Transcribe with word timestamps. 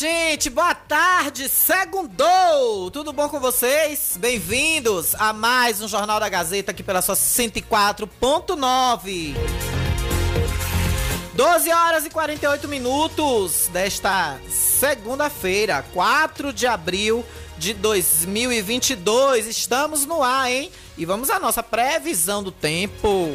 Gente, 0.00 0.48
boa 0.48 0.74
tarde, 0.74 1.46
segundou! 1.46 2.90
Tudo 2.90 3.12
bom 3.12 3.28
com 3.28 3.38
vocês? 3.38 4.16
Bem-vindos 4.18 5.14
a 5.18 5.34
mais 5.34 5.82
um 5.82 5.88
Jornal 5.88 6.18
da 6.18 6.26
Gazeta 6.26 6.70
aqui 6.70 6.82
pela 6.82 7.02
sua 7.02 7.14
104.9. 7.14 9.34
12 11.34 11.70
horas 11.70 12.06
e 12.06 12.10
48 12.10 12.66
minutos 12.66 13.68
desta 13.70 14.40
segunda-feira, 14.48 15.84
4 15.92 16.50
de 16.50 16.66
abril 16.66 17.22
de 17.58 17.74
2022. 17.74 19.48
Estamos 19.48 20.06
no 20.06 20.22
ar, 20.22 20.50
hein? 20.50 20.72
E 20.96 21.04
vamos 21.04 21.28
à 21.28 21.38
nossa 21.38 21.62
previsão 21.62 22.42
do 22.42 22.50
tempo. 22.50 23.28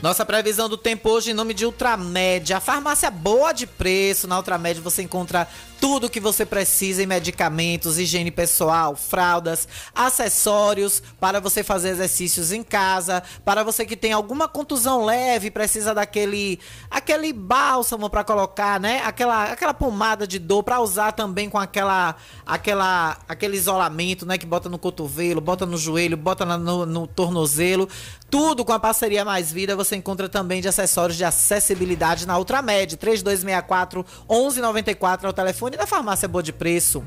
Nossa 0.00 0.24
previsão 0.24 0.68
do 0.68 0.76
tempo 0.76 1.10
hoje 1.10 1.32
em 1.32 1.34
nome 1.34 1.52
de 1.52 1.66
Ultramed, 1.66 2.54
a 2.54 2.60
farmácia 2.60 3.10
boa 3.10 3.52
de 3.52 3.66
preço. 3.66 4.28
Na 4.28 4.36
Ultramed 4.36 4.80
você 4.80 5.02
encontra 5.02 5.48
tudo 5.80 6.08
que 6.08 6.20
você 6.20 6.46
precisa 6.46 7.02
em 7.02 7.06
medicamentos, 7.06 7.98
higiene 7.98 8.30
pessoal, 8.30 8.94
fraldas, 8.94 9.66
acessórios 9.92 11.02
para 11.18 11.40
você 11.40 11.64
fazer 11.64 11.90
exercícios 11.90 12.52
em 12.52 12.62
casa, 12.62 13.22
para 13.44 13.64
você 13.64 13.84
que 13.84 13.96
tem 13.96 14.12
alguma 14.12 14.46
contusão 14.46 15.04
leve, 15.04 15.50
precisa 15.50 15.92
daquele 15.92 16.60
aquele 16.88 17.32
bálsamo 17.32 18.08
para 18.08 18.22
colocar, 18.22 18.78
né? 18.78 19.02
Aquela 19.04 19.44
aquela 19.50 19.74
pomada 19.74 20.28
de 20.28 20.38
dor 20.38 20.62
para 20.62 20.80
usar 20.80 21.12
também 21.12 21.50
com 21.50 21.58
aquela 21.58 22.14
aquela 22.46 23.18
aquele 23.28 23.56
isolamento, 23.56 24.24
né, 24.24 24.38
que 24.38 24.46
bota 24.46 24.68
no 24.68 24.78
cotovelo, 24.78 25.40
bota 25.40 25.66
no 25.66 25.76
joelho, 25.76 26.16
bota 26.16 26.44
no, 26.44 26.86
no 26.86 27.06
tornozelo. 27.06 27.88
Tudo 28.30 28.64
com 28.64 28.72
a 28.72 28.78
parceria 28.78 29.24
Mais 29.24 29.50
Vida 29.50 29.74
você 29.74 29.87
encontra 29.96 30.28
também 30.28 30.60
de 30.60 30.68
acessórios 30.68 31.16
de 31.16 31.24
acessibilidade 31.24 32.26
na 32.26 32.38
Ultramed. 32.38 32.96
3264 32.96 34.04
1194 34.28 35.26
é 35.26 35.30
o 35.30 35.32
telefone 35.32 35.76
da 35.76 35.86
farmácia 35.86 36.28
Boa 36.28 36.42
de 36.42 36.52
Preço. 36.52 37.04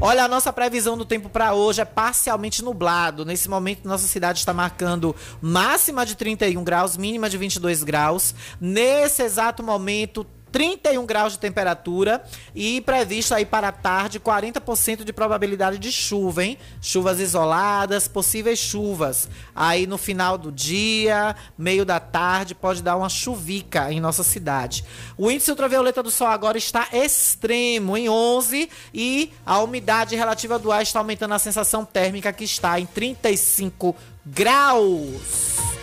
Olha, 0.00 0.24
a 0.24 0.28
nossa 0.28 0.52
previsão 0.52 0.96
do 0.96 1.04
tempo 1.04 1.28
para 1.28 1.54
hoje 1.54 1.80
é 1.80 1.84
parcialmente 1.84 2.62
nublado. 2.62 3.24
Nesse 3.24 3.48
momento, 3.48 3.86
nossa 3.86 4.06
cidade 4.06 4.38
está 4.38 4.52
marcando 4.52 5.14
máxima 5.40 6.04
de 6.04 6.14
31 6.14 6.62
graus, 6.64 6.96
mínima 6.96 7.30
de 7.30 7.38
22 7.38 7.82
graus. 7.84 8.34
Nesse 8.60 9.22
exato 9.22 9.62
momento, 9.62 10.26
31 10.54 11.04
graus 11.04 11.32
de 11.32 11.40
temperatura 11.40 12.22
e 12.54 12.80
previsto 12.82 13.34
aí 13.34 13.44
para 13.44 13.68
a 13.68 13.72
tarde 13.72 14.20
40% 14.20 15.02
de 15.02 15.12
probabilidade 15.12 15.78
de 15.78 15.90
chuva, 15.90 16.44
hein? 16.44 16.56
Chuvas 16.80 17.18
isoladas, 17.18 18.06
possíveis 18.06 18.60
chuvas. 18.60 19.28
Aí 19.52 19.84
no 19.84 19.98
final 19.98 20.38
do 20.38 20.52
dia, 20.52 21.34
meio 21.58 21.84
da 21.84 21.98
tarde, 21.98 22.54
pode 22.54 22.84
dar 22.84 22.94
uma 22.94 23.08
chuvica 23.08 23.90
em 23.90 23.98
nossa 23.98 24.22
cidade. 24.22 24.84
O 25.18 25.28
índice 25.28 25.50
ultravioleta 25.50 26.04
do 26.04 26.10
sol 26.10 26.28
agora 26.28 26.56
está 26.56 26.86
extremo, 26.92 27.96
em 27.96 28.08
11, 28.08 28.70
e 28.94 29.32
a 29.44 29.58
umidade 29.58 30.14
relativa 30.14 30.56
do 30.56 30.70
ar 30.70 30.84
está 30.84 31.00
aumentando 31.00 31.34
a 31.34 31.38
sensação 31.40 31.84
térmica 31.84 32.32
que 32.32 32.44
está 32.44 32.78
em 32.78 32.86
35 32.86 33.96
graus. 34.24 35.73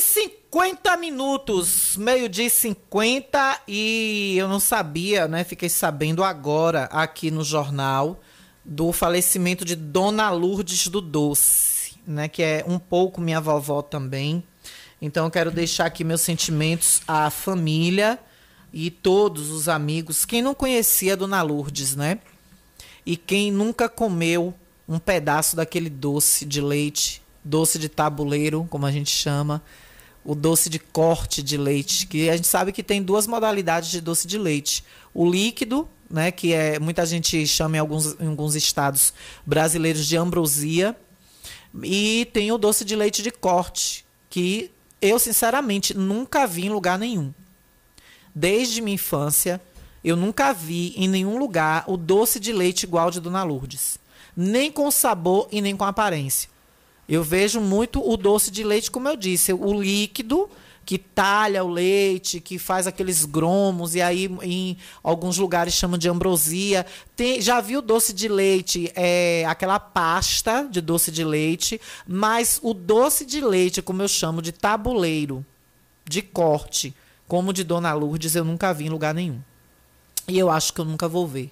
E 0.00 0.02
50 0.02 0.96
minutos, 0.96 1.94
meio-dia 1.98 2.46
e 2.46 2.50
50, 2.50 3.60
e 3.68 4.34
eu 4.38 4.48
não 4.48 4.58
sabia, 4.58 5.28
né? 5.28 5.44
Fiquei 5.44 5.68
sabendo 5.68 6.24
agora 6.24 6.84
aqui 6.84 7.30
no 7.30 7.44
jornal 7.44 8.18
do 8.64 8.92
falecimento 8.92 9.62
de 9.62 9.76
Dona 9.76 10.30
Lourdes 10.30 10.88
do 10.88 11.02
Doce, 11.02 11.96
né? 12.06 12.28
Que 12.28 12.42
é 12.42 12.64
um 12.66 12.78
pouco 12.78 13.20
minha 13.20 13.42
vovó 13.42 13.82
também. 13.82 14.42
Então 15.02 15.26
eu 15.26 15.30
quero 15.30 15.50
deixar 15.50 15.84
aqui 15.84 16.02
meus 16.02 16.22
sentimentos 16.22 17.02
à 17.06 17.28
família 17.28 18.18
e 18.72 18.90
todos 18.90 19.50
os 19.50 19.68
amigos. 19.68 20.24
Quem 20.24 20.40
não 20.40 20.54
conhecia 20.54 21.14
Dona 21.14 21.42
Lourdes, 21.42 21.94
né? 21.94 22.20
E 23.04 23.18
quem 23.18 23.52
nunca 23.52 23.86
comeu 23.86 24.54
um 24.88 24.98
pedaço 24.98 25.56
daquele 25.56 25.90
doce 25.90 26.46
de 26.46 26.62
leite 26.62 27.20
doce 27.44 27.78
de 27.78 27.88
tabuleiro, 27.88 28.66
como 28.70 28.86
a 28.86 28.92
gente 28.92 29.10
chama, 29.10 29.62
o 30.24 30.34
doce 30.34 30.68
de 30.68 30.78
corte 30.78 31.42
de 31.42 31.56
leite, 31.56 32.06
que 32.06 32.28
a 32.28 32.36
gente 32.36 32.46
sabe 32.46 32.72
que 32.72 32.82
tem 32.82 33.02
duas 33.02 33.26
modalidades 33.26 33.90
de 33.90 34.00
doce 34.00 34.26
de 34.26 34.38
leite. 34.38 34.84
O 35.14 35.28
líquido, 35.28 35.88
né, 36.10 36.30
que 36.30 36.52
é 36.52 36.78
muita 36.78 37.06
gente 37.06 37.46
chama 37.46 37.76
em 37.76 37.80
alguns, 37.80 38.16
em 38.20 38.28
alguns 38.28 38.54
estados 38.54 39.12
brasileiros 39.46 40.06
de 40.06 40.16
ambrosia, 40.16 40.96
e 41.82 42.28
tem 42.32 42.50
o 42.52 42.58
doce 42.58 42.84
de 42.84 42.96
leite 42.96 43.22
de 43.22 43.30
corte, 43.30 44.04
que 44.28 44.70
eu 45.00 45.18
sinceramente 45.18 45.96
nunca 45.96 46.46
vi 46.46 46.66
em 46.66 46.70
lugar 46.70 46.98
nenhum. 46.98 47.32
Desde 48.34 48.80
minha 48.80 48.94
infância, 48.94 49.60
eu 50.04 50.16
nunca 50.16 50.52
vi 50.52 50.94
em 50.96 51.08
nenhum 51.08 51.38
lugar 51.38 51.84
o 51.86 51.96
doce 51.96 52.38
de 52.38 52.52
leite 52.52 52.84
igual 52.84 53.10
de 53.10 53.20
Dona 53.20 53.42
Lourdes, 53.42 53.98
nem 54.36 54.70
com 54.70 54.90
sabor 54.90 55.48
e 55.50 55.60
nem 55.60 55.76
com 55.76 55.84
aparência. 55.84 56.48
Eu 57.10 57.24
vejo 57.24 57.60
muito 57.60 58.00
o 58.08 58.16
doce 58.16 58.52
de 58.52 58.62
leite, 58.62 58.88
como 58.88 59.08
eu 59.08 59.16
disse, 59.16 59.52
o 59.52 59.82
líquido 59.82 60.48
que 60.84 60.96
talha 60.96 61.64
o 61.64 61.68
leite, 61.68 62.40
que 62.40 62.56
faz 62.56 62.86
aqueles 62.86 63.24
gromos, 63.24 63.96
e 63.96 64.00
aí 64.00 64.30
em 64.42 64.76
alguns 65.02 65.36
lugares 65.36 65.74
chamam 65.74 65.98
de 65.98 66.08
ambrosia. 66.08 66.86
Tem, 67.16 67.40
já 67.40 67.60
vi 67.60 67.76
o 67.76 67.82
doce 67.82 68.12
de 68.12 68.28
leite, 68.28 68.92
é, 68.94 69.44
aquela 69.48 69.80
pasta 69.80 70.68
de 70.70 70.80
doce 70.80 71.10
de 71.10 71.24
leite, 71.24 71.80
mas 72.06 72.60
o 72.62 72.72
doce 72.72 73.26
de 73.26 73.40
leite, 73.40 73.82
como 73.82 74.02
eu 74.02 74.08
chamo, 74.08 74.40
de 74.40 74.52
tabuleiro, 74.52 75.44
de 76.08 76.22
corte, 76.22 76.94
como 77.26 77.52
de 77.52 77.64
Dona 77.64 77.92
Lourdes, 77.92 78.36
eu 78.36 78.44
nunca 78.44 78.72
vi 78.72 78.86
em 78.86 78.90
lugar 78.90 79.14
nenhum. 79.14 79.40
E 80.28 80.38
eu 80.38 80.48
acho 80.48 80.72
que 80.72 80.80
eu 80.80 80.84
nunca 80.84 81.08
vou 81.08 81.26
ver. 81.26 81.50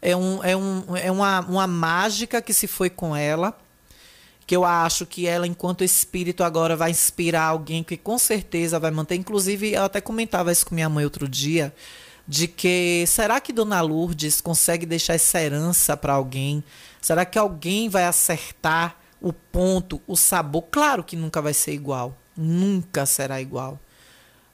É, 0.00 0.16
um, 0.16 0.42
é, 0.42 0.56
um, 0.56 0.96
é 0.96 1.10
uma, 1.10 1.40
uma 1.40 1.66
mágica 1.68 2.42
que 2.42 2.52
se 2.52 2.66
foi 2.66 2.90
com 2.90 3.14
ela 3.14 3.61
que 4.46 4.56
eu 4.56 4.64
acho 4.64 5.06
que 5.06 5.26
ela, 5.26 5.46
enquanto 5.46 5.84
espírito, 5.84 6.42
agora 6.42 6.76
vai 6.76 6.90
inspirar 6.90 7.44
alguém 7.44 7.82
que 7.82 7.96
com 7.96 8.18
certeza 8.18 8.78
vai 8.78 8.90
manter. 8.90 9.14
Inclusive, 9.14 9.72
eu 9.72 9.84
até 9.84 10.00
comentava 10.00 10.52
isso 10.52 10.66
com 10.66 10.74
minha 10.74 10.88
mãe 10.88 11.04
outro 11.04 11.28
dia, 11.28 11.74
de 12.26 12.48
que 12.48 13.04
será 13.06 13.40
que 13.40 13.52
Dona 13.52 13.80
Lourdes 13.80 14.40
consegue 14.40 14.86
deixar 14.86 15.14
essa 15.14 15.40
herança 15.40 15.96
para 15.96 16.14
alguém? 16.14 16.62
Será 17.00 17.24
que 17.24 17.38
alguém 17.38 17.88
vai 17.88 18.04
acertar 18.04 18.96
o 19.20 19.32
ponto, 19.32 20.00
o 20.06 20.16
sabor? 20.16 20.62
Claro 20.70 21.04
que 21.04 21.16
nunca 21.16 21.40
vai 21.40 21.54
ser 21.54 21.72
igual, 21.72 22.16
nunca 22.36 23.06
será 23.06 23.40
igual. 23.40 23.78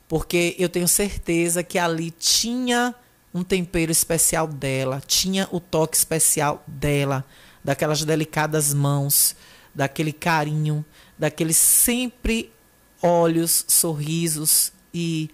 Porque 0.07 0.55
eu 0.59 0.69
tenho 0.69 0.89
certeza 0.89 1.63
que 1.63 1.79
ali 1.79 2.11
tinha 2.11 2.95
um 3.33 3.43
tempero 3.43 3.93
especial 3.93 4.47
dela, 4.47 5.03
tinha 5.07 5.47
o 5.53 5.61
toque 5.61 5.97
especial 5.97 6.63
dela, 6.67 7.25
daquelas 7.63 8.03
delicadas 8.03 8.73
mãos 8.73 9.37
daquele 9.79 10.13
carinho, 10.13 10.85
daqueles 11.17 11.57
sempre 11.57 12.53
olhos, 13.01 13.65
sorrisos 13.69 14.73
e 14.93 15.31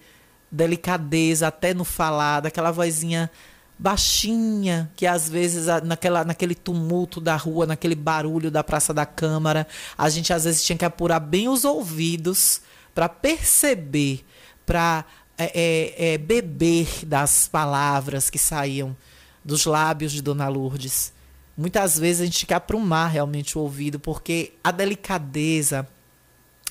delicadeza 0.51 1.47
até 1.47 1.73
no 1.73 1.83
falar, 1.83 2.41
daquela 2.41 2.69
vozinha 2.69 3.31
baixinha, 3.77 4.91
que 4.95 5.07
às 5.07 5.27
vezes 5.27 5.65
naquela, 5.83 6.23
naquele 6.23 6.53
tumulto 6.53 7.19
da 7.19 7.35
rua, 7.35 7.65
naquele 7.65 7.95
barulho 7.95 8.51
da 8.51 8.63
Praça 8.63 8.93
da 8.93 9.03
Câmara, 9.03 9.67
a 9.97 10.09
gente 10.09 10.31
às 10.31 10.43
vezes 10.43 10.63
tinha 10.63 10.77
que 10.77 10.85
apurar 10.85 11.19
bem 11.19 11.49
os 11.49 11.65
ouvidos 11.65 12.61
para 12.93 13.09
perceber, 13.09 14.23
para 14.63 15.03
é, 15.39 15.45
é, 15.55 16.13
é, 16.13 16.17
beber 16.19 17.03
das 17.03 17.47
palavras 17.47 18.29
que 18.29 18.37
saíam 18.37 18.95
dos 19.43 19.65
lábios 19.65 20.11
de 20.11 20.21
Dona 20.21 20.47
Lourdes. 20.47 21.14
Muitas 21.57 21.97
vezes 21.97 22.21
a 22.21 22.25
gente 22.25 22.39
tinha 22.39 22.47
que 22.47 22.53
aprumar 22.53 23.07
realmente 23.09 23.57
o 23.57 23.61
ouvido, 23.61 23.99
porque 23.99 24.53
a 24.63 24.71
delicadeza, 24.71 25.87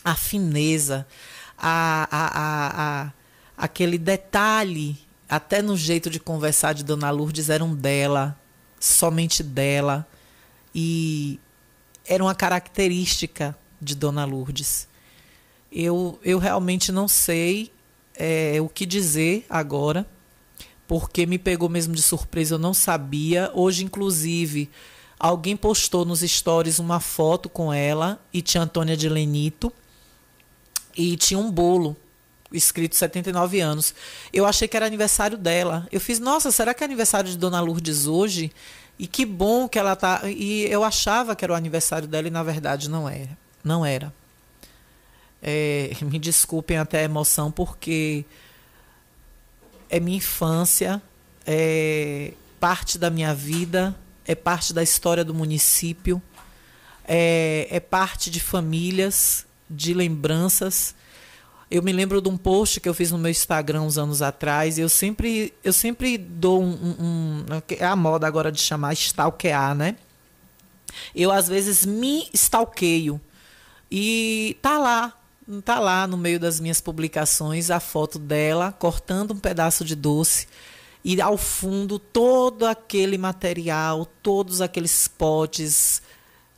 a 0.05 0.15
fineza, 0.15 1.07
a, 1.57 2.09
a, 2.11 2.27
a, 2.27 3.03
a 3.07 3.13
aquele 3.57 3.97
detalhe 3.97 4.99
até 5.29 5.63
no 5.63 5.77
jeito 5.77 6.11
de 6.11 6.21
conversar 6.21 6.75
de 6.75 6.85
Dona 6.85 7.11
Lourdes 7.11 7.49
eram 7.49 7.75
dela, 7.75 8.39
somente 8.79 9.43
dela. 9.43 10.07
E 10.75 11.41
era 12.07 12.23
uma 12.23 12.35
característica 12.35 13.57
de 13.81 13.95
Dona 13.95 14.25
Lourdes. 14.25 14.87
Eu, 15.73 16.19
eu 16.23 16.39
realmente 16.39 16.93
não 16.93 17.09
sei 17.09 17.73
é, 18.15 18.61
o 18.61 18.69
que 18.69 18.87
dizer 18.87 19.47
agora, 19.49 20.07
porque 20.95 21.27
me 21.27 21.41
pegou 21.41 21.69
mesmo 21.69 21.93
de 21.93 22.01
surpresa, 22.01 22.55
eu 22.55 22.59
não 22.61 22.73
sabia. 22.73 23.51
Hoje, 23.53 23.85
inclusive, 23.85 24.71
alguém 25.19 25.57
postou 25.57 26.05
nos 26.05 26.21
stories 26.21 26.79
uma 26.79 27.01
foto 27.01 27.49
com 27.49 27.73
ela 27.73 28.25
e 28.33 28.41
tinha 28.41 28.63
Antônia 28.63 28.97
de 28.97 29.09
Lenito 29.09 29.73
e 30.97 31.17
tinha 31.17 31.37
um 31.37 31.51
bolo 31.51 31.97
escrito 32.53 32.95
79 32.95 33.59
anos. 33.59 33.93
Eu 34.33 34.47
achei 34.47 34.69
que 34.69 34.77
era 34.77 34.87
aniversário 34.87 35.37
dela. 35.37 35.85
Eu 35.91 36.01
fiz, 36.01 36.21
nossa, 36.21 36.53
será 36.53 36.73
que 36.73 36.85
é 36.85 36.87
aniversário 36.87 37.29
de 37.29 37.37
Dona 37.37 37.61
Lourdes 37.61 38.07
hoje? 38.07 38.53
E 38.97 39.09
que 39.09 39.27
bom 39.27 39.69
que 39.69 39.81
ela 39.81 39.97
tá. 39.97 40.21
E 40.31 40.63
eu 40.67 40.85
achava 40.85 41.35
que 41.35 41.45
era 41.45 41.55
o 41.55 41.57
aniversário 41.57 42.07
dela 42.07 42.29
e 42.29 42.31
na 42.31 42.45
verdade 42.45 42.89
não 42.89 43.09
era. 43.09 43.37
Não 43.65 43.85
era. 43.85 44.15
É, 45.43 45.91
me 46.07 46.21
desculpem 46.21 46.79
até 46.79 47.01
a 47.01 47.03
emoção, 47.03 47.51
porque 47.51 48.25
é 49.89 50.01
minha 50.01 50.17
infância, 50.17 51.03
é 51.47 52.33
parte 52.59 52.99
da 52.99 53.11
minha 53.11 53.35
vida, 53.35 53.95
é 54.25 54.35
parte 54.35 54.73
da 54.73 54.83
história 54.83 55.25
do 55.25 55.35
município, 55.35 56.23
é, 57.07 57.67
é 57.71 57.81
parte 57.81 58.31
de 58.31 58.41
famílias, 58.41 59.47
de 59.69 59.93
lembranças. 59.93 60.95
Eu 61.71 61.83
me 61.83 61.93
lembro 61.93 62.21
de 62.21 62.29
um 62.29 62.37
post 62.37 62.81
que 62.81 62.89
eu 62.89 62.95
fiz 62.95 63.11
no 63.11 63.19
meu 63.19 63.31
Instagram 63.31 63.83
uns 63.83 63.99
anos 63.99 64.23
atrás. 64.23 64.79
eu 64.79 64.89
sempre, 64.89 65.53
eu 65.63 65.73
sempre 65.73 66.17
dou 66.17 66.63
um, 66.63 66.73
um, 66.73 66.97
um, 67.01 67.63
É 67.79 67.85
a 67.85 67.97
moda 67.97 68.27
agora 68.27 68.51
de 68.53 68.61
chamar 68.61 68.93
stalkear, 68.95 69.75
né? 69.75 69.97
Eu, 71.15 71.33
às 71.33 71.49
vezes, 71.49 71.85
me 71.85 72.29
stalkeio. 72.33 73.21
E 73.91 74.57
tá 74.63 74.79
lá, 74.79 75.13
tá 75.65 75.79
lá 75.79 76.07
no 76.07 76.17
meio 76.17 76.41
das 76.41 76.61
minhas 76.61 76.81
publicações 76.81 77.71
a 77.71 77.81
foto 77.81 78.19
dela 78.19 78.73
cortando 78.73 79.33
um 79.33 79.39
pedaço 79.39 79.85
de 79.85 79.95
doce. 79.95 80.47
E 81.05 81.21
ao 81.21 81.37
fundo, 81.37 81.99
todo 81.99 82.65
aquele 82.65 83.19
material, 83.19 84.07
todos 84.23 84.61
aqueles 84.61 85.07
potes, 85.07 86.01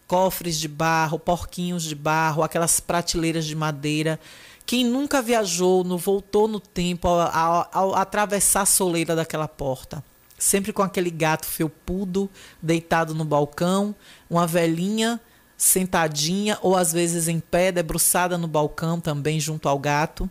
cofres 0.06 0.58
de 0.58 0.68
barro, 0.68 1.18
porquinhos 1.18 1.82
de 1.82 1.96
barro, 1.96 2.44
aquelas 2.44 2.78
prateleiras 2.78 3.44
de 3.44 3.56
madeira 3.56 4.20
quem 4.66 4.84
nunca 4.84 5.22
viajou, 5.22 5.84
não 5.84 5.96
voltou 5.96 6.48
no 6.48 6.58
tempo 6.58 7.06
ao, 7.06 7.20
ao, 7.20 7.68
ao 7.72 7.94
atravessar 7.94 8.62
a 8.62 8.66
soleira 8.66 9.14
daquela 9.14 9.46
porta? 9.46 10.04
Sempre 10.36 10.72
com 10.72 10.82
aquele 10.82 11.08
gato 11.08 11.46
felpudo 11.46 12.28
deitado 12.60 13.14
no 13.14 13.24
balcão, 13.24 13.94
uma 14.28 14.44
velhinha 14.44 15.20
sentadinha 15.56 16.58
ou 16.60 16.76
às 16.76 16.92
vezes 16.92 17.28
em 17.28 17.40
pé, 17.40 17.72
debruçada 17.72 18.36
no 18.36 18.46
balcão 18.46 19.00
também 19.00 19.40
junto 19.40 19.68
ao 19.68 19.78
gato. 19.78 20.28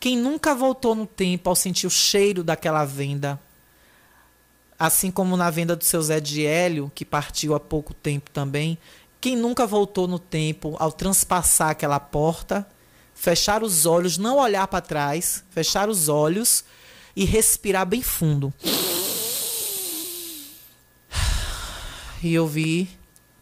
Quem 0.00 0.16
nunca 0.16 0.54
voltou 0.54 0.94
no 0.94 1.06
tempo 1.06 1.48
ao 1.48 1.56
sentir 1.56 1.86
o 1.86 1.90
cheiro 1.90 2.44
daquela 2.44 2.84
venda, 2.84 3.38
assim 4.78 5.10
como 5.10 5.36
na 5.36 5.50
venda 5.50 5.74
do 5.74 5.84
seu 5.84 6.00
Zé 6.00 6.20
de 6.20 6.46
Hélio, 6.46 6.90
que 6.94 7.04
partiu 7.04 7.54
há 7.54 7.60
pouco 7.60 7.92
tempo 7.92 8.30
também, 8.30 8.78
quem 9.20 9.36
nunca 9.36 9.66
voltou 9.66 10.06
no 10.06 10.18
tempo 10.18 10.76
ao 10.78 10.92
transpassar 10.92 11.70
aquela 11.70 11.98
porta 11.98 12.66
fechar 13.18 13.64
os 13.64 13.84
olhos, 13.84 14.16
não 14.16 14.36
olhar 14.36 14.68
para 14.68 14.80
trás, 14.80 15.44
fechar 15.50 15.88
os 15.88 16.08
olhos 16.08 16.64
e 17.16 17.24
respirar 17.24 17.84
bem 17.84 18.02
fundo. 18.02 18.54
E 22.20 22.36
ouvi 22.36 22.97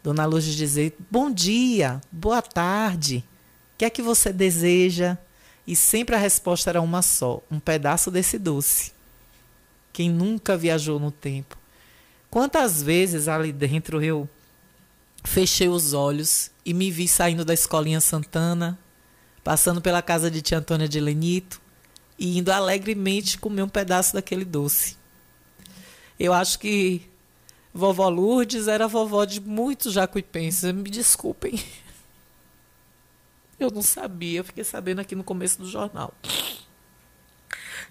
Dona 0.07 0.25
Luz 0.25 0.45
dizer: 0.45 0.95
Bom 1.11 1.29
dia, 1.29 1.99
boa 2.09 2.41
tarde, 2.41 3.25
o 3.73 3.77
que 3.77 3.83
é 3.83 3.89
que 3.89 4.01
você 4.01 4.31
deseja? 4.31 5.17
E 5.67 5.75
sempre 5.75 6.15
a 6.15 6.17
resposta 6.17 6.69
era 6.69 6.81
uma 6.81 7.01
só: 7.01 7.43
um 7.51 7.59
pedaço 7.59 8.09
desse 8.09 8.39
doce. 8.39 8.93
Quem 9.91 10.09
nunca 10.09 10.55
viajou 10.55 10.97
no 10.97 11.11
tempo? 11.11 11.57
Quantas 12.31 12.81
vezes 12.81 13.27
ali 13.27 13.51
dentro 13.51 14.01
eu 14.01 14.29
fechei 15.25 15.67
os 15.67 15.91
olhos 15.91 16.51
e 16.65 16.73
me 16.73 16.89
vi 16.89 17.05
saindo 17.05 17.43
da 17.43 17.53
escolinha 17.53 17.99
Santana, 17.99 18.79
passando 19.43 19.81
pela 19.81 20.01
casa 20.01 20.31
de 20.31 20.41
tia 20.41 20.59
Antônia 20.59 20.87
de 20.87 21.01
Lenito 21.01 21.59
e 22.17 22.37
indo 22.37 22.49
alegremente 22.49 23.37
comer 23.37 23.63
um 23.63 23.67
pedaço 23.67 24.13
daquele 24.13 24.45
doce. 24.45 24.95
Eu 26.17 26.31
acho 26.31 26.59
que 26.59 27.09
vovó 27.77 28.09
Lourdes 28.09 28.67
era 28.67 28.87
vovó 28.87 29.23
de 29.23 29.39
muitos 29.39 29.93
jacuipenses. 29.93 30.73
Me 30.73 30.89
desculpem. 30.89 31.59
Eu 33.59 33.71
não 33.71 33.81
sabia, 33.81 34.39
eu 34.39 34.43
fiquei 34.43 34.63
sabendo 34.63 34.99
aqui 34.99 35.15
no 35.15 35.23
começo 35.23 35.59
do 35.59 35.67
jornal. 35.67 36.13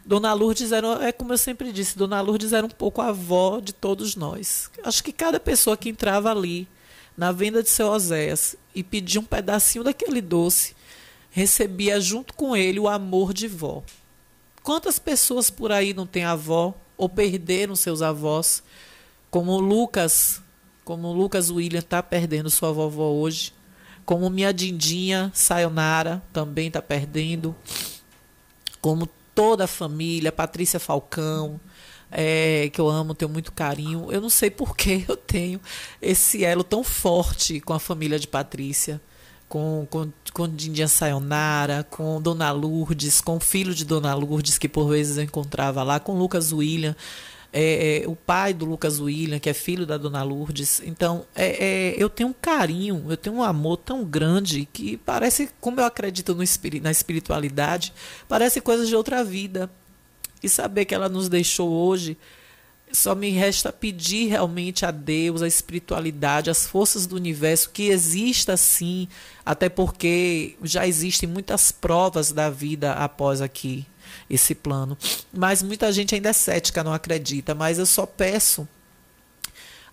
Dona 0.04 0.32
Lourdes 0.32 0.70
era, 0.70 1.04
é 1.04 1.10
como 1.10 1.32
eu 1.32 1.38
sempre 1.38 1.72
disse, 1.72 1.98
Dona 1.98 2.20
Lourdes 2.20 2.52
era 2.52 2.64
um 2.64 2.70
pouco 2.70 3.00
a 3.00 3.08
avó 3.08 3.58
de 3.58 3.72
todos 3.72 4.14
nós. 4.14 4.70
Acho 4.84 5.02
que 5.02 5.12
cada 5.12 5.40
pessoa 5.40 5.76
que 5.76 5.88
entrava 5.88 6.30
ali 6.30 6.68
na 7.16 7.32
venda 7.32 7.62
de 7.62 7.68
seu 7.68 7.88
Oséias 7.88 8.54
e 8.74 8.84
pedia 8.84 9.20
um 9.20 9.24
pedacinho 9.24 9.82
daquele 9.82 10.20
doce, 10.20 10.76
recebia 11.30 12.00
junto 12.00 12.34
com 12.34 12.56
ele 12.56 12.78
o 12.78 12.88
amor 12.88 13.32
de 13.32 13.48
vó. 13.48 13.82
Quantas 14.62 14.98
pessoas 14.98 15.50
por 15.50 15.72
aí 15.72 15.92
não 15.92 16.06
têm 16.06 16.24
avó 16.24 16.74
ou 16.96 17.08
perderam 17.08 17.74
seus 17.74 18.02
avós, 18.02 18.62
como 19.30 19.52
o 19.52 19.60
Lucas, 19.60 20.42
como 20.84 21.12
Lucas 21.12 21.50
William 21.50 21.80
está 21.80 22.02
perdendo 22.02 22.50
sua 22.50 22.72
vovó 22.72 23.10
hoje, 23.10 23.52
como 24.04 24.30
minha 24.30 24.52
Dindinha 24.52 25.30
Sayonara 25.34 26.22
também 26.32 26.68
está 26.68 26.80
perdendo, 26.80 27.54
como 28.80 29.08
toda 29.34 29.64
a 29.64 29.68
família, 29.68 30.32
Patrícia 30.32 30.80
Falcão, 30.80 31.60
é, 32.10 32.70
que 32.72 32.80
eu 32.80 32.88
amo, 32.88 33.14
tenho 33.14 33.30
muito 33.30 33.52
carinho. 33.52 34.10
Eu 34.10 34.20
não 34.20 34.30
sei 34.30 34.50
por 34.50 34.76
que 34.76 35.04
eu 35.08 35.16
tenho 35.16 35.60
esse 36.00 36.44
elo 36.44 36.64
tão 36.64 36.82
forte 36.82 37.60
com 37.60 37.72
a 37.72 37.80
família 37.80 38.18
de 38.18 38.26
Patrícia. 38.26 39.00
Com, 39.48 39.86
com, 39.88 40.10
com 40.32 40.48
Dindia 40.48 40.88
Sayonara, 40.88 41.86
com 41.88 42.20
Dona 42.20 42.50
Lourdes, 42.50 43.20
com 43.20 43.36
o 43.36 43.40
filho 43.40 43.72
de 43.72 43.84
Dona 43.84 44.12
Lourdes, 44.12 44.58
que 44.58 44.68
por 44.68 44.88
vezes 44.88 45.18
eu 45.18 45.22
encontrava 45.22 45.84
lá, 45.84 46.00
com 46.00 46.18
Lucas 46.18 46.52
William, 46.52 46.96
é, 47.58 48.02
é, 48.02 48.06
o 48.06 48.14
pai 48.14 48.52
do 48.52 48.66
Lucas 48.66 49.00
William, 49.00 49.38
que 49.38 49.48
é 49.48 49.54
filho 49.54 49.86
da 49.86 49.96
Dona 49.96 50.22
Lourdes. 50.22 50.82
Então, 50.84 51.24
é, 51.34 51.46
é, 51.46 51.94
eu 51.96 52.10
tenho 52.10 52.28
um 52.28 52.34
carinho, 52.34 53.06
eu 53.08 53.16
tenho 53.16 53.36
um 53.36 53.42
amor 53.42 53.78
tão 53.78 54.04
grande 54.04 54.68
que 54.70 54.98
parece, 54.98 55.48
como 55.58 55.80
eu 55.80 55.86
acredito 55.86 56.34
no 56.34 56.42
espiri 56.42 56.80
na 56.80 56.90
espiritualidade, 56.90 57.94
parece 58.28 58.60
coisa 58.60 58.84
de 58.84 58.94
outra 58.94 59.24
vida. 59.24 59.70
E 60.42 60.50
saber 60.50 60.84
que 60.84 60.94
ela 60.94 61.08
nos 61.08 61.30
deixou 61.30 61.70
hoje 61.70 62.18
só 62.92 63.14
me 63.14 63.30
resta 63.30 63.72
pedir 63.72 64.28
realmente 64.28 64.86
a 64.86 64.90
Deus, 64.90 65.42
a 65.42 65.48
espiritualidade, 65.48 66.50
as 66.50 66.66
forças 66.66 67.06
do 67.06 67.16
universo 67.16 67.70
que 67.70 67.88
exista 67.88 68.56
sim, 68.56 69.08
até 69.44 69.68
porque 69.68 70.56
já 70.62 70.86
existem 70.86 71.28
muitas 71.28 71.72
provas 71.72 72.32
da 72.32 72.48
vida 72.48 72.92
após 72.92 73.40
aqui 73.40 73.86
esse 74.28 74.54
plano. 74.54 74.96
Mas 75.32 75.62
muita 75.62 75.92
gente 75.92 76.14
ainda 76.14 76.30
é 76.30 76.32
cética, 76.32 76.84
não 76.84 76.92
acredita, 76.92 77.54
mas 77.54 77.78
eu 77.78 77.86
só 77.86 78.06
peço 78.06 78.68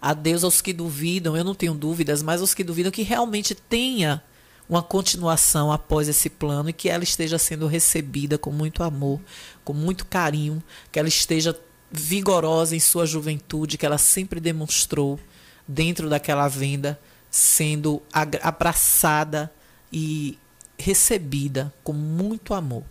a 0.01 0.13
Deus 0.13 0.43
aos 0.43 0.61
que 0.61 0.73
duvidam, 0.73 1.37
eu 1.37 1.43
não 1.43 1.55
tenho 1.55 1.73
dúvidas, 1.73 2.21
mas 2.21 2.41
aos 2.41 2.53
que 2.53 2.63
duvidam 2.63 2.91
que 2.91 3.03
realmente 3.03 3.55
tenha 3.55 4.21
uma 4.67 4.81
continuação 4.81 5.71
após 5.71 6.07
esse 6.07 6.29
plano 6.29 6.69
e 6.69 6.73
que 6.73 6.89
ela 6.89 7.03
esteja 7.03 7.37
sendo 7.37 7.67
recebida 7.67 8.37
com 8.37 8.51
muito 8.51 8.83
amor, 8.83 9.21
com 9.63 9.73
muito 9.73 10.05
carinho, 10.05 10.61
que 10.91 10.99
ela 10.99 11.07
esteja 11.07 11.57
vigorosa 11.91 12.75
em 12.75 12.79
sua 12.79 13.05
juventude 13.05 13.77
que 13.77 13.85
ela 13.85 13.97
sempre 13.97 14.39
demonstrou 14.39 15.19
dentro 15.67 16.09
daquela 16.09 16.47
venda, 16.47 16.99
sendo 17.29 18.01
abraçada 18.41 19.51
e 19.91 20.37
recebida 20.77 21.73
com 21.83 21.93
muito 21.93 22.53
amor. 22.53 22.83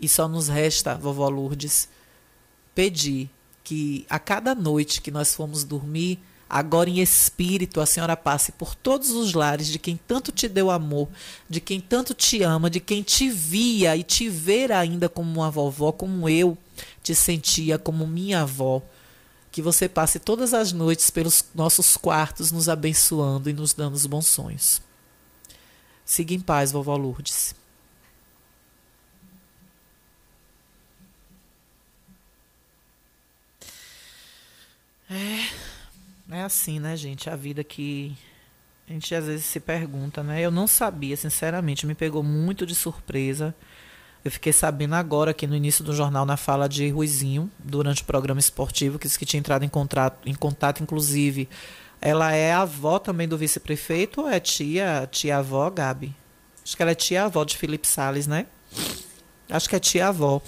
E 0.00 0.08
só 0.08 0.28
nos 0.28 0.48
resta, 0.48 0.94
vovó 0.94 1.28
Lourdes, 1.28 1.88
pedir 2.74 3.30
que 3.64 4.06
a 4.08 4.18
cada 4.18 4.54
noite 4.54 5.02
que 5.02 5.10
nós 5.10 5.34
fomos 5.34 5.64
dormir, 5.64 6.20
agora 6.48 6.88
em 6.88 7.00
espírito 7.00 7.80
a 7.80 7.86
senhora 7.86 8.16
passe 8.16 8.52
por 8.52 8.74
todos 8.74 9.10
os 9.10 9.34
lares 9.34 9.66
de 9.66 9.78
quem 9.78 9.98
tanto 10.08 10.32
te 10.32 10.48
deu 10.48 10.70
amor, 10.70 11.08
de 11.50 11.60
quem 11.60 11.80
tanto 11.80 12.14
te 12.14 12.42
ama, 12.42 12.70
de 12.70 12.80
quem 12.80 13.02
te 13.02 13.28
via 13.28 13.96
e 13.96 14.02
te 14.02 14.28
ver 14.28 14.72
ainda 14.72 15.08
como 15.08 15.40
uma 15.40 15.50
vovó, 15.50 15.92
como 15.92 16.28
eu 16.28 16.56
te 17.02 17.14
sentia 17.14 17.78
como 17.78 18.06
minha 18.06 18.42
avó. 18.42 18.82
Que 19.50 19.60
você 19.60 19.88
passe 19.88 20.18
todas 20.18 20.54
as 20.54 20.72
noites 20.72 21.10
pelos 21.10 21.44
nossos 21.54 21.96
quartos 21.96 22.52
nos 22.52 22.68
abençoando 22.68 23.50
e 23.50 23.52
nos 23.52 23.74
dando 23.74 23.94
os 23.94 24.06
bons 24.06 24.26
sonhos. 24.26 24.80
Siga 26.04 26.32
em 26.32 26.40
paz, 26.40 26.70
vovó 26.70 26.96
Lourdes. 26.96 27.57
É, 35.10 36.36
é 36.36 36.42
assim, 36.42 36.78
né, 36.78 36.96
gente? 36.96 37.30
A 37.30 37.36
vida 37.36 37.64
que 37.64 38.16
a 38.88 38.92
gente 38.92 39.14
às 39.14 39.26
vezes 39.26 39.44
se 39.44 39.60
pergunta, 39.60 40.22
né? 40.22 40.40
Eu 40.40 40.50
não 40.50 40.66
sabia, 40.66 41.16
sinceramente, 41.16 41.86
me 41.86 41.94
pegou 41.94 42.22
muito 42.22 42.66
de 42.66 42.74
surpresa. 42.74 43.54
Eu 44.24 44.30
fiquei 44.30 44.52
sabendo 44.52 44.94
agora 44.94 45.30
aqui 45.30 45.46
no 45.46 45.54
início 45.54 45.84
do 45.84 45.94
jornal, 45.94 46.26
na 46.26 46.36
fala 46.36 46.68
de 46.68 46.88
Ruizinho, 46.88 47.50
durante 47.58 48.02
o 48.02 48.04
programa 48.04 48.40
esportivo, 48.40 48.98
que 48.98 49.06
disse 49.06 49.18
que 49.18 49.24
tinha 49.26 49.38
entrado 49.38 49.64
em, 49.64 49.68
contrato, 49.68 50.28
em 50.28 50.34
contato, 50.34 50.82
inclusive. 50.82 51.48
Ela 52.00 52.32
é 52.32 52.52
avó 52.52 52.98
também 52.98 53.28
do 53.28 53.36
vice-prefeito 53.38 54.22
ou 54.22 54.28
é 54.28 54.40
tia, 54.40 55.08
tia-avó, 55.10 55.68
Gabi? 55.70 56.14
Acho 56.64 56.76
que 56.76 56.82
ela 56.82 56.92
é 56.92 56.94
tia-avó 56.94 57.44
de 57.44 57.56
Felipe 57.56 57.86
Sales, 57.86 58.26
né? 58.26 58.46
Acho 59.48 59.68
que 59.68 59.76
é 59.76 59.80
tia-avó. 59.80 60.42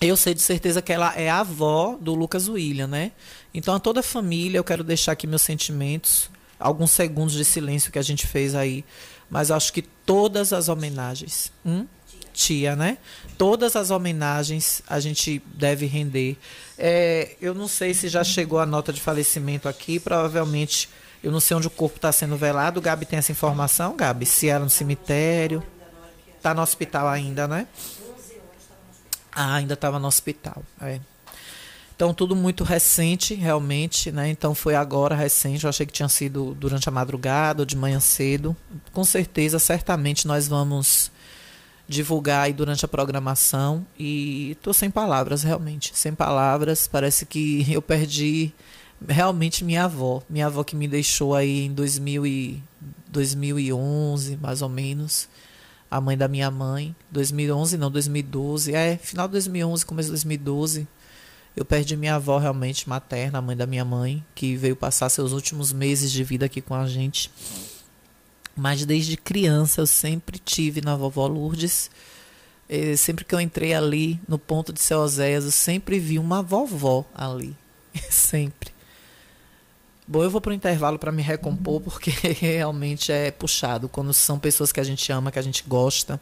Eu 0.00 0.16
sei 0.16 0.34
de 0.34 0.42
certeza 0.42 0.82
que 0.82 0.92
ela 0.92 1.14
é 1.14 1.30
a 1.30 1.40
avó 1.40 1.96
do 2.00 2.14
Lucas 2.14 2.48
William, 2.48 2.86
né? 2.86 3.12
Então, 3.54 3.74
a 3.74 3.80
toda 3.80 4.00
a 4.00 4.02
família, 4.02 4.58
eu 4.58 4.64
quero 4.64 4.84
deixar 4.84 5.12
aqui 5.12 5.26
meus 5.26 5.42
sentimentos, 5.42 6.30
alguns 6.58 6.90
segundos 6.90 7.34
de 7.34 7.44
silêncio 7.44 7.90
que 7.90 7.98
a 7.98 8.02
gente 8.02 8.26
fez 8.26 8.54
aí, 8.54 8.84
mas 9.30 9.50
acho 9.50 9.72
que 9.72 9.82
todas 9.82 10.52
as 10.52 10.68
homenagens, 10.68 11.50
hum? 11.64 11.86
tia, 12.36 12.76
né? 12.76 12.98
Todas 13.38 13.74
as 13.74 13.90
homenagens 13.90 14.82
a 14.86 15.00
gente 15.00 15.42
deve 15.54 15.86
render. 15.86 16.36
É, 16.76 17.34
eu 17.40 17.54
não 17.54 17.66
sei 17.66 17.94
se 17.94 18.08
já 18.08 18.22
chegou 18.22 18.58
a 18.58 18.66
nota 18.66 18.92
de 18.92 19.00
falecimento 19.00 19.68
aqui, 19.68 19.98
provavelmente, 19.98 20.88
eu 21.24 21.32
não 21.32 21.40
sei 21.40 21.56
onde 21.56 21.66
o 21.66 21.70
corpo 21.70 21.96
está 21.96 22.12
sendo 22.12 22.36
velado. 22.36 22.80
Gabi 22.80 23.06
tem 23.06 23.18
essa 23.18 23.32
informação, 23.32 23.96
Gabi? 23.96 24.26
Se 24.26 24.48
era 24.48 24.62
no 24.62 24.70
cemitério, 24.70 25.62
está 26.36 26.52
no 26.52 26.60
hospital 26.60 27.08
ainda, 27.08 27.48
né? 27.48 27.66
Ah, 29.38 29.56
ainda 29.56 29.74
estava 29.74 29.98
no 29.98 30.08
hospital. 30.08 30.62
É. 30.80 30.98
Então, 31.94 32.14
tudo 32.14 32.34
muito 32.34 32.64
recente, 32.64 33.34
realmente, 33.34 34.10
né? 34.10 34.30
Então, 34.30 34.54
foi 34.54 34.74
agora 34.74 35.14
recente. 35.14 35.64
Eu 35.64 35.68
achei 35.68 35.84
que 35.84 35.92
tinha 35.92 36.08
sido 36.08 36.54
durante 36.54 36.88
a 36.88 36.92
madrugada 36.92 37.60
ou 37.60 37.66
de 37.66 37.76
manhã 37.76 38.00
cedo. 38.00 38.56
Com 38.92 39.04
certeza, 39.04 39.58
certamente, 39.58 40.26
nós 40.26 40.48
vamos 40.48 41.10
divulgar 41.86 42.44
aí 42.46 42.52
durante 42.54 42.82
a 42.86 42.88
programação. 42.88 43.86
E 43.98 44.52
estou 44.52 44.72
sem 44.72 44.90
palavras, 44.90 45.42
realmente. 45.42 45.92
Sem 45.94 46.14
palavras. 46.14 46.86
Parece 46.86 47.26
que 47.26 47.66
eu 47.70 47.82
perdi 47.82 48.54
realmente 49.06 49.64
minha 49.64 49.84
avó. 49.84 50.22
Minha 50.30 50.46
avó 50.46 50.64
que 50.64 50.74
me 50.74 50.88
deixou 50.88 51.34
aí 51.34 51.66
em 51.66 51.72
2000 51.74 52.26
e 52.26 52.62
2011, 53.08 54.38
mais 54.38 54.62
ou 54.62 54.68
menos 54.68 55.28
a 55.96 56.00
mãe 56.00 56.16
da 56.16 56.28
minha 56.28 56.50
mãe, 56.50 56.94
2011 57.10 57.76
não, 57.76 57.90
2012, 57.90 58.74
é, 58.74 58.96
final 58.96 59.26
de 59.26 59.32
2011, 59.32 59.86
começo 59.86 60.06
de 60.08 60.12
2012, 60.12 60.86
eu 61.56 61.64
perdi 61.64 61.96
minha 61.96 62.16
avó 62.16 62.36
realmente 62.38 62.88
materna, 62.88 63.38
a 63.38 63.42
mãe 63.42 63.56
da 63.56 63.66
minha 63.66 63.84
mãe, 63.84 64.22
que 64.34 64.56
veio 64.56 64.76
passar 64.76 65.08
seus 65.08 65.32
últimos 65.32 65.72
meses 65.72 66.12
de 66.12 66.22
vida 66.22 66.44
aqui 66.44 66.60
com 66.60 66.74
a 66.74 66.86
gente. 66.86 67.30
Mas 68.54 68.84
desde 68.84 69.16
criança 69.16 69.80
eu 69.80 69.86
sempre 69.86 70.38
tive 70.38 70.82
na 70.82 70.94
vovó 70.94 71.26
Lourdes. 71.26 71.90
E 72.68 72.94
sempre 72.96 73.24
que 73.24 73.34
eu 73.34 73.40
entrei 73.40 73.72
ali 73.72 74.20
no 74.28 74.38
ponto 74.38 74.72
de 74.72 74.80
Seu 74.80 74.98
Oséias, 74.98 75.44
eu 75.44 75.50
sempre 75.50 75.98
vi 75.98 76.18
uma 76.18 76.42
vovó 76.42 77.06
ali. 77.14 77.56
sempre. 78.10 78.75
Bom, 80.08 80.22
eu 80.22 80.30
vou 80.30 80.40
para 80.40 80.50
o 80.50 80.54
intervalo 80.54 80.98
para 80.98 81.10
me 81.10 81.20
recompor, 81.20 81.80
porque 81.80 82.10
realmente 82.40 83.10
é 83.10 83.30
puxado. 83.30 83.88
Quando 83.88 84.12
são 84.12 84.38
pessoas 84.38 84.70
que 84.70 84.78
a 84.78 84.84
gente 84.84 85.10
ama, 85.10 85.32
que 85.32 85.38
a 85.38 85.42
gente 85.42 85.64
gosta, 85.66 86.20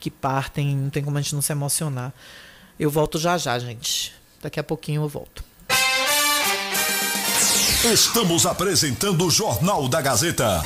que 0.00 0.10
partem, 0.10 0.76
não 0.76 0.90
tem 0.90 1.02
como 1.02 1.16
a 1.16 1.20
gente 1.20 1.34
não 1.34 1.42
se 1.42 1.52
emocionar. 1.52 2.12
Eu 2.78 2.90
volto 2.90 3.18
já 3.18 3.38
já, 3.38 3.56
gente. 3.58 4.12
Daqui 4.42 4.58
a 4.58 4.64
pouquinho 4.64 5.02
eu 5.02 5.08
volto. 5.08 5.44
Estamos 7.84 8.46
apresentando 8.46 9.24
o 9.24 9.30
Jornal 9.30 9.88
da 9.88 10.00
Gazeta. 10.00 10.62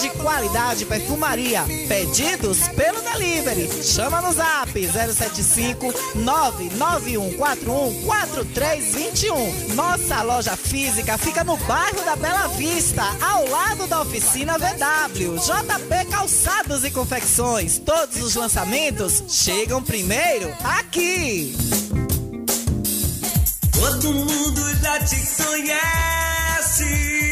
de 0.00 0.10
qualidade 0.10 0.86
perfumaria. 0.86 1.64
Pedidos 1.86 2.68
pelo 2.68 3.00
delivery. 3.02 3.68
Chama 3.82 4.22
no 4.22 4.32
zap 4.32 4.72
075 4.72 5.92
99141 6.16 8.02
4321. 8.04 9.74
Nossa 9.74 10.22
loja 10.22 10.56
física 10.56 11.18
fica 11.18 11.44
no 11.44 11.56
bairro 11.58 12.02
da 12.04 12.16
Bela 12.16 12.48
Vista, 12.48 13.04
ao 13.20 13.46
lado 13.48 13.86
da 13.86 14.00
oficina 14.00 14.56
VW. 14.58 15.36
JP 15.36 16.10
Calçados 16.10 16.84
e 16.84 16.90
confecções, 16.90 17.78
todos 17.78 18.22
os 18.22 18.34
lançamentos 18.34 19.22
chegam 19.28 19.82
primeiro 19.82 20.52
aqui. 20.64 21.54
Todo 23.72 24.12
mundo 24.14 24.80
já 24.80 24.98
te 25.00 25.16
conhece. 25.36 27.31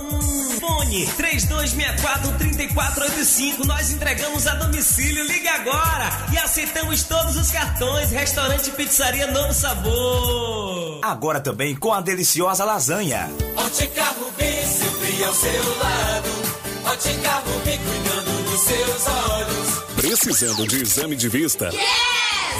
Fone 0.71 1.05
3264-3485. 1.17 3.65
Nós 3.65 3.91
entregamos 3.91 4.47
a 4.47 4.55
domicílio. 4.55 5.25
Liga 5.25 5.51
agora 5.51 6.09
e 6.31 6.37
aceitamos 6.37 7.03
todos 7.03 7.35
os 7.35 7.51
cartões. 7.51 8.09
Restaurante, 8.09 8.71
pizzaria, 8.71 9.27
novo 9.27 9.53
sabor. 9.53 10.99
Agora 11.01 11.41
também 11.41 11.75
com 11.75 11.93
a 11.93 11.99
deliciosa 11.99 12.63
lasanha. 12.63 13.29
Ótica 13.57 14.05
Rubi, 14.05 14.65
sempre 14.65 15.21
ao 15.25 15.33
seu 15.33 15.77
lado. 15.77 16.29
Ótica 16.85 17.31
Rubi, 17.45 17.77
cuidando 17.77 18.43
dos 18.49 18.61
seus 18.61 19.07
olhos. 19.07 19.67
Precisando 19.97 20.65
de 20.65 20.81
exame 20.81 21.17
de 21.17 21.27
vista? 21.27 21.69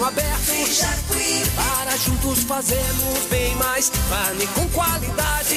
caminho 0.00 0.04
aberto 0.04 0.50
para 1.54 1.96
juntos 1.96 2.44
fazermos 2.44 3.26
bem 3.30 3.54
mais. 3.56 3.90
Carne 4.08 4.46
com 4.48 4.68
qualidade 4.70 5.56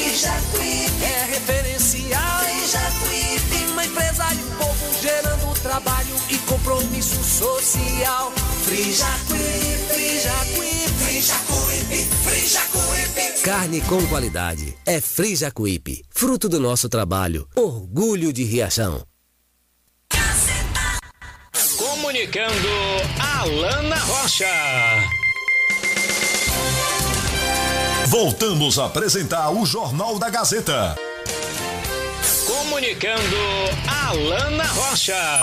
é 1.01 1.25
referencial. 1.25 2.43
Uma 3.71 3.85
empresa 3.85 4.25
e 4.33 4.43
um 4.43 4.57
povo 4.57 5.01
gerando 5.01 5.59
trabalho 5.61 6.15
e 6.29 6.37
compromisso 6.39 7.23
social. 7.23 8.31
Frijacuí, 8.65 9.39
Frijacuí, 9.89 10.87
Frijacuí, 10.99 12.05
Frijacuí. 12.23 13.41
Carne 13.43 13.81
com 13.81 14.05
qualidade 14.07 14.75
é 14.85 15.01
Frijacuípe, 15.01 16.03
fruto 16.09 16.47
do 16.47 16.59
nosso 16.59 16.87
trabalho, 16.87 17.47
orgulho 17.55 18.31
de 18.31 18.43
Riachão. 18.43 19.03
Comunicando 22.13 22.69
Alana 23.19 23.95
Rocha. 23.95 24.45
Voltamos 28.05 28.77
a 28.77 28.85
apresentar 28.85 29.49
o 29.49 29.65
Jornal 29.65 30.19
da 30.19 30.29
Gazeta. 30.29 30.95
Comunicando 32.45 33.35
Alana 33.87 34.63
Rocha. 34.65 35.41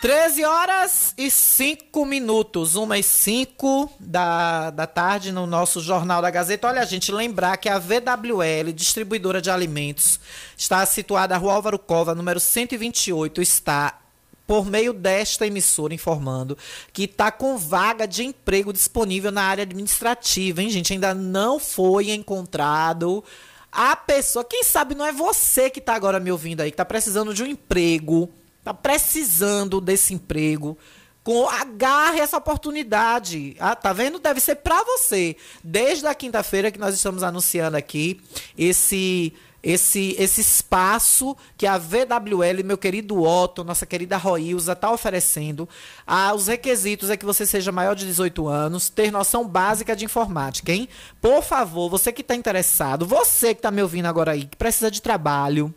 13 0.00 0.44
horas 0.44 1.12
e 1.18 1.28
5 1.28 2.06
minutos, 2.06 2.76
1 2.76 2.94
e 2.94 3.02
5 3.02 3.90
da, 3.98 4.70
da 4.70 4.86
tarde 4.86 5.32
no 5.32 5.44
nosso 5.44 5.80
Jornal 5.80 6.22
da 6.22 6.30
Gazeta. 6.30 6.68
Olha, 6.68 6.86
gente, 6.86 7.10
lembrar 7.10 7.56
que 7.56 7.68
a 7.68 7.80
VWL, 7.80 8.72
distribuidora 8.72 9.42
de 9.42 9.50
alimentos, 9.50 10.20
está 10.56 10.86
situada 10.86 11.34
na 11.34 11.40
Rua 11.40 11.54
Álvaro 11.54 11.80
Cova, 11.80 12.14
número 12.14 12.38
128, 12.38 13.42
está 13.42 14.02
por 14.48 14.64
meio 14.64 14.94
desta 14.94 15.46
emissora 15.46 15.92
informando 15.92 16.56
que 16.90 17.04
está 17.04 17.30
com 17.30 17.58
vaga 17.58 18.08
de 18.08 18.24
emprego 18.24 18.72
disponível 18.72 19.30
na 19.30 19.42
área 19.42 19.60
administrativa, 19.60 20.62
hein, 20.62 20.70
gente? 20.70 20.94
Ainda 20.94 21.12
não 21.12 21.60
foi 21.60 22.12
encontrado 22.12 23.22
a 23.70 23.94
pessoa. 23.94 24.42
Quem 24.42 24.64
sabe 24.64 24.94
não 24.94 25.04
é 25.04 25.12
você 25.12 25.68
que 25.68 25.80
está 25.80 25.94
agora 25.94 26.18
me 26.18 26.32
ouvindo 26.32 26.62
aí, 26.62 26.70
que 26.70 26.74
está 26.74 26.84
precisando 26.86 27.34
de 27.34 27.42
um 27.42 27.46
emprego, 27.46 28.30
está 28.58 28.72
precisando 28.72 29.82
desse 29.82 30.14
emprego. 30.14 30.78
Com, 31.22 31.46
agarre 31.46 32.20
essa 32.20 32.38
oportunidade. 32.38 33.54
Ah, 33.60 33.76
tá 33.76 33.92
vendo? 33.92 34.18
Deve 34.18 34.40
ser 34.40 34.56
para 34.56 34.82
você. 34.82 35.36
Desde 35.62 36.06
a 36.06 36.14
quinta-feira 36.14 36.70
que 36.70 36.78
nós 36.78 36.94
estamos 36.94 37.22
anunciando 37.22 37.76
aqui 37.76 38.18
esse 38.56 39.34
esse, 39.62 40.14
esse 40.18 40.40
espaço 40.40 41.36
que 41.56 41.66
a 41.66 41.78
VWL, 41.78 42.62
meu 42.64 42.78
querido 42.78 43.22
Otto, 43.22 43.64
nossa 43.64 43.86
querida 43.86 44.16
Roilza, 44.16 44.72
está 44.72 44.90
oferecendo. 44.90 45.68
Ah, 46.06 46.32
os 46.34 46.46
requisitos 46.46 47.10
é 47.10 47.16
que 47.16 47.24
você 47.24 47.44
seja 47.44 47.72
maior 47.72 47.94
de 47.94 48.06
18 48.06 48.46
anos, 48.48 48.88
ter 48.88 49.10
noção 49.10 49.46
básica 49.46 49.96
de 49.96 50.04
informática, 50.04 50.72
hein? 50.72 50.88
Por 51.20 51.42
favor, 51.42 51.88
você 51.90 52.12
que 52.12 52.22
está 52.22 52.34
interessado, 52.34 53.06
você 53.06 53.54
que 53.54 53.58
está 53.58 53.70
me 53.70 53.82
ouvindo 53.82 54.06
agora 54.06 54.32
aí, 54.32 54.44
que 54.44 54.56
precisa 54.56 54.90
de 54.90 55.02
trabalho, 55.02 55.74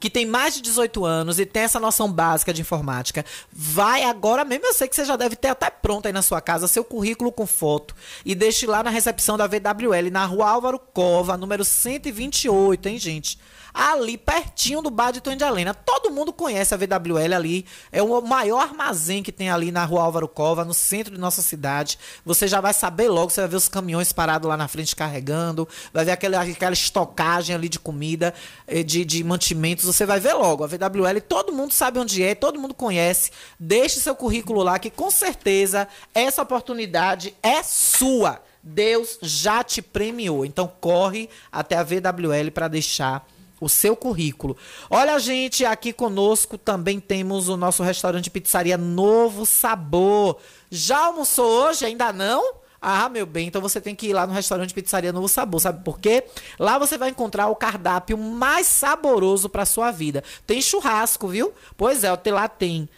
que 0.00 0.08
tem 0.08 0.24
mais 0.24 0.54
de 0.54 0.62
18 0.62 1.04
anos 1.04 1.38
e 1.38 1.46
tem 1.46 1.62
essa 1.62 1.80
noção 1.80 2.10
básica 2.10 2.52
de 2.52 2.60
informática, 2.60 3.24
vai 3.52 4.04
agora 4.04 4.44
mesmo. 4.44 4.66
Eu 4.66 4.74
sei 4.74 4.88
que 4.88 4.94
você 4.94 5.04
já 5.04 5.16
deve 5.16 5.36
ter 5.36 5.48
até 5.48 5.70
pronto 5.70 6.06
aí 6.06 6.12
na 6.12 6.22
sua 6.22 6.40
casa 6.40 6.68
seu 6.68 6.84
currículo 6.84 7.32
com 7.32 7.46
foto 7.46 7.94
e 8.24 8.34
deixe 8.34 8.66
lá 8.66 8.82
na 8.82 8.90
recepção 8.90 9.36
da 9.36 9.46
VWL, 9.46 10.10
na 10.10 10.24
rua 10.24 10.50
Álvaro 10.50 10.78
Cova, 10.78 11.36
número 11.36 11.64
128, 11.64 12.88
hein, 12.88 12.98
gente? 12.98 13.38
Ali 13.72 14.16
pertinho 14.16 14.82
do 14.82 14.90
bar 14.90 15.10
de 15.10 15.20
Tony 15.20 15.36
de 15.36 15.44
Helena. 15.44 15.74
Todo 15.74 16.10
mundo 16.10 16.32
conhece 16.32 16.74
a 16.74 16.76
VWL 16.76 17.34
ali, 17.34 17.66
é 17.92 18.02
o 18.02 18.20
maior 18.20 18.60
armazém 18.60 19.22
que 19.22 19.32
tem 19.32 19.50
ali 19.50 19.70
na 19.70 19.84
rua 19.84 20.02
Álvaro 20.02 20.28
Cova, 20.28 20.64
no 20.64 20.74
centro 20.74 21.14
de 21.14 21.20
nossa 21.20 21.42
cidade. 21.42 21.98
Você 22.24 22.48
já 22.48 22.60
vai 22.60 22.72
saber 22.72 23.08
logo, 23.08 23.30
você 23.30 23.40
vai 23.40 23.50
ver 23.50 23.56
os 23.56 23.68
caminhões 23.68 24.12
parados 24.12 24.48
lá 24.48 24.56
na 24.56 24.68
frente 24.68 24.96
carregando, 24.96 25.68
vai 25.92 26.04
ver 26.04 26.12
aquela, 26.12 26.40
aquela 26.40 26.72
estocagem 26.72 27.54
ali 27.54 27.68
de 27.68 27.78
comida, 27.78 28.34
eh, 28.66 28.82
de, 28.82 29.04
de 29.04 29.22
mantimentos, 29.22 29.84
você 29.84 30.04
vai 30.04 30.20
ver 30.20 30.34
logo. 30.34 30.64
A 30.64 30.66
VWL, 30.66 31.20
todo 31.26 31.52
mundo 31.52 31.72
sabe 31.72 31.98
onde 31.98 32.22
é, 32.22 32.34
todo 32.34 32.58
mundo 32.58 32.74
conhece. 32.74 33.30
Deixe 33.58 34.00
seu 34.00 34.14
currículo 34.14 34.62
lá, 34.62 34.78
que 34.78 34.90
com 34.90 35.10
certeza 35.10 35.88
essa 36.14 36.42
oportunidade 36.42 37.34
é 37.42 37.62
sua. 37.62 38.40
Deus 38.62 39.18
já 39.22 39.62
te 39.62 39.80
premiou. 39.80 40.44
Então 40.44 40.70
corre 40.80 41.28
até 41.50 41.76
a 41.76 41.82
VWL 41.82 42.50
para 42.52 42.68
deixar 42.68 43.26
o 43.60 43.68
seu 43.68 43.96
currículo. 43.96 44.56
Olha, 44.88 45.18
gente, 45.18 45.64
aqui 45.64 45.92
conosco 45.92 46.56
também 46.56 47.00
temos 47.00 47.48
o 47.48 47.56
nosso 47.56 47.82
restaurante 47.82 48.30
pizzaria 48.30 48.76
Novo 48.76 49.44
Sabor. 49.44 50.38
Já 50.70 51.06
almoçou 51.06 51.46
hoje? 51.64 51.84
Ainda 51.84 52.12
não? 52.12 52.58
Ah, 52.80 53.08
meu 53.08 53.26
bem, 53.26 53.48
então 53.48 53.60
você 53.60 53.80
tem 53.80 53.94
que 53.94 54.06
ir 54.06 54.12
lá 54.12 54.24
no 54.24 54.32
restaurante 54.32 54.72
Pizzaria 54.72 55.12
Novo 55.12 55.28
Sabor, 55.28 55.60
sabe 55.60 55.82
por 55.82 55.98
quê? 55.98 56.24
Lá 56.58 56.78
você 56.78 56.96
vai 56.96 57.10
encontrar 57.10 57.48
o 57.48 57.56
cardápio 57.56 58.16
mais 58.16 58.68
saboroso 58.68 59.48
para 59.48 59.66
sua 59.66 59.90
vida. 59.90 60.22
Tem 60.46 60.62
churrasco, 60.62 61.26
viu? 61.26 61.52
Pois 61.76 62.04
é, 62.04 62.10
lá 62.30 62.48
tem 62.48 62.88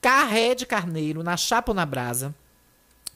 carré 0.00 0.54
de 0.56 0.66
carneiro 0.66 1.22
na 1.22 1.36
chapa 1.36 1.70
ou 1.70 1.74
na 1.74 1.86
brasa, 1.86 2.34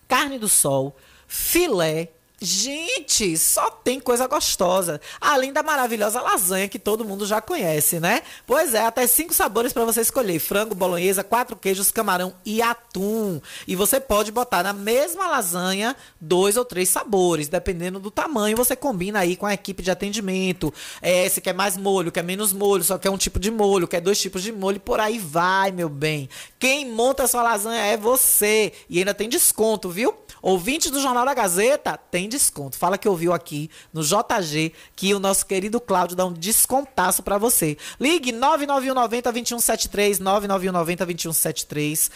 carne 0.06 0.38
do 0.38 0.48
sol, 0.48 0.96
filé, 1.26 2.10
Gente, 2.42 3.36
só 3.36 3.70
tem 3.70 4.00
coisa 4.00 4.26
gostosa. 4.26 4.98
Além 5.20 5.52
da 5.52 5.62
maravilhosa 5.62 6.22
lasanha 6.22 6.70
que 6.70 6.78
todo 6.78 7.04
mundo 7.04 7.26
já 7.26 7.38
conhece, 7.38 8.00
né? 8.00 8.22
Pois 8.46 8.72
é, 8.72 8.80
até 8.80 9.06
cinco 9.06 9.34
sabores 9.34 9.74
para 9.74 9.84
você 9.84 10.00
escolher: 10.00 10.38
frango, 10.38 10.74
bolonhesa, 10.74 11.22
quatro 11.22 11.54
queijos, 11.54 11.90
camarão 11.90 12.34
e 12.42 12.62
atum. 12.62 13.42
E 13.68 13.76
você 13.76 14.00
pode 14.00 14.32
botar 14.32 14.62
na 14.62 14.72
mesma 14.72 15.28
lasanha 15.28 15.94
dois 16.18 16.56
ou 16.56 16.64
três 16.64 16.88
sabores, 16.88 17.46
dependendo 17.46 18.00
do 18.00 18.10
tamanho. 18.10 18.56
Você 18.56 18.74
combina 18.74 19.18
aí 19.18 19.36
com 19.36 19.44
a 19.44 19.52
equipe 19.52 19.82
de 19.82 19.90
atendimento. 19.90 20.72
É, 21.02 21.28
se 21.28 21.42
quer 21.42 21.52
mais 21.52 21.76
molho, 21.76 22.10
quer 22.10 22.24
menos 22.24 22.54
molho, 22.54 22.82
só 22.82 22.96
quer 22.96 23.10
um 23.10 23.18
tipo 23.18 23.38
de 23.38 23.50
molho, 23.50 23.86
quer 23.86 24.00
dois 24.00 24.18
tipos 24.18 24.42
de 24.42 24.50
molho, 24.50 24.80
por 24.80 24.98
aí 24.98 25.18
vai, 25.18 25.72
meu 25.72 25.90
bem. 25.90 26.26
Quem 26.58 26.90
monta 26.90 27.24
a 27.24 27.28
sua 27.28 27.42
lasanha 27.42 27.82
é 27.82 27.98
você. 27.98 28.72
E 28.88 28.98
ainda 28.98 29.12
tem 29.12 29.28
desconto, 29.28 29.90
viu? 29.90 30.14
Ouvinte 30.42 30.90
do 30.90 31.00
Jornal 31.00 31.24
da 31.24 31.34
Gazeta, 31.34 31.98
tem 32.10 32.28
desconto. 32.28 32.76
Fala 32.76 32.96
que 32.96 33.08
ouviu 33.08 33.32
aqui 33.32 33.70
no 33.92 34.02
JG 34.02 34.72
que 34.96 35.14
o 35.14 35.18
nosso 35.18 35.44
querido 35.46 35.80
Cláudio 35.80 36.16
dá 36.16 36.24
um 36.24 36.32
descontaço 36.32 37.22
para 37.22 37.38
você. 37.38 37.76
Ligue 37.98 38.32
99190 38.32 39.32
2173, 39.32 40.18
99190 40.18 41.06
2173. 41.06 42.10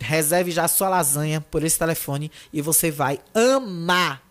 Reserve 0.00 0.50
já 0.50 0.64
a 0.64 0.68
sua 0.68 0.88
lasanha 0.88 1.40
por 1.40 1.64
esse 1.64 1.78
telefone 1.78 2.30
e 2.52 2.62
você 2.62 2.90
vai 2.90 3.20
amar. 3.34 4.22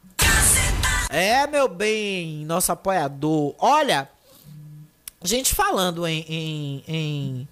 É, 1.09 1.47
meu 1.47 1.67
bem, 1.67 2.45
nosso 2.45 2.71
apoiador. 2.71 3.55
Olha, 3.59 4.09
gente 5.23 5.55
falando 5.55 6.05
em, 6.05 6.25
em, 6.27 6.83
em 6.87 7.47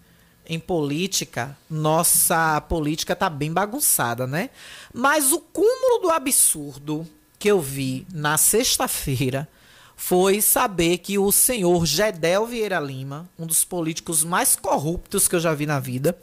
em 0.47 0.59
política, 0.59 1.57
nossa 1.69 2.61
política 2.61 3.15
tá 3.15 3.29
bem 3.29 3.51
bagunçada, 3.51 4.27
né? 4.27 4.49
Mas 4.93 5.31
o 5.31 5.39
cúmulo 5.39 6.01
do 6.01 6.09
absurdo 6.09 7.07
que 7.37 7.49
eu 7.49 7.59
vi 7.59 8.05
na 8.13 8.37
sexta-feira 8.37 9.47
foi 9.95 10.41
saber 10.41 10.97
que 10.99 11.17
o 11.17 11.31
senhor 11.31 11.85
Gedel 11.85 12.45
Vieira 12.45 12.79
Lima, 12.79 13.29
um 13.39 13.45
dos 13.45 13.63
políticos 13.63 14.23
mais 14.23 14.55
corruptos 14.55 15.27
que 15.27 15.35
eu 15.35 15.39
já 15.39 15.53
vi 15.53 15.65
na 15.65 15.79
vida, 15.79 16.17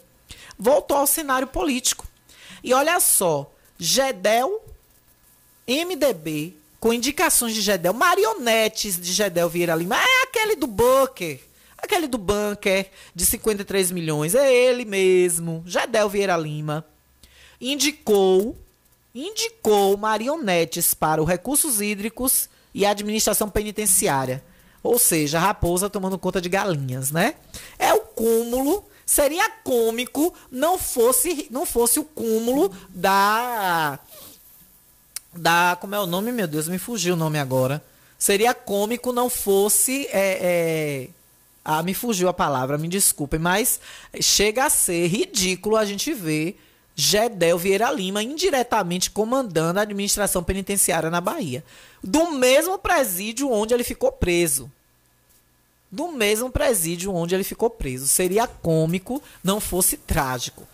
voltou 0.58 0.96
ao 0.96 1.06
cenário 1.06 1.46
político. 1.46 2.06
E 2.62 2.72
olha 2.72 3.00
só, 3.00 3.50
Gedel, 3.78 4.62
MDB, 5.66 6.54
com 6.78 6.92
indicações 6.92 7.54
de 7.54 7.60
Gedel, 7.60 7.92
marionetes 7.92 9.00
de 9.00 9.12
Gedel 9.12 9.48
Vieira 9.48 9.74
Lima, 9.74 9.96
é 9.96 10.22
aquele 10.22 10.56
do 10.56 10.66
Booker 10.66 11.51
Aquele 11.82 12.06
do 12.06 12.16
bunker 12.16 12.88
de 13.14 13.26
53 13.26 13.90
milhões. 13.90 14.34
É 14.34 14.52
ele 14.52 14.84
mesmo. 14.84 15.62
Jadel 15.66 16.08
Vieira 16.08 16.36
Lima. 16.36 16.86
Indicou, 17.60 18.56
indicou 19.14 19.96
marionetes 19.96 20.94
para 20.94 21.20
os 21.20 21.28
recursos 21.28 21.80
hídricos 21.80 22.48
e 22.72 22.86
administração 22.86 23.50
penitenciária. 23.50 24.42
Ou 24.82 24.98
seja, 24.98 25.38
raposa 25.38 25.90
tomando 25.90 26.18
conta 26.18 26.40
de 26.40 26.48
galinhas, 26.48 27.10
né? 27.10 27.34
É 27.78 27.92
o 27.92 28.00
cúmulo. 28.00 28.84
Seria 29.04 29.50
cômico 29.62 30.32
não 30.50 30.78
fosse 30.78 31.46
não 31.50 31.66
fosse 31.66 31.98
o 31.98 32.04
cúmulo 32.04 32.72
da 32.88 33.98
da 35.34 35.76
como 35.80 35.94
é 35.94 36.00
o 36.00 36.06
nome 36.06 36.30
meu 36.32 36.46
Deus 36.46 36.68
me 36.68 36.78
fugiu 36.78 37.14
o 37.14 37.16
nome 37.16 37.38
agora 37.38 37.82
seria 38.18 38.54
cômico 38.54 39.12
não 39.12 39.28
fosse 39.28 40.06
é, 40.06 40.38
é, 40.40 41.08
ah, 41.64 41.82
me 41.82 41.94
fugiu 41.94 42.28
a 42.28 42.32
palavra, 42.32 42.76
me 42.76 42.88
desculpem, 42.88 43.38
mas 43.38 43.80
chega 44.20 44.64
a 44.64 44.70
ser 44.70 45.06
ridículo 45.06 45.76
a 45.76 45.84
gente 45.84 46.12
ver 46.12 46.58
Gedel 46.94 47.56
Vieira 47.56 47.90
Lima 47.90 48.22
indiretamente 48.22 49.10
comandando 49.10 49.78
a 49.78 49.82
administração 49.82 50.42
penitenciária 50.42 51.10
na 51.10 51.20
Bahia. 51.20 51.64
Do 52.02 52.32
mesmo 52.32 52.78
presídio 52.78 53.50
onde 53.50 53.72
ele 53.72 53.84
ficou 53.84 54.12
preso. 54.12 54.70
Do 55.90 56.08
mesmo 56.08 56.50
presídio 56.50 57.14
onde 57.14 57.34
ele 57.34 57.44
ficou 57.44 57.70
preso. 57.70 58.08
Seria 58.08 58.46
cômico, 58.46 59.22
não 59.42 59.60
fosse 59.60 59.96
trágico. 59.96 60.66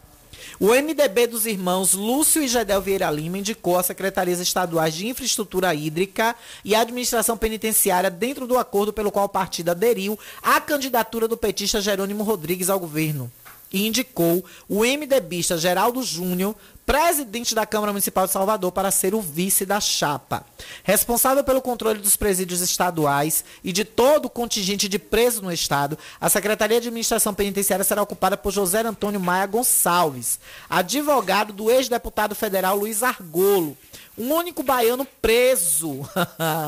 O 0.60 0.74
MDB 0.74 1.28
dos 1.28 1.46
irmãos 1.46 1.92
Lúcio 1.92 2.42
e 2.42 2.48
Gedel 2.48 2.82
Vieira 2.82 3.08
Lima 3.12 3.38
indicou 3.38 3.78
as 3.78 3.86
secretarias 3.86 4.40
estaduais 4.40 4.92
de 4.92 5.06
infraestrutura 5.06 5.72
hídrica 5.72 6.34
e 6.64 6.74
administração 6.74 7.38
penitenciária 7.38 8.10
dentro 8.10 8.44
do 8.44 8.58
acordo 8.58 8.92
pelo 8.92 9.12
qual 9.12 9.26
o 9.26 9.28
partido 9.28 9.70
aderiu 9.70 10.18
à 10.42 10.60
candidatura 10.60 11.28
do 11.28 11.36
petista 11.36 11.80
Jerônimo 11.80 12.24
Rodrigues 12.24 12.68
ao 12.68 12.80
governo. 12.80 13.30
E 13.72 13.86
indicou 13.86 14.44
o 14.68 14.80
MDBista 14.80 15.56
Geraldo 15.56 16.02
Júnior, 16.02 16.56
presidente 16.88 17.54
da 17.54 17.66
Câmara 17.66 17.92
Municipal 17.92 18.26
de 18.26 18.32
Salvador, 18.32 18.72
para 18.72 18.90
ser 18.90 19.14
o 19.14 19.20
vice 19.20 19.66
da 19.66 19.78
chapa. 19.78 20.42
Responsável 20.82 21.44
pelo 21.44 21.60
controle 21.60 21.98
dos 21.98 22.16
presídios 22.16 22.62
estaduais 22.62 23.44
e 23.62 23.72
de 23.72 23.84
todo 23.84 24.24
o 24.24 24.30
contingente 24.30 24.88
de 24.88 24.98
presos 24.98 25.42
no 25.42 25.52
estado, 25.52 25.98
a 26.18 26.30
Secretaria 26.30 26.80
de 26.80 26.88
Administração 26.88 27.34
Penitenciária 27.34 27.84
será 27.84 28.00
ocupada 28.00 28.38
por 28.38 28.52
José 28.52 28.80
Antônio 28.80 29.20
Maia 29.20 29.44
Gonçalves, 29.44 30.40
advogado 30.70 31.52
do 31.52 31.70
ex-deputado 31.70 32.34
federal 32.34 32.78
Luiz 32.78 33.02
Argolo, 33.02 33.76
um 34.16 34.32
único 34.32 34.62
baiano 34.62 35.06
preso. 35.20 36.08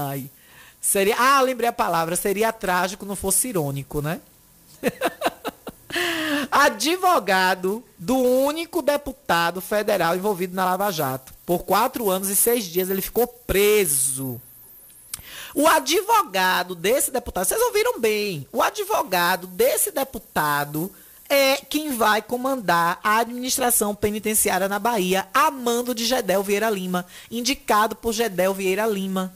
seria, 0.83 1.17
ah, 1.19 1.41
lembrei 1.41 1.71
a 1.71 1.73
palavra, 1.73 2.15
seria 2.15 2.53
trágico 2.53 3.07
não 3.07 3.17
fosse 3.17 3.49
irônico, 3.49 4.03
né? 4.03 4.21
advogado 6.51 7.85
do 7.99 8.17
único 8.17 8.83
deputado 8.83 9.61
federal 9.61 10.17
envolvido 10.17 10.55
na 10.55 10.65
Lava 10.65 10.91
Jato. 10.91 11.33
Por 11.45 11.65
quatro 11.65 12.11
anos 12.11 12.29
e 12.29 12.37
seis 12.37 12.65
dias 12.65 12.91
ele 12.91 13.03
ficou 13.03 13.27
preso. 13.27 14.41
O 15.55 15.67
advogado 15.67 16.75
desse 16.75 17.11
deputado, 17.11 17.47
vocês 17.47 17.61
ouviram 17.61 17.99
bem, 17.99 18.47
o 18.53 18.63
advogado 18.63 19.47
desse 19.49 19.91
deputado 19.91 20.93
é 21.29 21.57
quem 21.57 21.97
vai 21.97 22.23
comandar 22.23 22.99
a 23.03 23.19
administração 23.19 23.95
penitenciária 23.95 24.69
na 24.69 24.79
Bahia, 24.79 25.29
a 25.33 25.51
mando 25.51 25.95
de 25.95 26.05
Gedel 26.05 26.43
Vieira 26.43 26.71
Lima, 26.71 27.07
indicado 27.31 27.95
por 27.95 28.13
Gedel 28.13 28.55
Vieira 28.55 28.87
Lima. 28.87 29.33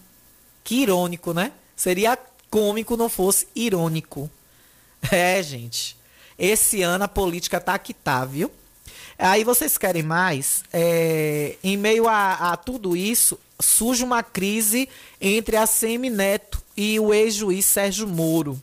Que 0.62 0.82
irônico, 0.82 1.32
né? 1.32 1.52
Seria 1.76 2.18
cômico 2.50 2.96
não 2.96 3.08
fosse 3.08 3.46
irônico. 3.54 4.30
É, 5.10 5.42
gente. 5.42 5.96
Esse 6.38 6.82
ano 6.82 7.04
a 7.04 7.08
política 7.08 7.60
tá 7.60 7.78
que 7.78 7.94
tá, 7.94 8.24
viu? 8.24 8.50
Aí 9.18 9.44
vocês 9.44 9.78
querem 9.78 10.02
mais? 10.02 10.64
É, 10.72 11.56
em 11.62 11.76
meio 11.76 12.08
a, 12.08 12.52
a, 12.52 12.56
tudo 12.56 12.96
isso, 12.96 13.38
surge 13.60 14.02
uma 14.02 14.22
crise 14.22 14.88
entre 15.20 15.56
a 15.56 15.66
Semi 15.66 16.10
Neto 16.10 16.62
e 16.76 16.98
o 16.98 17.14
ex-juiz 17.14 17.64
Sérgio 17.64 18.08
Moro. 18.08 18.60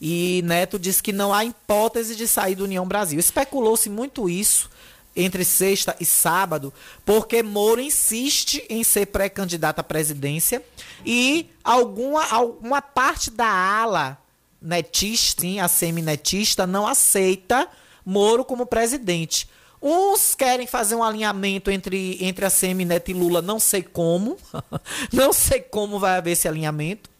E 0.00 0.42
Neto 0.44 0.78
diz 0.78 1.00
que 1.00 1.12
não 1.12 1.32
há 1.32 1.44
hipótese 1.44 2.14
de 2.14 2.28
sair 2.28 2.54
do 2.54 2.64
União 2.64 2.86
Brasil. 2.86 3.18
Especulou-se 3.18 3.88
muito 3.88 4.28
isso 4.28 4.70
entre 5.16 5.44
sexta 5.44 5.96
e 6.00 6.04
sábado, 6.04 6.72
porque 7.04 7.42
Moro 7.42 7.80
insiste 7.80 8.64
em 8.68 8.82
ser 8.82 9.06
pré-candidato 9.06 9.78
à 9.78 9.82
presidência 9.82 10.62
e 11.06 11.48
alguma, 11.62 12.26
alguma 12.26 12.82
parte 12.82 13.30
da 13.30 13.46
ala 13.46 14.18
netista, 14.64 15.42
sim, 15.42 15.60
a 15.60 15.68
semi-netista, 15.68 16.66
não 16.66 16.86
aceita 16.86 17.68
Moro 18.04 18.44
como 18.44 18.66
presidente. 18.66 19.48
Uns 19.80 20.34
querem 20.34 20.66
fazer 20.66 20.94
um 20.94 21.02
alinhamento 21.02 21.70
entre, 21.70 22.18
entre 22.20 22.44
a 22.44 22.50
Semi-Neto 22.50 23.10
e 23.10 23.14
Lula, 23.14 23.40
não 23.40 23.58
sei 23.58 23.82
como. 23.82 24.36
não 25.12 25.32
sei 25.32 25.60
como 25.60 25.98
vai 25.98 26.16
haver 26.16 26.32
esse 26.32 26.48
alinhamento. 26.48 27.10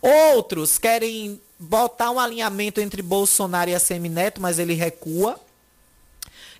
Outros 0.00 0.78
querem 0.78 1.40
botar 1.58 2.10
um 2.10 2.18
alinhamento 2.18 2.80
entre 2.80 3.02
Bolsonaro 3.02 3.70
e 3.70 3.74
a 3.74 3.80
Semi-Neto, 3.80 4.40
mas 4.40 4.58
ele 4.58 4.74
recua. 4.74 5.38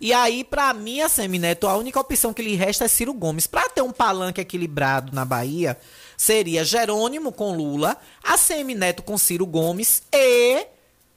E 0.01 0.13
aí, 0.13 0.45
para 0.45 0.73
mim, 0.73 1.01
a 1.01 1.09
Semi-Neto, 1.09 1.67
a 1.67 1.77
única 1.77 2.01
opção 2.01 2.33
que 2.33 2.43
lhe 2.43 2.55
resta 2.55 2.85
é 2.85 2.89
Ciro 2.89 3.13
Gomes. 3.13 3.47
Para 3.47 3.69
ter 3.69 3.83
um 3.83 3.93
palanque 3.93 4.41
equilibrado 4.41 5.15
na 5.15 5.25
Bahia, 5.25 5.77
seria 6.21 6.67
Jerônimo 6.67 7.33
com 7.33 7.57
Lula, 7.57 7.97
a 8.23 8.37
Neto 8.77 9.03
com 9.03 9.17
Ciro 9.17 9.47
Gomes 9.47 10.03
e 10.13 10.67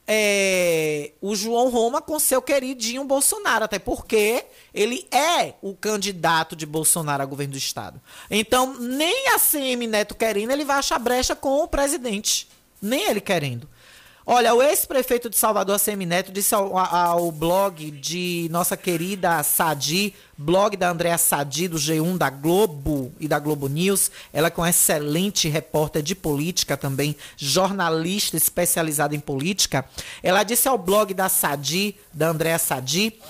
é, 0.08 1.12
o 1.20 1.36
João 1.36 1.68
Roma 1.68 2.00
com 2.00 2.18
seu 2.18 2.40
queridinho 2.40 3.04
Bolsonaro, 3.04 3.66
até 3.66 3.78
porque 3.78 4.46
ele 4.72 5.06
é 5.10 5.52
o 5.60 5.74
candidato 5.74 6.56
de 6.56 6.64
Bolsonaro 6.64 7.22
a 7.22 7.26
governo 7.26 7.52
do 7.52 7.58
estado. 7.58 8.00
Então, 8.30 8.78
nem 8.80 9.28
a 9.28 9.38
CM 9.38 9.86
Neto 9.86 10.14
querendo, 10.14 10.52
ele 10.52 10.64
vai 10.64 10.78
achar 10.78 10.98
brecha 10.98 11.36
com 11.36 11.62
o 11.62 11.68
presidente. 11.68 12.48
Nem 12.80 13.06
ele 13.06 13.20
querendo. 13.20 13.68
Olha, 14.26 14.54
o 14.54 14.62
ex-prefeito 14.62 15.28
de 15.28 15.36
Salvador, 15.36 15.78
Semineto, 15.78 16.32
disse 16.32 16.54
ao, 16.54 16.78
ao, 16.78 17.30
blog 17.30 17.90
de 17.90 18.48
nossa 18.50 18.74
querida 18.74 19.42
Sadi, 19.42 20.14
blog 20.38 20.78
da 20.78 20.88
Andréa 20.88 21.18
Sadi, 21.18 21.68
do 21.68 21.76
G1 21.76 22.16
da 22.16 22.30
Globo 22.30 23.12
e 23.20 23.28
da 23.28 23.38
Globo 23.38 23.68
News. 23.68 24.10
Ela 24.32 24.48
é 24.48 24.52
uma 24.56 24.70
excelente 24.70 25.46
repórter 25.46 26.02
de 26.02 26.14
política 26.14 26.74
também, 26.74 27.14
jornalista 27.36 28.34
especializada 28.34 29.14
em 29.14 29.20
política. 29.20 29.84
Ela 30.22 30.42
disse 30.42 30.66
ao 30.68 30.78
blog 30.78 31.12
da 31.12 31.28
Sadi, 31.28 31.94
da 32.10 32.30
Andréa 32.30 32.58
Sadi, 32.58 33.20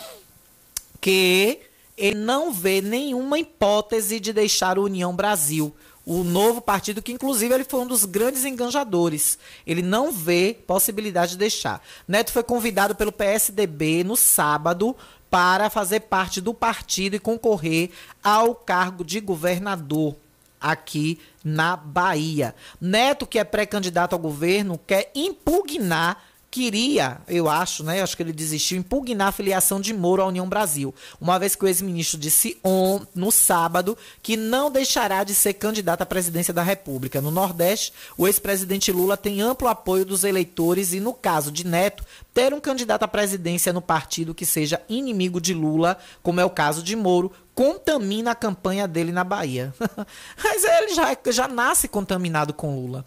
que 1.00 1.58
ele 1.98 2.20
não 2.20 2.52
vê 2.52 2.80
nenhuma 2.80 3.40
hipótese 3.40 4.20
de 4.20 4.32
deixar 4.32 4.78
a 4.78 4.82
União 4.82 5.14
Brasil 5.14 5.74
o 6.06 6.22
novo 6.22 6.60
partido, 6.60 7.02
que 7.02 7.12
inclusive 7.12 7.54
ele 7.54 7.64
foi 7.64 7.80
um 7.80 7.86
dos 7.86 8.04
grandes 8.04 8.44
enganjadores. 8.44 9.38
Ele 9.66 9.82
não 9.82 10.12
vê 10.12 10.56
possibilidade 10.66 11.32
de 11.32 11.38
deixar. 11.38 11.82
Neto 12.06 12.32
foi 12.32 12.42
convidado 12.42 12.94
pelo 12.94 13.12
PSDB 13.12 14.04
no 14.04 14.16
sábado 14.16 14.94
para 15.30 15.70
fazer 15.70 16.00
parte 16.00 16.40
do 16.40 16.52
partido 16.54 17.16
e 17.16 17.18
concorrer 17.18 17.90
ao 18.22 18.54
cargo 18.54 19.04
de 19.04 19.18
governador 19.18 20.14
aqui 20.60 21.18
na 21.42 21.76
Bahia. 21.76 22.54
Neto, 22.80 23.26
que 23.26 23.38
é 23.38 23.44
pré-candidato 23.44 24.12
ao 24.12 24.18
governo, 24.18 24.80
quer 24.86 25.10
impugnar 25.14 26.22
queria, 26.54 27.20
eu 27.26 27.48
acho, 27.48 27.82
né? 27.82 28.00
Acho 28.00 28.16
que 28.16 28.22
ele 28.22 28.32
desistiu, 28.32 28.78
impugnar 28.78 29.26
a 29.26 29.32
filiação 29.32 29.80
de 29.80 29.92
Moro 29.92 30.22
à 30.22 30.26
União 30.26 30.48
Brasil. 30.48 30.94
Uma 31.20 31.36
vez 31.36 31.56
que 31.56 31.64
o 31.64 31.66
ex-ministro 31.66 32.16
disse 32.16 32.56
on, 32.62 33.00
no 33.12 33.32
sábado 33.32 33.98
que 34.22 34.36
não 34.36 34.70
deixará 34.70 35.24
de 35.24 35.34
ser 35.34 35.54
candidato 35.54 36.02
à 36.02 36.06
presidência 36.06 36.54
da 36.54 36.62
República. 36.62 37.20
No 37.20 37.32
Nordeste, 37.32 37.92
o 38.16 38.28
ex-presidente 38.28 38.92
Lula 38.92 39.16
tem 39.16 39.40
amplo 39.40 39.66
apoio 39.66 40.04
dos 40.04 40.22
eleitores 40.22 40.92
e, 40.92 41.00
no 41.00 41.12
caso 41.12 41.50
de 41.50 41.66
Neto, 41.66 42.04
ter 42.32 42.54
um 42.54 42.60
candidato 42.60 43.02
à 43.02 43.08
presidência 43.08 43.72
no 43.72 43.82
partido 43.82 44.32
que 44.32 44.46
seja 44.46 44.80
inimigo 44.88 45.40
de 45.40 45.52
Lula, 45.52 45.98
como 46.22 46.40
é 46.40 46.44
o 46.44 46.50
caso 46.50 46.84
de 46.84 46.94
Moro, 46.94 47.32
contamina 47.52 48.30
a 48.30 48.36
campanha 48.36 48.86
dele 48.86 49.10
na 49.10 49.24
Bahia. 49.24 49.74
Mas 50.40 50.62
ele 50.62 50.94
já, 50.94 51.18
já 51.32 51.48
nasce 51.48 51.88
contaminado 51.88 52.54
com 52.54 52.76
Lula 52.76 53.04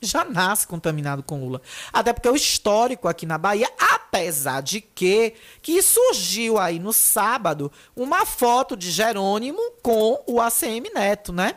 já 0.00 0.24
nasce 0.24 0.66
contaminado 0.66 1.22
com 1.22 1.40
Lula. 1.40 1.60
Até 1.92 2.12
porque 2.12 2.28
o 2.28 2.36
histórico 2.36 3.08
aqui 3.08 3.26
na 3.26 3.38
Bahia, 3.38 3.68
apesar 3.78 4.60
de 4.62 4.80
que 4.80 5.34
que 5.60 5.82
surgiu 5.82 6.58
aí 6.58 6.78
no 6.78 6.92
sábado 6.92 7.70
uma 7.96 8.24
foto 8.24 8.76
de 8.76 8.90
Jerônimo 8.90 9.60
com 9.82 10.22
o 10.26 10.40
ACM 10.40 10.90
Neto, 10.94 11.32
né? 11.32 11.54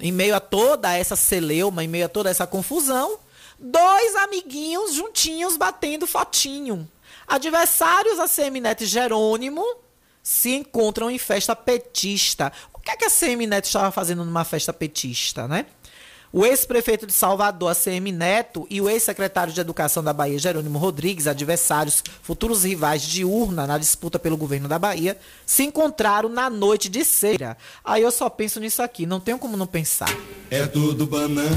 Em 0.00 0.12
meio 0.12 0.36
a 0.36 0.40
toda 0.40 0.96
essa 0.96 1.16
celeuma, 1.16 1.82
em 1.82 1.88
meio 1.88 2.06
a 2.06 2.08
toda 2.08 2.30
essa 2.30 2.46
confusão, 2.46 3.18
dois 3.58 4.14
amiguinhos 4.16 4.94
juntinhos 4.94 5.56
batendo 5.56 6.06
fotinho. 6.06 6.88
Adversários 7.26 8.18
ACM 8.18 8.60
Neto 8.60 8.84
e 8.84 8.86
Jerônimo 8.86 9.64
se 10.22 10.54
encontram 10.54 11.10
em 11.10 11.18
festa 11.18 11.56
petista. 11.56 12.52
O 12.72 12.78
que 12.78 12.90
é 12.90 12.96
que 12.96 13.04
a 13.04 13.08
ACM 13.08 13.46
Neto 13.46 13.64
estava 13.64 13.90
fazendo 13.90 14.24
numa 14.24 14.44
festa 14.44 14.72
petista, 14.72 15.48
né? 15.48 15.66
O 16.30 16.44
ex-prefeito 16.44 17.06
de 17.06 17.12
Salvador, 17.12 17.70
ACM 17.70 18.12
Neto, 18.12 18.66
e 18.68 18.82
o 18.82 18.88
ex-secretário 18.88 19.50
de 19.50 19.60
Educação 19.60 20.04
da 20.04 20.12
Bahia, 20.12 20.38
Jerônimo 20.38 20.78
Rodrigues, 20.78 21.26
adversários, 21.26 22.04
futuros 22.22 22.64
rivais 22.64 23.00
de 23.02 23.24
urna 23.24 23.66
na 23.66 23.78
disputa 23.78 24.18
pelo 24.18 24.36
governo 24.36 24.68
da 24.68 24.78
Bahia, 24.78 25.16
se 25.46 25.62
encontraram 25.62 26.28
na 26.28 26.50
noite 26.50 26.90
de 26.90 27.02
ceia. 27.02 27.56
Aí 27.82 28.02
eu 28.02 28.10
só 28.10 28.28
penso 28.28 28.60
nisso 28.60 28.82
aqui, 28.82 29.06
não 29.06 29.20
tenho 29.20 29.38
como 29.38 29.56
não 29.56 29.66
pensar. 29.66 30.14
É 30.50 30.66
tudo 30.66 31.06
banana. 31.06 31.48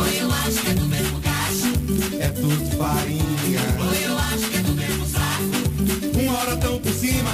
Oi, 0.00 0.22
eu 0.22 0.32
acho 0.32 0.62
que 0.62 0.70
é 0.70 0.74
do 0.74 0.86
mesmo 0.86 1.20
cacho. 1.20 2.18
É 2.18 2.28
tudo 2.30 2.76
farinha. 2.78 3.60
Oi, 3.90 4.06
eu 4.06 4.18
acho 4.18 4.50
que 4.50 4.56
é 4.56 4.62
do 4.62 4.72
mesmo 4.72 5.06
saco. 5.06 6.22
Uma 6.22 6.38
hora 6.38 6.56
tão 6.56 6.78
por 6.80 6.92
cima, 6.92 7.30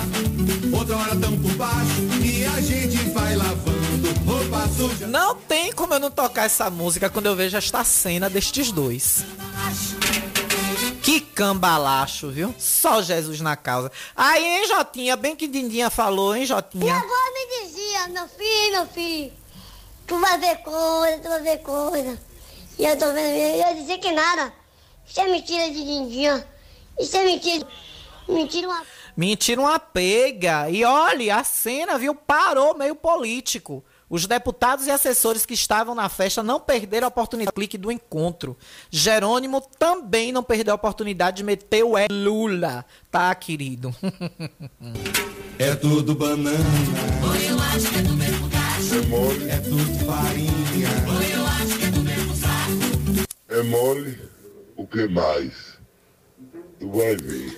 outra 0.76 0.96
hora 0.96 1.16
tão 1.16 1.38
por 1.38 1.52
baixo. 1.54 2.00
E 2.20 2.44
a 2.44 2.60
gente 2.60 3.03
suja. 4.76 5.06
Não 5.06 5.34
tem 5.36 5.72
como 5.72 5.94
eu 5.94 6.00
não 6.00 6.10
tocar 6.10 6.44
essa 6.44 6.68
música 6.70 7.08
quando 7.10 7.26
eu 7.26 7.36
vejo 7.36 7.56
esta 7.56 7.84
cena 7.84 8.28
destes 8.28 8.70
dois. 8.72 9.24
Que 11.02 11.20
cambalacho, 11.20 12.30
viu? 12.30 12.54
Só 12.58 13.02
Jesus 13.02 13.40
na 13.40 13.56
causa. 13.56 13.92
Aí, 14.16 14.42
hein, 14.44 14.66
Jotinha? 14.66 15.16
Bem 15.16 15.36
que 15.36 15.46
Dindinha 15.46 15.90
falou, 15.90 16.34
hein, 16.34 16.44
E 16.44 16.46
Jotinha? 16.46 16.94
agora 16.94 17.32
me 17.34 17.62
dizia, 17.66 18.08
meu 18.08 18.26
filho, 18.28 18.72
meu 18.72 18.86
filho, 18.86 19.32
tu 20.06 20.18
vai 20.18 20.38
ver 20.38 20.56
coisa, 20.58 21.18
tu 21.18 21.28
vai 21.28 21.42
ver 21.42 21.58
coisa. 21.58 22.18
E 22.78 22.84
eu 22.84 22.98
tô 22.98 23.06
vendo, 23.12 23.18
eu 23.36 23.56
ia 23.58 23.74
dizer 23.74 23.98
que 23.98 24.10
nada. 24.12 24.52
Isso 25.06 25.20
é 25.20 25.28
mentira 25.28 25.70
de 25.70 25.84
Dindinha. 25.84 26.46
Isso 26.98 27.16
é 27.16 27.24
mentira. 27.24 27.66
Mentira 28.28 28.68
uma... 28.68 28.82
Mentira 29.16 29.60
uma 29.60 29.78
pega. 29.78 30.70
E 30.70 30.84
olhe, 30.84 31.30
a 31.30 31.44
cena, 31.44 31.98
viu, 31.98 32.14
parou 32.14 32.76
meio 32.76 32.94
político. 32.96 33.84
Os 34.08 34.26
deputados 34.26 34.86
e 34.86 34.90
assessores 34.90 35.46
que 35.46 35.54
estavam 35.54 35.94
na 35.94 36.08
festa 36.08 36.42
não 36.42 36.60
perderam 36.60 37.06
a 37.06 37.08
oportunidade 37.08 37.52
do 37.52 37.54
clique 37.54 37.78
do 37.78 37.90
encontro. 37.90 38.56
Jerônimo 38.90 39.60
também 39.78 40.32
não 40.32 40.42
perdeu 40.42 40.72
a 40.72 40.76
oportunidade 40.76 41.38
de 41.38 41.44
meter 41.44 41.82
o 41.84 41.96
é 41.96 42.06
Lula. 42.10 42.84
Tá, 43.10 43.34
querido? 43.34 43.94
É 45.56 45.72
tudo 45.76 46.16
banana. 46.16 46.58
Oi, 47.30 47.50
eu 47.50 47.60
acho 47.60 47.88
que 47.88 47.98
é 47.98 48.02
do 48.02 48.14
mesmo 48.14 48.50
cacho. 48.50 48.94
É 48.96 49.06
mole. 49.06 49.50
É 49.50 49.56
tudo 49.58 50.04
farinha. 50.04 50.88
Oi, 51.16 51.32
eu 51.32 51.46
acho 51.46 51.78
que 51.78 51.84
é 51.84 51.90
do 51.92 52.00
mesmo 52.02 52.34
saco. 52.34 53.28
É 53.48 53.62
mole, 53.62 54.18
o 54.76 54.84
que 54.84 55.06
mais? 55.06 55.78
Tu 56.80 56.90
vai 56.90 57.14
ver. 57.16 57.56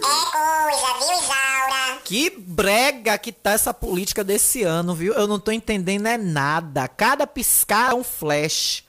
Que 2.06 2.30
brega 2.30 3.18
que 3.18 3.32
tá 3.32 3.50
essa 3.50 3.74
política 3.74 4.22
desse 4.22 4.62
ano, 4.62 4.94
viu? 4.94 5.12
Eu 5.14 5.26
não 5.26 5.40
tô 5.40 5.50
entendendo 5.50 6.06
é 6.06 6.16
nada. 6.16 6.86
Cada 6.86 7.26
piscar 7.26 7.90
é 7.90 7.94
um 7.96 8.04
flash. 8.04 8.84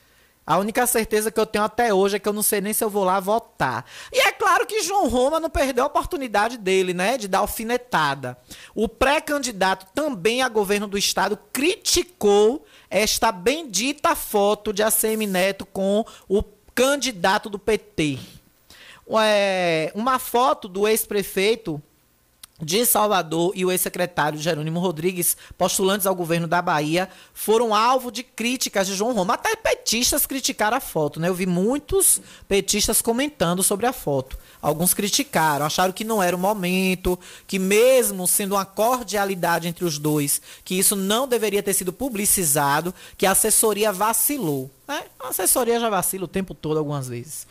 A 0.45 0.59
única 0.59 0.85
certeza 0.85 1.31
que 1.31 1.39
eu 1.39 1.45
tenho 1.47 1.65
até 1.65 1.91
hoje 1.91 2.17
é 2.17 2.19
que 2.19 2.29
eu 2.29 2.31
não 2.31 2.43
sei 2.43 2.61
nem 2.61 2.73
se 2.73 2.83
eu 2.83 2.91
vou 2.91 3.03
lá 3.03 3.19
votar. 3.19 3.87
E 4.13 4.19
é 4.19 4.31
claro 4.31 4.67
que 4.67 4.83
João 4.83 5.09
Roma 5.09 5.39
não 5.39 5.49
perdeu 5.49 5.83
a 5.83 5.87
oportunidade 5.87 6.59
dele, 6.59 6.93
né? 6.93 7.17
De 7.17 7.27
dar 7.27 7.39
alfinetada. 7.39 8.37
O 8.75 8.87
pré-candidato 8.87 9.87
também 9.95 10.43
a 10.43 10.47
governo 10.47 10.85
do 10.85 10.95
estado 10.95 11.39
criticou 11.51 12.67
esta 12.87 13.31
bendita 13.31 14.15
foto 14.15 14.71
de 14.71 14.83
ACM 14.83 15.25
Neto 15.25 15.65
com 15.65 16.05
o 16.29 16.43
candidato 16.75 17.49
do 17.49 17.57
PT. 17.57 18.19
É, 19.23 19.91
uma 19.95 20.19
foto 20.19 20.67
do 20.67 20.87
ex-prefeito 20.87 21.81
de 22.61 22.85
Salvador 22.85 23.51
e 23.55 23.63
o 23.63 23.71
ex-secretário 23.71 24.39
Jerônimo 24.39 24.79
Rodrigues, 24.79 25.37
postulantes 25.57 26.07
ao 26.07 26.15
governo 26.15 26.47
da 26.47 26.61
Bahia, 26.61 27.07
foram 27.33 27.73
alvo 27.73 28.11
de 28.11 28.23
críticas 28.23 28.87
de 28.87 28.95
João 28.95 29.13
Roma. 29.13 29.35
Até 29.35 29.55
petistas 29.55 30.25
criticaram 30.25 30.77
a 30.77 30.79
foto, 30.79 31.19
né? 31.19 31.29
Eu 31.29 31.35
vi 31.35 31.45
muitos 31.45 32.19
petistas 32.47 33.01
comentando 33.01 33.61
sobre 33.61 33.85
a 33.85 33.93
foto. 33.93 34.37
Alguns 34.59 34.93
criticaram, 34.93 35.65
acharam 35.65 35.93
que 35.93 36.03
não 36.03 36.21
era 36.21 36.35
o 36.35 36.39
momento, 36.39 37.17
que 37.45 37.59
mesmo 37.59 38.27
sendo 38.27 38.55
uma 38.55 38.65
cordialidade 38.65 39.67
entre 39.67 39.85
os 39.85 39.99
dois, 39.99 40.41
que 40.65 40.75
isso 40.75 40.95
não 40.95 41.27
deveria 41.27 41.61
ter 41.61 41.73
sido 41.73 41.93
publicizado, 41.93 42.93
que 43.15 43.27
a 43.27 43.31
assessoria 43.31 43.91
vacilou. 43.91 44.71
Né? 44.87 45.03
A 45.19 45.29
assessoria 45.29 45.79
já 45.79 45.89
vacila 45.89 46.25
o 46.25 46.27
tempo 46.27 46.55
todo, 46.55 46.79
algumas 46.79 47.07
vezes. 47.07 47.45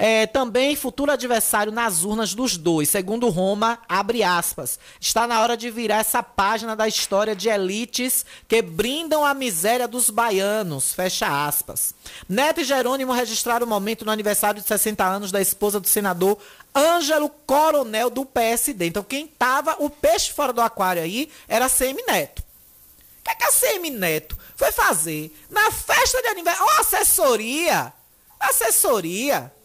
É, 0.00 0.28
também 0.28 0.76
futuro 0.76 1.10
adversário 1.10 1.72
nas 1.72 2.04
urnas 2.04 2.32
dos 2.32 2.56
dois. 2.56 2.88
Segundo 2.88 3.28
Roma, 3.28 3.80
abre 3.88 4.22
aspas. 4.22 4.78
Está 5.00 5.26
na 5.26 5.40
hora 5.40 5.56
de 5.56 5.72
virar 5.72 5.96
essa 5.96 6.22
página 6.22 6.76
da 6.76 6.86
história 6.86 7.34
de 7.34 7.48
elites 7.48 8.24
que 8.46 8.62
brindam 8.62 9.24
a 9.24 9.34
miséria 9.34 9.88
dos 9.88 10.08
baianos. 10.08 10.94
Fecha 10.94 11.46
aspas. 11.46 11.92
Neto 12.28 12.60
e 12.60 12.64
Jerônimo 12.64 13.12
registraram 13.12 13.66
o 13.66 13.68
momento 13.68 14.04
no 14.04 14.12
aniversário 14.12 14.62
de 14.62 14.68
60 14.68 15.04
anos 15.04 15.32
da 15.32 15.40
esposa 15.40 15.80
do 15.80 15.88
senador 15.88 16.38
Ângelo 16.72 17.28
Coronel 17.28 18.08
do 18.08 18.24
PSD. 18.24 18.86
Então, 18.86 19.02
quem 19.02 19.26
tava 19.26 19.74
o 19.80 19.90
peixe 19.90 20.32
fora 20.32 20.52
do 20.52 20.60
aquário 20.60 21.02
aí 21.02 21.28
era 21.48 21.68
CM 21.68 22.00
Neto. 22.06 22.38
O 22.38 23.24
que, 23.24 23.30
é 23.32 23.34
que 23.34 23.44
a 23.44 23.50
CM 23.50 23.90
Neto 23.90 24.38
foi 24.54 24.70
fazer 24.70 25.36
na 25.50 25.72
festa 25.72 26.22
de 26.22 26.28
aniversário? 26.28 26.72
Ó, 26.72 26.80
assessoria! 26.80 27.92
Assessoria! 28.38 29.57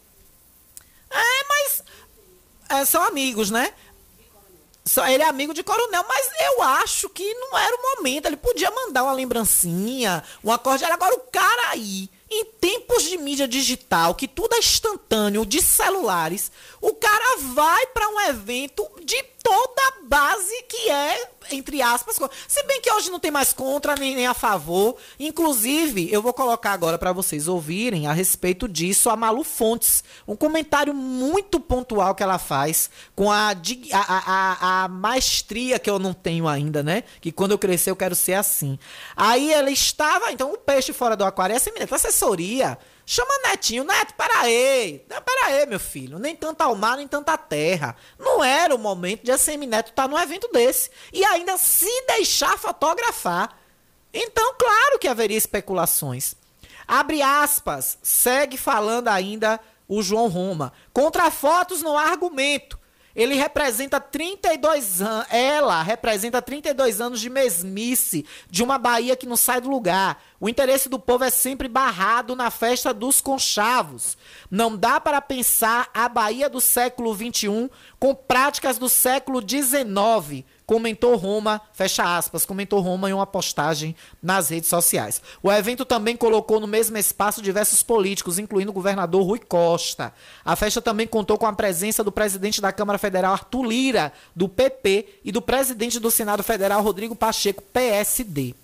É, 1.14 1.44
mas 1.48 1.84
é, 2.70 2.86
são 2.86 3.04
amigos, 3.04 3.52
né? 3.52 3.74
Ele 5.08 5.24
é 5.24 5.28
amigo 5.28 5.54
de 5.54 5.64
coronel, 5.64 6.06
mas 6.08 6.30
eu 6.42 6.62
acho 6.62 7.08
que 7.10 7.34
não 7.36 7.58
era 7.58 7.74
o 7.74 7.96
momento. 7.96 8.26
Ele 8.26 8.36
podia 8.36 8.70
mandar 8.70 9.04
uma 9.04 9.14
lembrancinha, 9.14 10.22
um 10.44 10.52
acorde. 10.52 10.84
Agora, 10.84 11.16
o 11.16 11.22
cara 11.32 11.70
aí, 11.70 12.10
em 12.30 12.44
tempos 12.46 13.04
de 13.04 13.18
mídia 13.18 13.48
digital, 13.48 14.14
que 14.14 14.28
tudo 14.28 14.56
é 14.56 14.60
instantâneo, 14.60 15.46
de 15.46 15.62
celulares, 15.62 16.52
o 16.82 16.94
cara 16.96 17.38
vai 17.54 17.86
para 17.88 18.10
um 18.10 18.20
evento 18.22 18.86
de 19.02 19.24
toda 19.42 19.82
a 19.88 19.94
base 20.04 20.64
que 20.64 20.90
é, 20.90 21.32
entre 21.52 21.82
aspas, 21.82 22.20
se 22.48 22.64
bem 22.64 22.82
que 22.82 22.92
hoje 22.92 23.10
não 23.10 23.20
tem 23.20 23.32
mais 23.32 23.54
contra 23.54 23.96
nem, 23.96 24.16
nem 24.16 24.28
a 24.28 24.34
favor. 24.34 24.96
Inclusive, 25.20 26.12
eu 26.12 26.22
vou 26.22 26.34
colocar 26.34 26.72
agora 26.72 26.98
para 26.98 27.12
vocês 27.12 27.48
ouvirem 27.48 28.08
a 28.08 28.14
respeito 28.14 28.68
disso 28.68 29.10
a 29.10 29.16
Malu 29.16 29.44
Fontes, 29.44 30.04
um 30.28 30.36
comentário 30.36 30.94
muito 30.94 31.60
pontual 31.60 32.16
que 32.16 32.24
ela 32.24 32.38
faz 32.38 32.90
com 33.16 33.32
a, 33.32 33.52
a, 33.52 33.56
a, 33.94 34.84
a, 34.84 34.88
maestria 34.88 35.80
que 35.80 35.90
eu 35.90 36.00
não 36.00 36.14
tenho 36.14 36.48
ainda, 36.48 36.84
né? 36.84 37.04
Que 37.22 37.32
quando 37.32 37.52
eu 37.52 37.58
crescer 37.58 37.92
eu 37.92 37.96
quero 37.96 38.16
ser 38.16 38.34
assim. 38.34 38.78
Aí 39.16 39.52
ela 39.52 39.72
estava, 39.72 40.32
então 40.32 40.54
o 40.54 40.58
peixe 40.58 40.94
fora 40.94 41.16
do 41.16 41.24
aquário 41.24 41.56
é 41.56 41.60
semelhante, 41.60 41.94
assessoria. 41.94 42.78
Chama 43.06 43.34
Netinho, 43.50 43.84
Neto, 43.84 44.14
peraí. 44.16 45.06
Peraí, 45.26 45.66
meu 45.66 45.80
filho. 45.80 46.18
Nem 46.20 46.36
tanto 46.36 46.62
ao 46.62 46.76
mar, 46.76 46.98
nem 46.98 47.08
tanta 47.08 47.38
terra. 47.38 47.96
Não 48.18 48.44
era 48.44 48.74
o 48.74 48.80
momento 48.80 49.24
de 49.24 49.32
a 49.32 49.38
Semi 49.38 49.68
Neto 49.68 49.90
estar 49.90 50.08
num 50.08 50.18
evento 50.18 50.50
desse. 50.54 50.90
E 51.12 51.24
ainda 51.26 51.58
se 51.58 51.90
deixar 52.08 52.58
fotografar. 52.58 53.58
Então, 54.14 54.56
claro 54.58 55.00
que 55.00 55.08
haveria 55.08 55.38
especulações. 55.38 56.36
Abre 56.88 57.22
aspas, 57.22 57.98
segue 58.02 58.58
falando 58.58 59.08
ainda 59.08 59.60
o 59.88 60.02
João 60.02 60.28
Roma. 60.28 60.72
Contra 60.94 61.32
fotos 61.32 61.82
não 61.82 61.98
há 61.98 62.04
argumento. 62.04 62.80
Ele 63.16 63.36
representa 63.36 64.00
32 64.00 65.02
anos, 65.02 65.28
ela 65.30 65.84
representa 65.84 66.42
32 66.42 67.00
anos 67.00 67.20
de 67.20 67.30
mesmice, 67.30 68.26
de 68.50 68.64
uma 68.64 68.80
Bahia 68.80 69.16
que 69.16 69.28
não 69.28 69.38
sai 69.38 69.62
do 69.62 69.70
lugar. 69.70 70.22
O 70.40 70.50
interesse 70.50 70.90
do 70.90 71.00
povo 71.00 71.24
é 71.24 71.30
sempre 71.30 71.68
barrado 71.68 72.36
na 72.36 72.50
festa 72.50 72.94
dos 72.94 73.22
conchavos. 73.22 74.18
Não 74.50 74.76
dá 74.76 75.00
para 75.00 75.22
pensar 75.22 75.90
a 75.94 76.10
Bahia 76.10 76.50
do 76.50 76.60
século 76.60 77.14
XXI 77.14 77.70
com 78.00 78.16
práticas 78.16 78.78
do 78.80 78.90
século 78.90 79.42
XIX 79.42 80.44
comentou 80.66 81.16
Roma, 81.16 81.62
fecha 81.74 82.18
aspas, 82.18 82.46
comentou 82.46 82.80
Roma 82.80 83.10
em 83.10 83.14
uma 83.14 83.28
postagem 83.28 83.96
nas 84.22 84.50
redes 84.50 84.70
sociais. 84.70 85.22
O 85.42 85.52
evento 85.52 85.86
também 85.86 86.16
colocou 86.16 86.60
no 86.60 86.68
mesmo 86.68 86.98
espaço 86.98 87.42
diversos 87.42 87.84
políticos, 87.84 88.40
incluindo 88.40 88.72
o 88.72 88.74
governador 88.74 89.24
Rui 89.26 89.40
Costa. 89.40 90.14
A 90.44 90.56
festa 90.56 90.82
também 90.82 91.08
contou 91.08 91.38
com 91.38 91.46
a 91.46 91.54
presença 91.54 92.04
do 92.04 92.12
presidente 92.12 92.62
da 92.62 92.72
Câmara 92.72 92.98
Federal, 92.98 93.34
Arthur 93.34 93.64
Lira, 93.64 94.14
do 94.36 94.48
PP, 94.48 95.20
e 95.24 95.32
do 95.32 95.42
presidente 95.42 96.00
do 96.00 96.12
Senado 96.12 96.44
Federal, 96.44 96.82
Rodrigo 96.82 97.16
Pacheco, 97.16 97.64
PSD. 97.74 98.56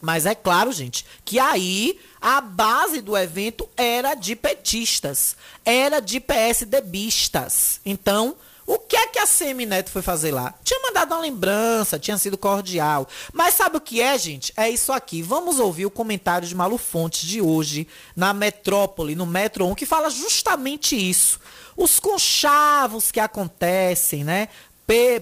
Mas 0.00 0.26
é 0.26 0.34
claro, 0.34 0.70
gente, 0.72 1.04
que 1.24 1.38
aí 1.38 1.98
a 2.20 2.40
base 2.40 3.00
do 3.00 3.16
evento 3.16 3.68
era 3.76 4.14
de 4.14 4.36
petistas, 4.36 5.36
era 5.64 6.00
de 6.00 6.20
PSDBistas. 6.20 7.80
Então, 7.84 8.36
o 8.68 8.78
que 8.78 8.94
é 8.94 9.06
que 9.06 9.18
a 9.18 9.24
Semineto 9.24 9.90
foi 9.90 10.02
fazer 10.02 10.30
lá? 10.30 10.52
Tinha 10.62 10.78
mandado 10.82 11.14
uma 11.14 11.22
lembrança, 11.22 11.98
tinha 11.98 12.18
sido 12.18 12.36
cordial. 12.36 13.08
Mas 13.32 13.54
sabe 13.54 13.78
o 13.78 13.80
que 13.80 14.02
é, 14.02 14.18
gente? 14.18 14.52
É 14.54 14.68
isso 14.68 14.92
aqui. 14.92 15.22
Vamos 15.22 15.58
ouvir 15.58 15.86
o 15.86 15.90
comentário 15.90 16.46
de 16.46 16.54
Malu 16.54 16.76
Fontes 16.76 17.26
de 17.26 17.40
hoje 17.40 17.88
na 18.14 18.34
Metrópole, 18.34 19.14
no 19.14 19.24
Metro 19.24 19.64
1, 19.64 19.74
que 19.74 19.86
fala 19.86 20.10
justamente 20.10 20.94
isso. 20.94 21.40
Os 21.74 21.98
conchavos 21.98 23.10
que 23.10 23.20
acontecem, 23.20 24.22
né? 24.22 24.48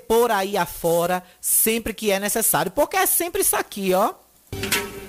Por 0.08 0.32
aí 0.32 0.56
afora, 0.56 1.22
sempre 1.40 1.94
que 1.94 2.10
é 2.10 2.18
necessário. 2.18 2.72
Porque 2.72 2.96
é 2.96 3.06
sempre 3.06 3.42
isso 3.42 3.54
aqui, 3.54 3.94
ó. 3.94 4.12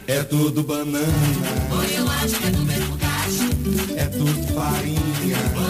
É 0.05 0.23
tudo 0.23 0.61
banana. 0.61 1.07
Oi, 1.75 1.97
eu 1.97 2.07
acho 2.07 2.39
que 2.39 2.47
é 2.47 2.51
do 2.51 2.61
mesmo 2.61 2.97
cacho. 2.99 3.97
É 3.97 4.05
tudo 4.05 4.53
farinha. 4.53 5.66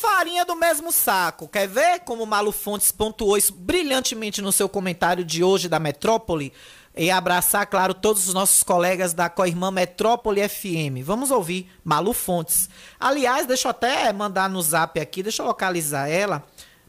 Farinha 0.00 0.46
do 0.46 0.56
mesmo 0.56 0.90
saco. 0.90 1.46
Quer 1.46 1.68
ver 1.68 2.00
como 2.00 2.24
Malu 2.24 2.52
Fontes 2.52 2.90
pontuou 2.90 3.36
isso 3.36 3.52
brilhantemente 3.52 4.40
no 4.40 4.50
seu 4.50 4.68
comentário 4.68 5.22
de 5.22 5.44
hoje 5.44 5.68
da 5.68 5.78
Metrópole? 5.78 6.52
E 6.96 7.10
abraçar, 7.10 7.66
claro, 7.66 7.94
todos 7.94 8.26
os 8.26 8.34
nossos 8.34 8.62
colegas 8.62 9.12
da 9.12 9.28
Coirmã 9.28 9.70
Metrópole 9.70 10.46
FM. 10.48 11.04
Vamos 11.04 11.30
ouvir 11.30 11.70
Malu 11.84 12.12
Fontes. 12.12 12.68
Aliás, 12.98 13.46
deixa 13.46 13.68
eu 13.68 13.70
até 13.70 14.12
mandar 14.12 14.48
no 14.48 14.60
zap 14.60 14.98
aqui, 14.98 15.22
deixa 15.22 15.42
eu 15.42 15.46
localizar 15.46 16.08
ela. 16.08 16.42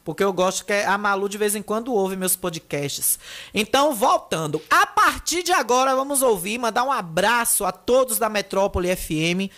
Porque 0.04 0.24
eu 0.24 0.34
gosto 0.34 0.65
que 0.65 0.74
a 0.74 0.97
Malu 0.97 1.30
de 1.30 1.38
vez 1.38 1.54
em 1.54 1.62
quando 1.62 1.93
ouve 1.93 2.15
meus 2.15 2.36
podcasts. 2.36 3.19
Então, 3.54 3.93
voltando. 3.93 4.60
A 4.69 4.88
partir 4.88 5.43
de 5.43 5.52
agora, 5.52 5.95
vamos 5.95 6.24
ouvir, 6.24 6.58
mandar 6.58 6.84
um 6.84 6.91
abraço 6.91 7.63
a 7.65 7.71
todos 7.71 8.17
da 8.17 8.28
Metrópole 8.28 8.95
FM 8.95 9.52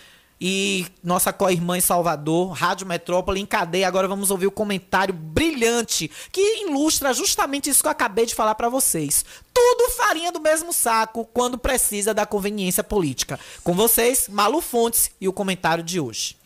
e 0.46 0.84
nossa 1.02 1.32
co-irmã 1.32 1.78
em 1.78 1.80
Salvador, 1.80 2.50
Rádio 2.50 2.86
Metrópole, 2.86 3.40
em 3.40 3.46
cadeia. 3.46 3.88
Agora 3.88 4.06
vamos 4.06 4.30
ouvir 4.30 4.46
o 4.46 4.50
comentário 4.50 5.14
brilhante 5.14 6.10
que 6.30 6.66
ilustra 6.66 7.14
justamente 7.14 7.70
isso 7.70 7.82
que 7.82 7.86
eu 7.86 7.92
acabei 7.92 8.26
de 8.26 8.34
falar 8.34 8.54
para 8.54 8.68
vocês. 8.68 9.24
Tudo 9.54 9.90
farinha 9.92 10.30
do 10.30 10.42
mesmo 10.42 10.70
saco 10.70 11.26
quando 11.32 11.56
precisa 11.56 12.12
da 12.12 12.26
conveniência 12.26 12.84
política. 12.84 13.40
Com 13.62 13.72
vocês, 13.72 14.28
Malu 14.28 14.60
Fontes 14.60 15.10
e 15.18 15.26
o 15.26 15.32
comentário 15.32 15.82
de 15.82 15.98
hoje. 15.98 16.36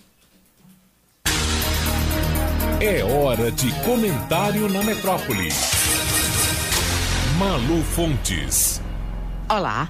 É 2.80 3.02
hora 3.02 3.50
de 3.50 3.72
comentário 3.84 4.68
na 4.68 4.84
metrópole. 4.84 5.48
Malu 7.37 7.82
Fontes. 7.82 8.80
Olá, 9.48 9.88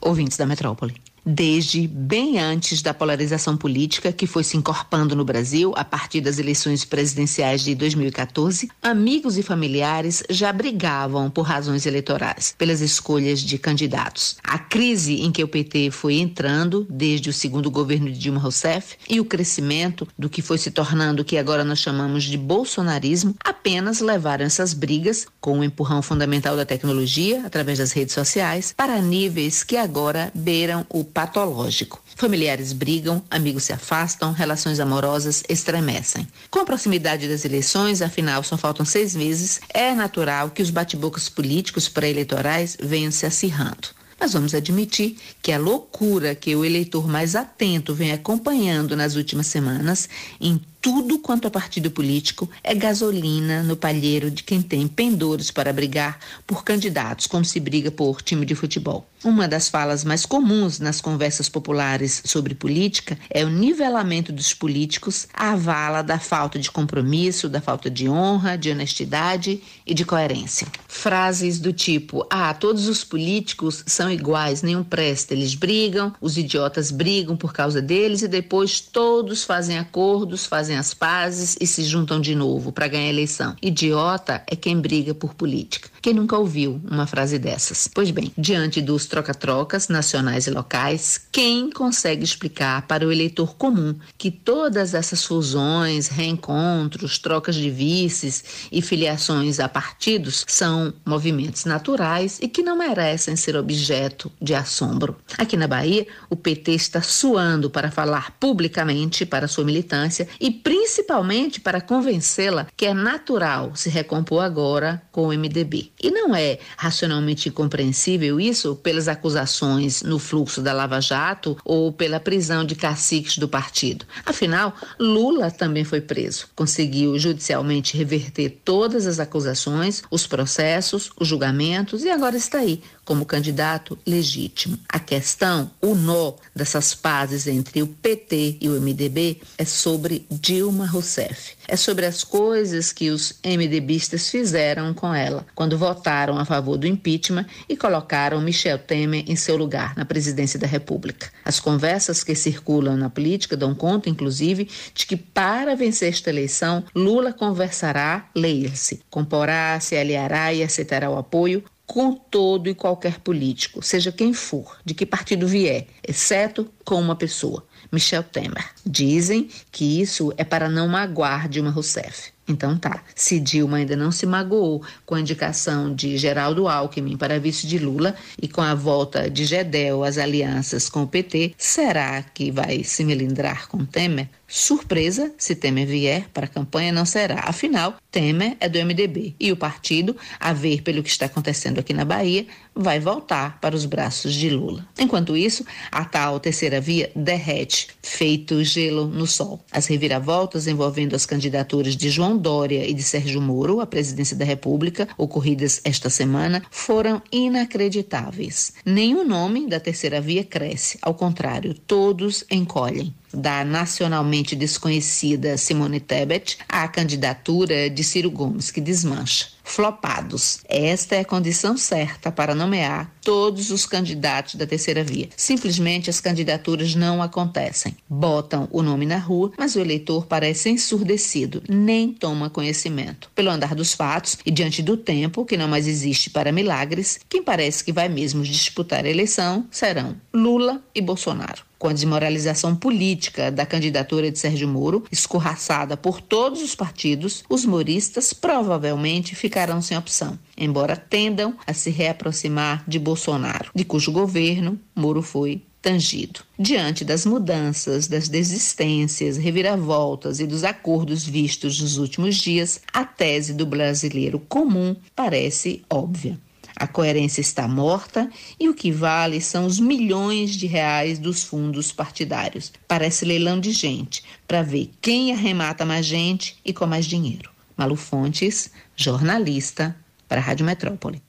ouvintes 0.00 0.38
da 0.38 0.46
metrópole. 0.46 1.09
Desde 1.24 1.86
bem 1.86 2.38
antes 2.38 2.82
da 2.82 2.94
polarização 2.94 3.56
política 3.56 4.12
que 4.12 4.26
foi 4.26 4.42
se 4.42 4.56
encorpando 4.56 5.14
no 5.14 5.24
Brasil 5.24 5.72
a 5.76 5.84
partir 5.84 6.20
das 6.20 6.38
eleições 6.38 6.84
presidenciais 6.84 7.62
de 7.62 7.74
2014, 7.74 8.70
amigos 8.82 9.36
e 9.36 9.42
familiares 9.42 10.22
já 10.30 10.52
brigavam 10.52 11.30
por 11.30 11.42
razões 11.42 11.84
eleitorais, 11.86 12.54
pelas 12.56 12.80
escolhas 12.80 13.40
de 13.40 13.58
candidatos. 13.58 14.36
A 14.42 14.58
crise 14.58 15.20
em 15.20 15.30
que 15.30 15.44
o 15.44 15.48
PT 15.48 15.90
foi 15.90 16.14
entrando 16.14 16.86
desde 16.88 17.28
o 17.28 17.32
segundo 17.32 17.70
governo 17.70 18.10
de 18.10 18.18
Dilma 18.18 18.40
Rousseff 18.40 18.96
e 19.08 19.20
o 19.20 19.24
crescimento 19.24 20.08
do 20.18 20.30
que 20.30 20.42
foi 20.42 20.58
se 20.58 20.70
tornando 20.70 21.22
o 21.22 21.24
que 21.24 21.36
agora 21.36 21.64
nós 21.64 21.78
chamamos 21.78 22.24
de 22.24 22.38
bolsonarismo 22.38 23.34
apenas 23.44 24.00
levaram 24.00 24.44
essas 24.44 24.72
brigas, 24.72 25.26
com 25.40 25.58
o 25.58 25.64
empurrão 25.64 26.02
fundamental 26.02 26.56
da 26.56 26.64
tecnologia, 26.64 27.42
através 27.44 27.78
das 27.78 27.92
redes 27.92 28.14
sociais, 28.14 28.72
para 28.76 29.00
níveis 29.00 29.62
que 29.62 29.76
agora 29.76 30.30
beiram 30.34 30.86
o 30.88 31.04
patológico. 31.12 32.02
Familiares 32.16 32.72
brigam, 32.72 33.22
amigos 33.30 33.64
se 33.64 33.72
afastam, 33.72 34.32
relações 34.32 34.80
amorosas 34.80 35.42
estremecem. 35.48 36.26
Com 36.50 36.60
a 36.60 36.64
proximidade 36.64 37.28
das 37.28 37.44
eleições, 37.44 38.02
afinal 38.02 38.42
só 38.42 38.56
faltam 38.56 38.86
seis 38.86 39.14
meses, 39.14 39.60
é 39.72 39.94
natural 39.94 40.50
que 40.50 40.62
os 40.62 40.70
bate-bocas 40.70 41.28
políticos 41.28 41.88
pré-eleitorais 41.88 42.76
venham 42.80 43.10
se 43.10 43.26
acirrando. 43.26 43.88
Mas 44.20 44.34
vamos 44.34 44.54
admitir 44.54 45.16
que 45.40 45.50
a 45.50 45.58
loucura 45.58 46.34
que 46.34 46.54
o 46.54 46.62
eleitor 46.62 47.08
mais 47.08 47.34
atento 47.34 47.94
vem 47.94 48.12
acompanhando 48.12 48.94
nas 48.94 49.16
últimas 49.16 49.46
semanas 49.46 50.10
em 50.38 50.60
tudo 50.80 51.18
quanto 51.18 51.46
é 51.46 51.50
partido 51.50 51.90
político 51.90 52.48
é 52.64 52.74
gasolina 52.74 53.62
no 53.62 53.76
palheiro 53.76 54.30
de 54.30 54.42
quem 54.42 54.62
tem 54.62 54.88
pendores 54.88 55.50
para 55.50 55.72
brigar 55.72 56.18
por 56.46 56.64
candidatos, 56.64 57.26
como 57.26 57.44
se 57.44 57.60
briga 57.60 57.90
por 57.90 58.22
time 58.22 58.46
de 58.46 58.54
futebol. 58.54 59.06
Uma 59.22 59.46
das 59.46 59.68
falas 59.68 60.02
mais 60.02 60.24
comuns 60.24 60.78
nas 60.78 60.98
conversas 60.98 61.46
populares 61.46 62.22
sobre 62.24 62.54
política 62.54 63.18
é 63.28 63.44
o 63.44 63.50
nivelamento 63.50 64.32
dos 64.32 64.54
políticos 64.54 65.28
à 65.34 65.54
vala 65.54 66.00
da 66.00 66.18
falta 66.18 66.58
de 66.58 66.70
compromisso, 66.70 67.46
da 67.46 67.60
falta 67.60 67.90
de 67.90 68.08
honra, 68.08 68.56
de 68.56 68.70
honestidade 68.70 69.62
e 69.84 69.92
de 69.92 70.06
coerência. 70.06 70.66
Frases 70.88 71.58
do 71.58 71.70
tipo: 71.70 72.26
Ah, 72.30 72.54
todos 72.54 72.88
os 72.88 73.04
políticos 73.04 73.84
são 73.86 74.10
iguais, 74.10 74.62
nenhum 74.62 74.82
presta, 74.82 75.34
eles 75.34 75.54
brigam, 75.54 76.14
os 76.18 76.38
idiotas 76.38 76.90
brigam 76.90 77.36
por 77.36 77.52
causa 77.52 77.82
deles 77.82 78.22
e 78.22 78.28
depois 78.28 78.80
todos 78.80 79.44
fazem 79.44 79.78
acordos, 79.78 80.46
fazem 80.46 80.69
as 80.76 80.94
pazes 80.94 81.56
e 81.60 81.66
se 81.66 81.82
juntam 81.84 82.20
de 82.20 82.34
novo 82.34 82.72
para 82.72 82.88
ganhar 82.88 83.08
eleição. 83.08 83.56
Idiota 83.62 84.42
é 84.46 84.56
quem 84.56 84.78
briga 84.78 85.14
por 85.14 85.34
política. 85.34 85.88
Quem 86.02 86.14
nunca 86.14 86.36
ouviu 86.36 86.80
uma 86.90 87.06
frase 87.06 87.38
dessas? 87.38 87.88
Pois 87.92 88.10
bem, 88.10 88.32
diante 88.36 88.80
dos 88.80 89.06
troca-trocas 89.06 89.88
nacionais 89.88 90.46
e 90.46 90.50
locais, 90.50 91.20
quem 91.30 91.70
consegue 91.70 92.24
explicar 92.24 92.86
para 92.86 93.06
o 93.06 93.12
eleitor 93.12 93.54
comum 93.56 93.94
que 94.16 94.30
todas 94.30 94.94
essas 94.94 95.24
fusões, 95.24 96.08
reencontros, 96.08 97.18
trocas 97.18 97.54
de 97.54 97.70
vices 97.70 98.44
e 98.72 98.80
filiações 98.80 99.60
a 99.60 99.68
partidos 99.68 100.44
são 100.48 100.92
movimentos 101.04 101.64
naturais 101.64 102.38
e 102.40 102.48
que 102.48 102.62
não 102.62 102.76
merecem 102.76 103.36
ser 103.36 103.56
objeto 103.56 104.32
de 104.40 104.54
assombro? 104.54 105.16
Aqui 105.36 105.56
na 105.56 105.66
Bahia, 105.66 106.06
o 106.28 106.36
PT 106.36 106.72
está 106.72 107.02
suando 107.02 107.70
para 107.70 107.90
falar 107.90 108.36
publicamente 108.38 109.26
para 109.26 109.48
sua 109.48 109.64
militância 109.64 110.28
e 110.40 110.50
principalmente 110.62 111.60
para 111.60 111.80
convencê-la 111.80 112.66
que 112.76 112.86
é 112.86 112.94
natural 112.94 113.72
se 113.74 113.88
recompor 113.88 114.42
agora 114.42 115.02
com 115.10 115.28
o 115.28 115.32
MDB. 115.32 115.90
E 116.02 116.10
não 116.10 116.34
é 116.34 116.58
racionalmente 116.76 117.48
incompreensível 117.48 118.40
isso 118.40 118.76
pelas 118.76 119.08
acusações 119.08 120.02
no 120.02 120.18
fluxo 120.18 120.62
da 120.62 120.72
Lava 120.72 121.00
Jato 121.00 121.56
ou 121.64 121.92
pela 121.92 122.20
prisão 122.20 122.64
de 122.64 122.74
caciques 122.74 123.38
do 123.38 123.48
partido. 123.48 124.04
Afinal, 124.24 124.74
Lula 124.98 125.50
também 125.50 125.84
foi 125.84 126.00
preso. 126.00 126.48
Conseguiu 126.54 127.18
judicialmente 127.18 127.96
reverter 127.96 128.60
todas 128.64 129.06
as 129.06 129.18
acusações, 129.18 130.02
os 130.10 130.26
processos, 130.26 131.10
os 131.18 131.28
julgamentos 131.28 132.04
e 132.04 132.10
agora 132.10 132.36
está 132.36 132.58
aí 132.58 132.82
como 133.04 133.24
candidato 133.24 133.98
legítimo. 134.06 134.78
A 134.88 134.98
questão, 134.98 135.70
o 135.80 135.94
nó 135.94 136.34
dessas 136.54 136.94
pazes 136.94 137.46
entre 137.46 137.82
o 137.82 137.86
PT 137.86 138.58
e 138.60 138.68
o 138.68 138.80
MDB 138.80 139.40
é 139.58 139.64
sobre 139.64 140.26
Dilma 140.30 140.86
Rousseff. 140.86 141.54
É 141.66 141.76
sobre 141.76 142.06
as 142.06 142.24
coisas 142.24 142.92
que 142.92 143.10
os 143.10 143.38
MDBistas 143.44 144.28
fizeram 144.28 144.92
com 144.92 145.14
ela 145.14 145.46
quando 145.54 145.78
votaram 145.78 146.38
a 146.38 146.44
favor 146.44 146.76
do 146.76 146.86
impeachment 146.86 147.46
e 147.68 147.76
colocaram 147.76 148.40
Michel 148.40 148.78
Temer 148.78 149.24
em 149.28 149.36
seu 149.36 149.56
lugar 149.56 149.96
na 149.96 150.04
presidência 150.04 150.58
da 150.58 150.66
República. 150.66 151.30
As 151.44 151.60
conversas 151.60 152.24
que 152.24 152.34
circulam 152.34 152.96
na 152.96 153.08
política 153.08 153.56
dão 153.56 153.74
conta, 153.74 154.08
inclusive, 154.08 154.68
de 154.94 155.06
que 155.06 155.16
para 155.16 155.76
vencer 155.76 156.10
esta 156.10 156.30
eleição, 156.30 156.84
Lula 156.94 157.32
conversará, 157.32 158.28
leia-se, 158.34 159.00
comporá, 159.08 159.78
se 159.80 159.96
aliará 159.96 160.52
e 160.52 160.62
aceitará 160.62 161.08
o 161.08 161.18
apoio 161.18 161.64
com 161.90 162.14
todo 162.14 162.68
e 162.68 162.74
qualquer 162.74 163.18
político, 163.18 163.82
seja 163.82 164.12
quem 164.12 164.32
for, 164.32 164.78
de 164.84 164.94
que 164.94 165.04
partido 165.04 165.48
vier, 165.48 165.88
exceto 166.06 166.70
com 166.84 166.94
uma 167.00 167.16
pessoa, 167.16 167.66
Michel 167.90 168.22
Temer. 168.22 168.64
Dizem 168.86 169.48
que 169.72 170.00
isso 170.00 170.32
é 170.36 170.44
para 170.44 170.68
não 170.68 170.86
magoar 170.86 171.48
Dilma 171.48 171.68
Rousseff. 171.70 172.30
Então 172.46 172.78
tá, 172.78 173.02
se 173.14 173.40
Dilma 173.40 173.78
ainda 173.78 173.96
não 173.96 174.12
se 174.12 174.24
magoou 174.24 174.84
com 175.04 175.16
a 175.16 175.20
indicação 175.20 175.92
de 175.92 176.16
Geraldo 176.16 176.68
Alckmin 176.68 177.16
para 177.16 177.40
vice 177.40 177.66
de 177.66 177.78
Lula 177.78 178.14
e 178.40 178.46
com 178.46 178.60
a 178.60 178.74
volta 178.74 179.28
de 179.28 179.44
Gedel 179.44 180.04
às 180.04 180.16
alianças 180.16 180.88
com 180.88 181.02
o 181.02 181.08
PT, 181.08 181.54
será 181.58 182.22
que 182.22 182.52
vai 182.52 182.84
se 182.84 183.04
melindrar 183.04 183.66
com 183.66 183.84
Temer? 183.84 184.28
Surpresa, 184.52 185.32
se 185.38 185.54
Temer 185.54 185.86
vier 185.86 186.28
para 186.34 186.46
a 186.46 186.48
campanha, 186.48 186.90
não 186.90 187.04
será. 187.04 187.44
Afinal, 187.46 187.94
Temer 188.10 188.56
é 188.58 188.68
do 188.68 188.84
MDB 188.84 189.36
e 189.38 189.52
o 189.52 189.56
partido, 189.56 190.16
a 190.40 190.52
ver 190.52 190.82
pelo 190.82 191.04
que 191.04 191.08
está 191.08 191.26
acontecendo 191.26 191.78
aqui 191.78 191.94
na 191.94 192.04
Bahia, 192.04 192.44
vai 192.74 192.98
voltar 192.98 193.60
para 193.60 193.76
os 193.76 193.86
braços 193.86 194.34
de 194.34 194.50
Lula. 194.50 194.84
Enquanto 194.98 195.36
isso, 195.36 195.64
a 195.92 196.04
tal 196.04 196.40
terceira 196.40 196.80
via 196.80 197.12
derrete, 197.14 197.88
feito 198.02 198.64
gelo 198.64 199.06
no 199.06 199.24
sol. 199.24 199.64
As 199.70 199.86
reviravoltas 199.86 200.66
envolvendo 200.66 201.14
as 201.14 201.24
candidaturas 201.24 201.96
de 201.96 202.10
João 202.10 202.36
Dória 202.36 202.84
e 202.90 202.92
de 202.92 203.04
Sérgio 203.04 203.40
Moro 203.40 203.80
à 203.80 203.86
presidência 203.86 204.36
da 204.36 204.44
República, 204.44 205.06
ocorridas 205.16 205.80
esta 205.84 206.10
semana, 206.10 206.60
foram 206.72 207.22
inacreditáveis. 207.30 208.72
Nenhum 208.84 209.24
nome 209.24 209.68
da 209.68 209.78
terceira 209.78 210.20
via 210.20 210.42
cresce, 210.42 210.98
ao 211.00 211.14
contrário, 211.14 211.72
todos 211.72 212.44
encolhem 212.50 213.14
da 213.32 213.64
nacionalmente 213.64 214.56
desconhecida 214.56 215.56
Simone 215.56 216.00
Tebet 216.00 216.58
à 216.68 216.88
candidatura 216.88 217.88
de 217.88 218.02
Ciro 218.02 218.30
Gomes, 218.30 218.70
que 218.70 218.80
desmancha. 218.80 219.59
Flopados. 219.62 220.60
Esta 220.68 221.16
é 221.16 221.20
a 221.20 221.24
condição 221.24 221.76
certa 221.76 222.30
para 222.32 222.54
nomear 222.54 223.14
todos 223.22 223.70
os 223.70 223.86
candidatos 223.86 224.54
da 224.54 224.66
terceira 224.66 225.04
via. 225.04 225.28
Simplesmente 225.36 226.10
as 226.10 226.20
candidaturas 226.20 226.94
não 226.94 227.22
acontecem. 227.22 227.96
Botam 228.08 228.68
o 228.72 228.82
nome 228.82 229.06
na 229.06 229.18
rua, 229.18 229.52
mas 229.58 229.74
o 229.74 229.80
eleitor 229.80 230.26
parece 230.26 230.70
ensurdecido, 230.70 231.62
nem 231.68 232.12
toma 232.12 232.50
conhecimento. 232.50 233.30
Pelo 233.34 233.50
andar 233.50 233.74
dos 233.74 233.94
fatos 233.94 234.38
e 234.44 234.50
diante 234.50 234.82
do 234.82 234.96
tempo, 234.96 235.44
que 235.44 235.56
não 235.56 235.68
mais 235.68 235.86
existe 235.86 236.30
para 236.30 236.52
milagres, 236.52 237.20
quem 237.28 237.42
parece 237.42 237.84
que 237.84 237.92
vai 237.92 238.08
mesmo 238.08 238.42
disputar 238.42 239.04
a 239.04 239.08
eleição 239.08 239.66
serão 239.70 240.16
Lula 240.32 240.82
e 240.94 241.00
Bolsonaro 241.00 241.70
com 241.80 241.88
a 241.88 241.94
desmoralização 241.94 242.76
política 242.76 243.50
da 243.50 243.64
candidatura 243.64 244.30
de 244.30 244.38
Sérgio 244.38 244.68
Moro, 244.68 245.02
escorraçada 245.10 245.96
por 245.96 246.20
todos 246.20 246.60
os 246.60 246.74
partidos, 246.74 247.42
os 247.48 247.64
moristas 247.64 248.34
provavelmente 248.34 249.34
ficarão 249.50 249.82
sem 249.82 249.98
opção, 249.98 250.38
embora 250.56 250.96
tendam 250.96 251.56
a 251.66 251.74
se 251.74 251.90
reaproximar 251.90 252.84
de 252.86 253.00
Bolsonaro, 253.00 253.72
de 253.74 253.84
cujo 253.84 254.12
governo 254.12 254.78
Moro 254.94 255.22
foi 255.22 255.60
tangido. 255.82 256.40
Diante 256.56 257.04
das 257.04 257.26
mudanças, 257.26 258.06
das 258.06 258.28
desistências, 258.28 259.36
reviravoltas 259.36 260.38
e 260.38 260.46
dos 260.46 260.62
acordos 260.62 261.26
vistos 261.26 261.80
nos 261.80 261.98
últimos 261.98 262.36
dias, 262.36 262.80
a 262.92 263.04
tese 263.04 263.52
do 263.52 263.66
brasileiro 263.66 264.38
comum 264.38 264.94
parece 265.16 265.82
óbvia. 265.90 266.38
A 266.76 266.86
coerência 266.86 267.40
está 267.40 267.66
morta 267.66 268.30
e 268.58 268.68
o 268.68 268.74
que 268.74 268.92
vale 268.92 269.40
são 269.40 269.66
os 269.66 269.80
milhões 269.80 270.52
de 270.52 270.68
reais 270.68 271.18
dos 271.18 271.42
fundos 271.42 271.90
partidários. 271.90 272.72
Parece 272.86 273.24
leilão 273.24 273.58
de 273.58 273.72
gente, 273.72 274.22
para 274.46 274.62
ver 274.62 274.90
quem 275.02 275.32
arremata 275.32 275.84
mais 275.84 276.06
gente 276.06 276.56
e 276.64 276.72
com 276.72 276.86
mais 276.86 277.04
dinheiro. 277.04 277.50
Malu 277.80 277.96
Fontes, 277.96 278.70
jornalista, 279.02 279.96
para 280.28 280.40
a 280.40 280.44
Rádio 280.44 280.66
Metrópole. 280.66 281.22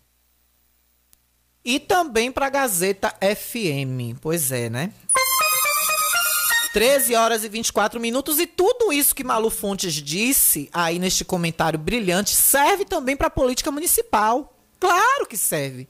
E 1.63 1.80
também 1.80 2.32
para 2.32 2.47
a 2.47 2.49
Gazeta 2.49 3.13
FM. 3.22 4.17
Pois 4.19 4.51
é, 4.51 4.69
né? 4.69 4.91
13 6.74 7.15
horas 7.15 7.43
e 7.43 7.49
24 7.49 7.99
minutos. 7.99 8.39
E 8.39 8.47
tudo 8.47 8.91
isso 8.91 9.13
que 9.13 9.24
Malu 9.24 9.49
Fontes 9.49 9.93
disse 9.93 10.69
aí 10.74 10.97
neste 10.99 11.24
comentário 11.24 11.78
brilhante 11.78 12.36
serve 12.36 12.86
também 12.86 13.15
para 13.15 13.28
a 13.28 13.32
política 13.32 13.72
municipal. 13.72 14.57
Claro 14.80 15.28
que 15.28 15.38
serve. 15.38 15.88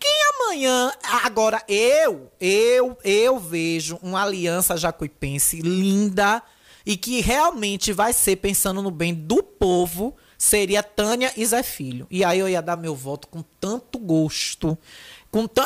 Quem 0.00 0.22
amanhã, 0.34 0.92
agora 1.22 1.62
eu, 1.68 2.30
eu, 2.40 2.98
eu 3.04 3.38
vejo 3.38 3.98
uma 4.02 4.22
aliança 4.22 4.76
jacuipense 4.76 5.60
linda 5.60 6.42
e 6.84 6.96
que 6.96 7.20
realmente 7.20 7.92
vai 7.92 8.12
ser 8.12 8.36
pensando 8.36 8.82
no 8.82 8.90
bem 8.90 9.14
do 9.14 9.42
povo, 9.42 10.14
seria 10.44 10.82
Tânia 10.82 11.32
e 11.38 11.46
Zé 11.46 11.62
Filho. 11.62 12.06
E 12.10 12.22
aí 12.22 12.38
eu 12.38 12.46
ia 12.46 12.60
dar 12.60 12.76
meu 12.76 12.94
voto 12.94 13.26
com 13.28 13.42
tanto 13.58 13.98
gosto. 13.98 14.76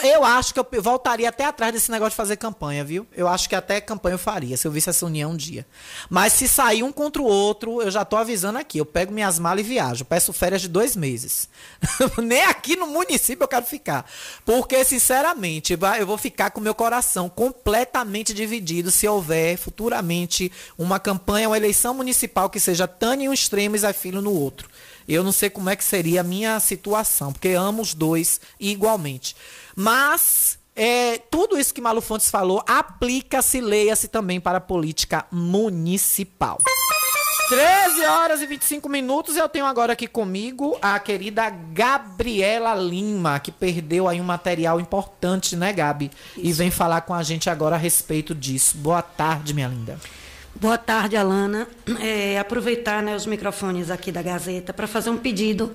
Eu 0.03 0.25
acho 0.25 0.55
que 0.55 0.61
eu 0.61 0.66
voltaria 0.83 1.29
até 1.29 1.45
atrás 1.45 1.73
desse 1.73 1.91
negócio 1.91 2.11
de 2.11 2.16
fazer 2.16 2.37
campanha, 2.37 2.83
viu? 2.83 3.07
Eu 3.14 3.29
acho 3.29 3.49
que 3.49 3.55
até 3.55 3.81
campanha 3.81 4.14
eu 4.14 4.19
faria, 4.19 4.57
se 4.57 4.66
eu 4.66 4.73
visse 4.73 4.89
essa 4.89 5.05
união 5.05 5.33
um 5.33 5.37
dia. 5.37 5.66
Mas 6.09 6.33
se 6.33 6.49
sair 6.49 6.83
um 6.83 6.91
contra 6.91 7.21
o 7.21 7.27
outro, 7.27 7.83
eu 7.83 7.91
já 7.91 8.05
tô 8.05 8.16
avisando 8.16 8.59
aqui. 8.59 8.79
Eu 8.79 8.87
pego 8.87 9.12
minhas 9.12 9.39
malas 9.39 9.64
e 9.64 9.69
viajo. 9.69 10.05
Peço 10.05 10.33
férias 10.33 10.62
de 10.62 10.69
dois 10.69 10.97
meses. 10.97 11.49
Nem 12.16 12.45
aqui 12.45 12.77
no 12.77 12.87
município 12.87 13.45
eu 13.45 13.49
quero 13.49 13.66
ficar. 13.66 14.11
Porque, 14.45 14.83
sinceramente, 14.85 15.79
eu 15.99 16.07
vou 16.07 16.16
ficar 16.16 16.51
com 16.51 16.61
meu 16.61 16.75
coração 16.75 17.29
completamente 17.29 18.33
dividido 18.33 18.91
se 18.91 19.07
houver 19.07 19.59
futuramente 19.59 20.51
uma 20.79 20.99
campanha, 20.99 21.49
uma 21.49 21.57
eleição 21.57 21.93
municipal 21.93 22.49
que 22.49 22.59
seja 22.59 22.89
Tânia 22.89 23.27
em 23.27 23.29
um 23.29 23.33
extremo 23.35 23.77
e 23.77 23.79
Zé 23.79 23.93
Filho 23.93 24.23
no 24.23 24.33
outro. 24.33 24.69
Eu 25.09 25.24
não 25.24 25.32
sei 25.32 25.48
como 25.48 25.70
é 25.70 25.76
que 25.76 25.82
seria 25.82 26.20
a 26.20 26.24
minha 26.24 26.61
situação, 26.61 27.32
porque 27.32 27.48
amo 27.48 27.80
os 27.80 27.94
dois 27.94 28.40
igualmente. 28.61 29.34
Mas 29.74 30.59
é, 30.76 31.18
tudo 31.30 31.59
isso 31.59 31.72
que 31.72 31.80
Malu 31.80 32.00
Fontes 32.00 32.30
falou 32.30 32.62
aplica-se, 32.68 33.61
leia-se 33.61 34.06
também 34.06 34.38
para 34.38 34.59
a 34.59 34.61
política 34.61 35.24
municipal. 35.32 36.59
13 37.48 38.04
horas 38.04 38.42
e 38.42 38.46
25 38.46 38.88
minutos. 38.90 39.34
Eu 39.34 39.48
tenho 39.48 39.64
agora 39.64 39.94
aqui 39.94 40.06
comigo 40.06 40.78
a 40.82 40.98
querida 40.98 41.48
Gabriela 41.48 42.74
Lima, 42.74 43.40
que 43.40 43.50
perdeu 43.50 44.06
aí 44.06 44.20
um 44.20 44.24
material 44.24 44.78
importante, 44.78 45.56
né, 45.56 45.72
Gabi? 45.72 46.11
Isso. 46.36 46.46
E 46.46 46.52
vem 46.52 46.70
falar 46.70 47.00
com 47.00 47.14
a 47.14 47.22
gente 47.22 47.48
agora 47.48 47.76
a 47.76 47.78
respeito 47.78 48.34
disso. 48.34 48.76
Boa 48.76 49.00
tarde, 49.00 49.54
minha 49.54 49.68
linda. 49.68 49.98
Boa 50.61 50.76
tarde, 50.76 51.16
Alana. 51.16 51.68
É, 52.00 52.36
aproveitar 52.36 53.00
né, 53.00 53.14
os 53.14 53.26
microfones 53.26 53.92
aqui 53.92 54.11
da 54.11 54.20
Gazeta 54.20 54.72
para 54.72 54.88
fazer 54.88 55.09
um 55.09 55.16
pedido 55.16 55.72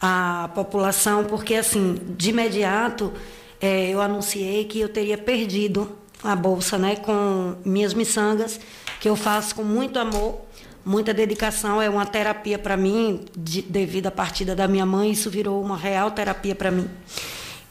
à 0.00 0.48
população, 0.54 1.24
porque, 1.24 1.54
assim, 1.54 1.98
de 2.16 2.30
imediato 2.30 3.12
é, 3.60 3.90
eu 3.90 4.00
anunciei 4.00 4.64
que 4.64 4.80
eu 4.80 4.88
teria 4.88 5.18
perdido 5.18 5.94
a 6.22 6.34
bolsa 6.34 6.78
né, 6.78 6.96
com 6.96 7.56
minhas 7.66 7.92
miçangas, 7.92 8.58
que 8.98 9.06
eu 9.06 9.14
faço 9.14 9.54
com 9.54 9.62
muito 9.62 9.98
amor, 9.98 10.40
muita 10.82 11.12
dedicação. 11.12 11.82
É 11.82 11.90
uma 11.90 12.06
terapia 12.06 12.58
para 12.58 12.78
mim, 12.78 13.26
de, 13.36 13.60
devido 13.60 14.06
à 14.06 14.10
partida 14.10 14.56
da 14.56 14.66
minha 14.66 14.86
mãe, 14.86 15.10
isso 15.10 15.28
virou 15.28 15.62
uma 15.62 15.76
real 15.76 16.10
terapia 16.10 16.54
para 16.54 16.70
mim. 16.70 16.88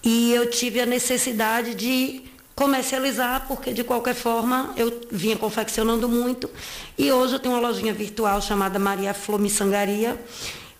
E 0.03 0.31
eu 0.31 0.47
tive 0.51 0.79
a 0.79 0.85
necessidade 0.85 1.73
de 1.73 2.21
comercializar, 2.55 3.45
porque 3.47 3.73
de 3.73 3.83
qualquer 3.83 4.15
forma 4.15 4.73
eu 4.77 5.01
vinha 5.11 5.35
confeccionando 5.37 6.07
muito. 6.07 6.49
E 6.97 7.11
hoje 7.11 7.35
eu 7.35 7.39
tenho 7.39 7.55
uma 7.55 7.61
lojinha 7.61 7.93
virtual 7.93 8.41
chamada 8.41 8.77
Maria 8.77 9.13
Flor 9.13 9.39
Missangaria. 9.39 10.19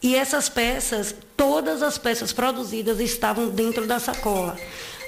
E 0.02 0.16
essas 0.16 0.50
peças, 0.50 1.16
todas 1.38 1.82
as 1.82 1.98
peças 1.98 2.34
produzidas 2.34 3.00
estavam 3.00 3.50
dentro 3.50 3.88
da 3.88 4.00
sacola. 4.00 4.58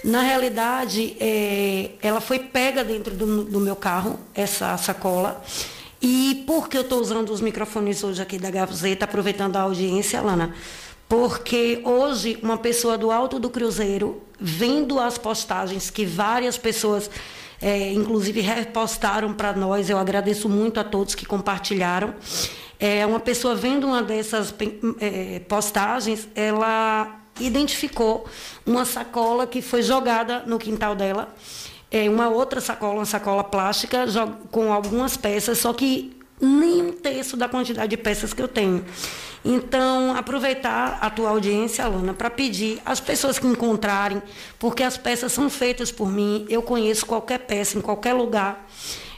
Na 0.03 0.22
realidade, 0.22 1.18
é, 1.20 1.91
ela 2.01 2.22
foi 2.22 2.39
pega 2.39 2.84
dentro 2.84 3.13
do, 3.13 3.43
do 3.43 3.59
meu 3.59 3.76
carro, 3.76 4.20
essa 4.34 4.78
sacola. 4.78 5.43
E 6.01 6.43
por 6.45 6.70
que 6.70 6.78
eu 6.78 6.82
estou 6.82 7.01
usando 7.01 7.32
os 7.32 7.41
microfones 7.41 8.03
hoje 8.03 8.22
aqui 8.22 8.38
da 8.38 8.51
Gazeta, 8.51 9.05
aproveitando 9.05 9.55
a 9.57 9.61
audiência, 9.61 10.22
Lana? 10.22 10.53
Porque 11.08 11.82
hoje, 11.84 12.38
uma 12.41 12.58
pessoa 12.58 12.97
do 12.97 13.12
alto 13.12 13.39
do 13.39 13.49
Cruzeiro, 13.49 14.24
vendo 14.39 14.99
as 14.99 15.18
postagens 15.18 15.89
que 15.89 16.06
várias 16.06 16.58
pessoas, 16.58 17.10
é, 17.62 17.91
inclusive, 17.93 18.41
repostaram 18.41 19.34
para 19.34 19.53
nós, 19.53 19.89
eu 19.89 19.97
agradeço 19.97 20.49
muito 20.49 20.80
a 20.80 20.84
todos 20.84 21.14
que 21.14 21.26
compartilharam. 21.26 22.16
É, 22.80 23.06
uma 23.06 23.20
pessoa 23.20 23.56
vendo 23.56 23.88
uma 23.88 24.01
dessas 24.01 24.53
é, 24.99 25.39
postagens, 25.47 26.28
ela 26.36 27.22
identificou 27.39 28.26
uma 28.66 28.86
sacola 28.86 29.45
que 29.45 29.62
foi 29.62 29.82
jogada 29.82 30.43
no 30.45 30.58
quintal 30.58 30.95
dela. 30.95 31.34
É, 31.91 32.10
uma 32.10 32.30
outra 32.30 32.60
sacola, 32.60 32.95
uma 32.95 33.06
sacola 33.06 33.43
plástica, 33.43 34.06
com 34.51 34.74
algumas 34.74 35.16
peças, 35.16 35.60
só 35.60 35.72
que 35.72 36.18
nem 36.41 36.82
um 36.82 36.91
terço 36.91 37.38
da 37.38 37.47
quantidade 37.47 37.89
de 37.89 37.97
peças 37.97 38.34
que 38.34 38.41
eu 38.41 38.47
tenho. 38.47 38.84
Então, 39.48 40.16
aproveitar 40.16 40.98
a 41.00 41.08
tua 41.08 41.30
audiência, 41.30 41.86
Alana, 41.86 42.16
para 42.16 42.32
pedir 42.32 42.82
às 42.84 43.00
pessoas 43.00 43.38
que 43.38 43.46
encontrarem, 43.46 44.20
porque 44.58 44.82
as 44.82 44.98
peças 44.98 45.32
são 45.32 45.52
feitas 45.52 45.91
por 45.91 46.12
mim, 46.12 46.48
eu 46.50 46.64
conheço 46.64 47.06
qualquer 47.06 47.38
peça 47.39 47.78
em 47.78 47.82
qualquer 47.82 48.14
lugar. 48.14 48.68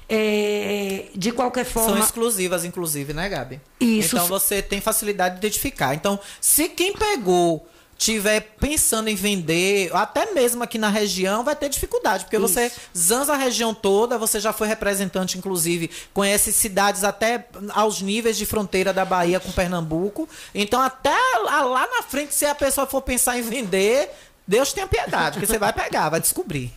É, 0.09 1.07
de 1.15 1.32
qualquer 1.34 1.65
forma. 1.65 1.89
São 1.89 1.99
exclusivas, 1.99 2.63
inclusive, 2.63 3.13
né, 3.13 3.28
Gabi? 3.28 3.59
Isso. 3.80 4.15
Então 4.15 4.28
você 4.28 4.61
tem 4.61 4.80
facilidade 4.80 5.36
de 5.36 5.39
identificar. 5.39 5.93
Então, 5.95 6.17
se 6.39 6.69
quem 6.69 6.93
pegou 6.93 7.67
tiver 7.97 8.41
pensando 8.59 9.09
em 9.09 9.15
vender, 9.15 9.89
até 9.93 10.31
mesmo 10.33 10.63
aqui 10.63 10.77
na 10.77 10.89
região, 10.89 11.43
vai 11.43 11.55
ter 11.55 11.69
dificuldade, 11.69 12.25
porque 12.25 12.37
Isso. 12.37 12.47
você 12.47 12.71
zanza 12.95 13.33
a 13.33 13.37
região 13.37 13.73
toda, 13.73 14.17
você 14.17 14.39
já 14.39 14.53
foi 14.53 14.67
representante, 14.67 15.37
inclusive, 15.37 15.89
conhece 16.13 16.53
cidades 16.53 17.03
até 17.03 17.47
aos 17.71 18.01
níveis 18.01 18.37
de 18.37 18.45
fronteira 18.45 18.93
da 18.93 19.03
Bahia 19.03 19.39
com 19.39 19.51
Pernambuco. 19.51 20.29
Então, 20.53 20.81
até 20.81 21.17
lá 21.43 21.87
na 21.87 22.03
frente, 22.03 22.35
se 22.35 22.45
a 22.45 22.55
pessoa 22.55 22.85
for 22.85 23.01
pensar 23.01 23.37
em 23.37 23.41
vender, 23.41 24.11
Deus 24.47 24.71
tenha 24.71 24.87
piedade, 24.87 25.33
porque 25.33 25.47
você 25.47 25.57
vai 25.57 25.73
pegar, 25.73 26.09
vai 26.09 26.21
descobrir. 26.21 26.73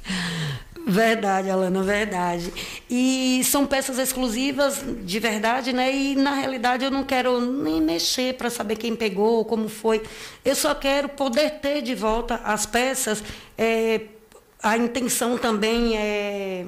Verdade, 0.90 1.48
Alana, 1.48 1.84
verdade. 1.84 2.52
E 2.90 3.42
são 3.44 3.64
peças 3.64 3.96
exclusivas 3.96 4.82
de 5.04 5.20
verdade, 5.20 5.72
né? 5.72 5.94
E 5.94 6.16
na 6.16 6.34
realidade 6.34 6.84
eu 6.84 6.90
não 6.90 7.04
quero 7.04 7.40
nem 7.40 7.80
mexer 7.80 8.34
para 8.34 8.50
saber 8.50 8.74
quem 8.74 8.96
pegou, 8.96 9.44
como 9.44 9.68
foi. 9.68 10.02
Eu 10.44 10.56
só 10.56 10.74
quero 10.74 11.08
poder 11.08 11.60
ter 11.60 11.80
de 11.80 11.94
volta 11.94 12.40
as 12.42 12.66
peças. 12.66 13.22
É, 13.56 14.00
a 14.60 14.76
intenção 14.76 15.38
também 15.38 15.96
é. 15.96 16.66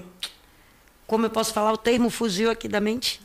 Como 1.05 1.27
eu 1.27 1.31
posso 1.31 1.53
falar? 1.53 1.73
O 1.73 1.77
termo 1.77 2.09
fugiu 2.09 2.49
aqui 2.49 2.68
da 2.68 2.81
mente. 2.81 3.20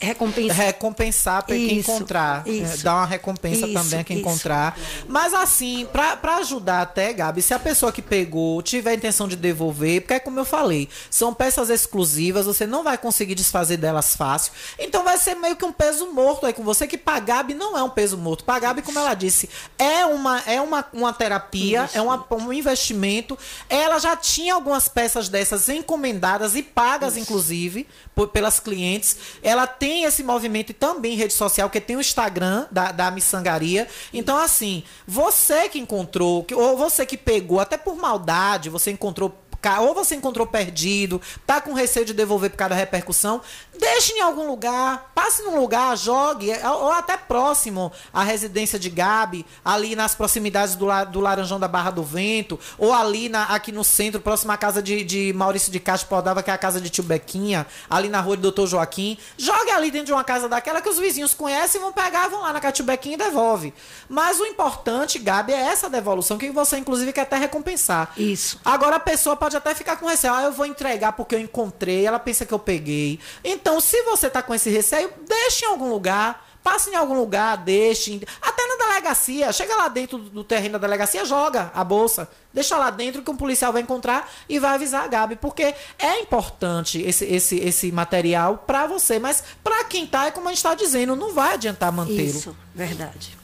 Recompensar. 0.00 0.56
Recompensar 0.56 1.42
para 1.44 1.56
quem 1.56 1.78
encontrar. 1.78 2.42
É, 2.46 2.50
isso. 2.50 2.84
Dar 2.84 2.94
uma 2.94 3.06
recompensa 3.06 3.66
isso, 3.66 3.74
também 3.74 4.00
a 4.00 4.04
quem 4.04 4.18
isso. 4.18 4.28
encontrar. 4.28 4.78
Mas 5.08 5.34
assim, 5.34 5.86
para 5.92 6.36
ajudar 6.36 6.82
até, 6.82 7.12
Gabi, 7.12 7.42
se 7.42 7.52
a 7.52 7.58
pessoa 7.58 7.90
que 7.90 8.00
pegou 8.00 8.62
tiver 8.62 8.90
a 8.90 8.94
intenção 8.94 9.26
de 9.26 9.34
devolver, 9.34 10.02
porque 10.02 10.14
é 10.14 10.20
como 10.20 10.38
eu 10.38 10.44
falei, 10.44 10.88
são 11.10 11.34
peças 11.34 11.68
exclusivas, 11.68 12.46
você 12.46 12.66
não 12.66 12.84
vai 12.84 12.96
conseguir 12.96 13.34
desfazer 13.34 13.76
delas 13.76 14.14
fácil. 14.14 14.52
Então 14.78 15.02
vai 15.02 15.18
ser 15.18 15.34
meio 15.34 15.56
que 15.56 15.64
um 15.64 15.72
peso 15.72 16.12
morto 16.12 16.46
aí 16.46 16.52
com 16.52 16.62
você, 16.62 16.86
que 16.86 16.96
para 16.96 17.18
Gabi 17.18 17.54
não 17.54 17.76
é 17.76 17.82
um 17.82 17.90
peso 17.90 18.16
morto. 18.16 18.44
Para 18.44 18.60
Gabi, 18.60 18.82
como 18.82 18.98
ela 18.98 19.14
disse, 19.14 19.48
é 19.76 20.06
uma, 20.06 20.40
é 20.46 20.60
uma, 20.60 20.84
uma 20.92 21.12
terapia, 21.12 21.90
é 21.92 22.00
uma, 22.00 22.24
um 22.30 22.52
investimento. 22.52 23.36
Ela 23.68 23.98
já 23.98 24.16
tinha 24.16 24.54
algumas 24.54 24.88
peças 24.88 25.28
dessas 25.28 25.68
encomendadas 25.68 26.54
e 26.54 26.62
pagas, 26.62 27.16
inclusive, 27.16 27.86
por, 28.14 28.28
pelas 28.28 28.60
clientes. 28.60 29.16
Ela 29.42 29.66
tem 29.66 29.87
tem 29.88 30.04
esse 30.04 30.22
movimento 30.22 30.74
também 30.74 31.14
em 31.14 31.16
rede 31.16 31.32
social, 31.32 31.70
que 31.70 31.80
tem 31.80 31.96
o 31.96 32.00
Instagram 32.00 32.66
da, 32.70 32.92
da 32.92 33.10
Missangaria. 33.10 33.88
Então, 34.12 34.36
assim, 34.36 34.84
você 35.06 35.66
que 35.70 35.78
encontrou, 35.78 36.46
ou 36.52 36.76
você 36.76 37.06
que 37.06 37.16
pegou, 37.16 37.58
até 37.58 37.78
por 37.78 37.96
maldade, 37.96 38.68
você 38.68 38.90
encontrou 38.90 39.34
ou 39.80 39.94
você 39.94 40.14
encontrou 40.14 40.46
perdido, 40.46 41.20
tá 41.44 41.60
com 41.60 41.72
receio 41.72 42.06
de 42.06 42.14
devolver 42.14 42.50
por 42.50 42.56
causa 42.56 42.70
da 42.70 42.76
repercussão, 42.76 43.40
deixe 43.78 44.12
em 44.12 44.20
algum 44.20 44.46
lugar, 44.46 45.12
passe 45.14 45.42
num 45.42 45.58
lugar, 45.58 45.96
jogue, 45.96 46.50
ou 46.64 46.92
até 46.92 47.16
próximo 47.16 47.92
à 48.12 48.22
residência 48.22 48.78
de 48.78 48.90
Gabi, 48.90 49.46
ali 49.64 49.94
nas 49.94 50.14
proximidades 50.14 50.74
do, 50.74 50.86
do 51.10 51.20
Laranjão 51.20 51.58
da 51.58 51.68
Barra 51.68 51.90
do 51.90 52.02
Vento, 52.02 52.58
ou 52.76 52.92
ali 52.92 53.28
na, 53.28 53.44
aqui 53.44 53.72
no 53.72 53.84
centro, 53.84 54.20
próximo 54.20 54.52
à 54.52 54.56
casa 54.56 54.82
de, 54.82 55.04
de 55.04 55.32
Maurício 55.32 55.70
de 55.70 55.80
Castro 55.80 56.08
Podava, 56.08 56.42
que 56.42 56.50
é 56.50 56.54
a 56.54 56.58
casa 56.58 56.80
de 56.80 56.90
Tio 56.90 57.04
Bequinha, 57.04 57.66
ali 57.88 58.08
na 58.08 58.20
rua 58.20 58.36
do 58.36 58.42
Doutor 58.42 58.66
Joaquim. 58.66 59.18
Jogue 59.36 59.70
ali 59.70 59.90
dentro 59.90 60.06
de 60.06 60.12
uma 60.12 60.24
casa 60.24 60.48
daquela 60.48 60.80
que 60.80 60.88
os 60.88 60.98
vizinhos 60.98 61.34
conhecem, 61.34 61.80
vão 61.80 61.92
pegar, 61.92 62.28
vão 62.28 62.42
lá 62.42 62.52
na 62.52 62.72
Tio 62.72 62.84
Bequinha 62.84 63.14
e 63.14 63.18
devolve. 63.18 63.72
Mas 64.08 64.40
o 64.40 64.46
importante, 64.46 65.18
Gabi, 65.18 65.52
é 65.52 65.60
essa 65.60 65.88
devolução, 65.88 66.38
que 66.38 66.50
você, 66.50 66.78
inclusive, 66.78 67.12
quer 67.12 67.22
até 67.22 67.36
recompensar. 67.36 68.12
Isso. 68.16 68.58
Agora 68.64 68.96
a 68.96 69.00
pessoa 69.00 69.36
pode 69.36 69.56
até 69.56 69.74
ficar 69.74 69.96
com 69.96 70.06
receio. 70.06 70.32
Ah, 70.34 70.42
eu 70.42 70.52
vou 70.52 70.66
entregar 70.66 71.12
porque 71.12 71.34
eu 71.34 71.40
encontrei. 71.40 72.06
Ela 72.06 72.18
pensa 72.18 72.44
que 72.44 72.52
eu 72.52 72.58
peguei. 72.58 73.18
Então, 73.42 73.67
se 73.80 74.02
você 74.02 74.30
tá 74.30 74.42
com 74.42 74.54
esse 74.54 74.70
receio, 74.70 75.10
deixe 75.26 75.64
em 75.64 75.68
algum 75.68 75.90
lugar. 75.90 76.46
Passe 76.62 76.90
em 76.90 76.94
algum 76.96 77.14
lugar, 77.14 77.56
deixe. 77.56 78.20
Até 78.42 78.66
na 78.66 78.86
delegacia. 78.86 79.52
Chega 79.52 79.74
lá 79.76 79.88
dentro 79.88 80.18
do 80.18 80.44
terreno 80.44 80.72
da 80.72 80.86
delegacia, 80.86 81.24
joga 81.24 81.70
a 81.74 81.82
bolsa. 81.82 82.28
Deixa 82.52 82.76
lá 82.76 82.90
dentro 82.90 83.22
que 83.22 83.30
um 83.30 83.36
policial 83.36 83.72
vai 83.72 83.82
encontrar 83.82 84.30
e 84.48 84.58
vai 84.58 84.74
avisar 84.74 85.04
a 85.04 85.06
Gabi. 85.06 85.36
Porque 85.36 85.74
é 85.98 86.20
importante 86.20 87.00
esse, 87.00 87.24
esse, 87.24 87.56
esse 87.58 87.92
material 87.92 88.64
para 88.66 88.86
você. 88.86 89.18
Mas 89.18 89.42
para 89.62 89.84
quem 89.84 90.06
tá, 90.06 90.26
é 90.26 90.30
como 90.30 90.48
a 90.48 90.50
gente 90.50 90.58
está 90.58 90.74
dizendo, 90.74 91.16
não 91.16 91.32
vai 91.32 91.54
adiantar 91.54 91.92
mantê-lo. 91.92 92.20
Isso, 92.20 92.56
verdade. 92.74 93.38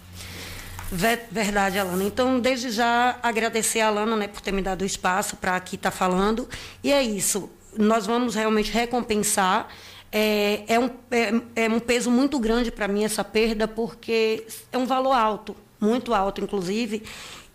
Verdade, 0.90 1.78
Alana. 1.78 2.04
Então, 2.04 2.38
desde 2.38 2.70
já, 2.70 3.18
agradecer 3.22 3.80
a 3.80 3.88
Alana 3.88 4.16
né, 4.16 4.28
por 4.28 4.40
ter 4.40 4.52
me 4.52 4.62
dado 4.62 4.82
o 4.82 4.84
espaço 4.84 5.36
para 5.36 5.56
aqui 5.56 5.76
estar 5.76 5.90
tá 5.90 5.96
falando. 5.96 6.48
E 6.82 6.92
é 6.92 7.02
isso. 7.02 7.50
Nós 7.76 8.06
vamos 8.06 8.34
realmente 8.34 8.70
recompensar. 8.70 9.68
É, 10.16 10.62
é, 10.68 10.78
um, 10.78 10.90
é, 11.10 11.64
é 11.64 11.68
um 11.68 11.80
peso 11.80 12.08
muito 12.08 12.38
grande 12.38 12.70
para 12.70 12.86
mim 12.86 13.02
essa 13.02 13.24
perda, 13.24 13.66
porque 13.66 14.46
é 14.70 14.78
um 14.78 14.86
valor 14.86 15.12
alto, 15.12 15.56
muito 15.80 16.14
alto, 16.14 16.40
inclusive, 16.40 17.02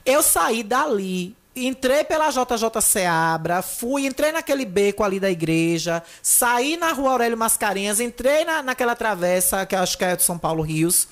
Eu 0.05 0.23
saí 0.23 0.63
dali, 0.63 1.35
entrei 1.53 2.05
pela 2.05 2.29
JJ 2.31 2.81
Seabra, 2.81 3.61
fui, 3.61 4.05
entrei 4.05 4.31
naquele 4.31 4.63
beco 4.63 5.03
ali 5.03 5.19
da 5.19 5.29
igreja, 5.29 6.01
saí 6.23 6.77
na 6.77 6.93
rua 6.93 7.11
Aurélio 7.11 7.37
Mascarenhas, 7.37 7.99
entrei 7.99 8.45
na, 8.45 8.63
naquela 8.63 8.95
travessa, 8.95 9.65
que 9.65 9.75
acho 9.75 9.97
que 9.97 10.05
é 10.05 10.15
de 10.15 10.23
São 10.23 10.37
Paulo 10.37 10.63
Rios. 10.63 11.09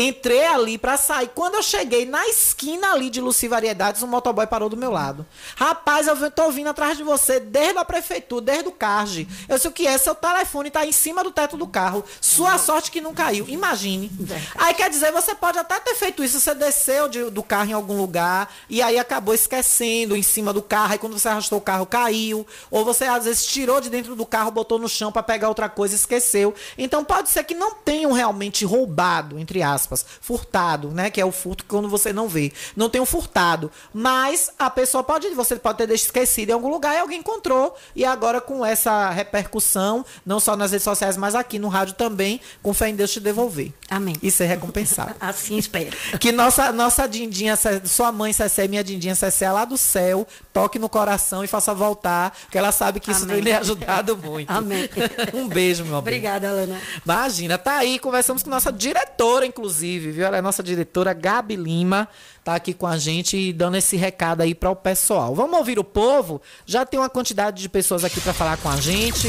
Entrei 0.00 0.46
ali 0.46 0.78
para 0.78 0.96
sair. 0.96 1.28
Quando 1.34 1.56
eu 1.56 1.62
cheguei 1.62 2.06
na 2.06 2.24
esquina 2.28 2.92
ali 2.92 3.10
de 3.10 3.20
Luci 3.20 3.48
Variedades, 3.48 4.00
um 4.00 4.06
motoboy 4.06 4.46
parou 4.46 4.68
do 4.68 4.76
meu 4.76 4.92
lado. 4.92 5.26
Rapaz, 5.56 6.06
eu 6.06 6.30
tô 6.30 6.52
vindo 6.52 6.68
atrás 6.68 6.96
de 6.96 7.02
você 7.02 7.40
desde 7.40 7.78
a 7.78 7.84
prefeitura, 7.84 8.44
desde 8.44 8.68
o 8.68 8.70
CARG. 8.70 9.26
Eu 9.48 9.58
sei 9.58 9.68
o 9.68 9.74
que 9.74 9.88
é, 9.88 9.98
seu 9.98 10.14
telefone 10.14 10.70
tá 10.70 10.86
em 10.86 10.92
cima 10.92 11.24
do 11.24 11.32
teto 11.32 11.56
do 11.56 11.66
carro. 11.66 12.04
Sua 12.20 12.58
sorte 12.58 12.92
que 12.92 13.00
não 13.00 13.12
caiu. 13.12 13.46
Imagine. 13.48 14.08
Aí 14.54 14.72
quer 14.72 14.88
dizer, 14.88 15.10
você 15.10 15.34
pode 15.34 15.58
até 15.58 15.80
ter 15.80 15.96
feito 15.96 16.22
isso, 16.22 16.38
você 16.38 16.54
desceu 16.54 17.08
de, 17.08 17.24
do 17.30 17.42
carro 17.42 17.70
em 17.70 17.72
algum 17.72 17.96
lugar 17.96 18.54
e 18.70 18.80
aí 18.80 19.00
acabou 19.00 19.34
esquecendo 19.34 20.14
em 20.14 20.22
cima 20.22 20.52
do 20.52 20.62
carro. 20.62 20.92
Aí 20.92 20.98
quando 20.98 21.18
você 21.18 21.28
arrastou 21.28 21.58
o 21.58 21.62
carro, 21.62 21.84
caiu. 21.84 22.46
Ou 22.70 22.84
você 22.84 23.02
às 23.06 23.24
vezes 23.24 23.44
tirou 23.44 23.80
de 23.80 23.90
dentro 23.90 24.14
do 24.14 24.24
carro, 24.24 24.52
botou 24.52 24.78
no 24.78 24.88
chão 24.88 25.10
para 25.10 25.24
pegar 25.24 25.48
outra 25.48 25.68
coisa 25.68 25.96
e 25.96 25.98
esqueceu. 25.98 26.54
Então 26.78 27.04
pode 27.04 27.30
ser 27.30 27.42
que 27.42 27.54
não 27.56 27.74
tenham 27.74 28.12
realmente 28.12 28.64
roubado, 28.64 29.40
entre 29.40 29.60
aspas 29.60 29.87
aspas, 29.88 30.04
furtado, 30.20 30.90
né? 30.90 31.10
Que 31.10 31.20
é 31.20 31.24
o 31.24 31.32
furto 31.32 31.64
quando 31.66 31.88
você 31.88 32.12
não 32.12 32.28
vê. 32.28 32.52
Não 32.76 32.88
tem 32.88 33.00
um 33.00 33.06
furtado. 33.06 33.70
Mas 33.92 34.50
a 34.58 34.70
pessoa 34.70 35.02
pode, 35.02 35.28
você 35.30 35.56
pode 35.56 35.78
ter 35.78 35.86
deixado 35.86 36.06
esquecido 36.08 36.50
em 36.50 36.52
algum 36.52 36.68
lugar 36.68 36.94
e 36.94 36.98
alguém 36.98 37.20
encontrou. 37.20 37.76
E 37.94 38.04
agora 38.04 38.40
com 38.40 38.64
essa 38.64 39.10
repercussão, 39.10 40.04
não 40.24 40.38
só 40.38 40.56
nas 40.56 40.70
redes 40.70 40.84
sociais, 40.84 41.16
mas 41.16 41.34
aqui 41.34 41.58
no 41.58 41.68
rádio 41.68 41.94
também, 41.94 42.40
com 42.62 42.72
fé 42.72 42.88
em 42.88 42.94
Deus 42.94 43.10
te 43.10 43.20
devolver. 43.20 43.72
Amém. 43.90 44.16
E 44.22 44.30
ser 44.30 44.46
recompensado. 44.46 45.14
assim 45.20 45.56
espero. 45.56 45.96
Que 46.20 46.30
nossa, 46.30 46.72
nossa 46.72 47.06
Dindinha, 47.06 47.58
sua 47.84 48.12
mãe 48.12 48.32
Cessé, 48.32 48.68
minha 48.68 48.84
Dindinha 48.84 49.14
Cessé, 49.14 49.50
lá 49.50 49.64
do 49.64 49.76
céu, 49.76 50.26
toque 50.52 50.78
no 50.78 50.88
coração 50.88 51.42
e 51.42 51.46
faça 51.46 51.74
voltar, 51.74 52.36
porque 52.42 52.58
ela 52.58 52.72
sabe 52.72 53.00
que 53.00 53.10
isso 53.10 53.24
Amém. 53.24 53.36
tem 53.36 53.44
lhe 53.44 53.52
ajudado 53.52 54.16
muito. 54.16 54.50
Amém. 54.50 54.88
Um 55.34 55.46
beijo, 55.46 55.84
meu 55.84 56.00
bem. 56.00 56.14
Obrigada, 56.14 56.48
Alana. 56.48 56.80
Imagina, 57.04 57.58
tá 57.58 57.76
aí, 57.76 57.98
conversamos 57.98 58.42
com 58.42 58.50
nossa 58.50 58.72
diretora, 58.72 59.46
inclusive, 59.46 59.67
viu? 60.10 60.24
Ela 60.24 60.38
é 60.38 60.42
nossa 60.42 60.62
diretora, 60.62 61.12
Gabi 61.12 61.56
Lima, 61.56 62.08
tá 62.42 62.54
aqui 62.54 62.72
com 62.74 62.86
a 62.86 62.96
gente 62.98 63.36
e 63.36 63.52
dando 63.52 63.76
esse 63.76 63.96
recado 63.96 64.42
aí 64.42 64.54
para 64.54 64.70
o 64.70 64.76
pessoal. 64.76 65.34
Vamos 65.34 65.58
ouvir 65.58 65.78
o 65.78 65.84
povo? 65.84 66.40
Já 66.66 66.84
tem 66.86 66.98
uma 66.98 67.10
quantidade 67.10 67.62
de 67.62 67.68
pessoas 67.68 68.04
aqui 68.04 68.20
para 68.20 68.32
falar 68.32 68.56
com 68.58 68.68
a 68.68 68.76
gente. 68.76 69.28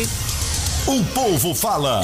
O 0.88 1.04
povo 1.14 1.54
fala. 1.54 2.02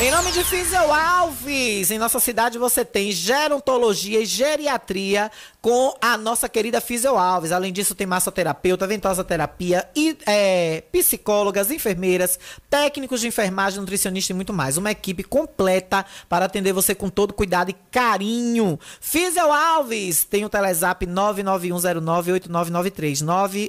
Em 0.00 0.10
nome 0.10 0.32
de 0.32 0.42
Fisel 0.42 0.92
Alves, 0.92 1.92
em 1.92 1.98
nossa 1.98 2.18
cidade 2.18 2.58
você 2.58 2.84
tem 2.84 3.12
gerontologia 3.12 4.20
e 4.20 4.26
geriatria 4.26 5.30
com 5.62 5.94
a 5.98 6.18
nossa 6.18 6.46
querida 6.48 6.80
Fisel 6.80 7.16
Alves. 7.16 7.52
Além 7.52 7.72
disso, 7.72 7.94
tem 7.94 8.06
massoterapeuta, 8.06 8.86
ventosa 8.86 9.24
terapia, 9.24 9.88
e, 9.96 10.18
é, 10.26 10.82
psicólogas, 10.92 11.70
enfermeiras, 11.70 12.38
técnicos 12.68 13.20
de 13.20 13.28
enfermagem, 13.28 13.80
nutricionista 13.80 14.32
e 14.32 14.36
muito 14.36 14.52
mais. 14.52 14.76
Uma 14.76 14.90
equipe 14.90 15.22
completa 15.22 16.04
para 16.28 16.44
atender 16.44 16.74
você 16.74 16.94
com 16.94 17.08
todo 17.08 17.32
cuidado 17.32 17.70
e 17.70 17.76
carinho. 17.90 18.78
Fisel 19.00 19.50
Alves 19.50 20.24
tem 20.24 20.44
o 20.44 20.50
Telezap 20.50 21.06
991098993. 21.06 23.24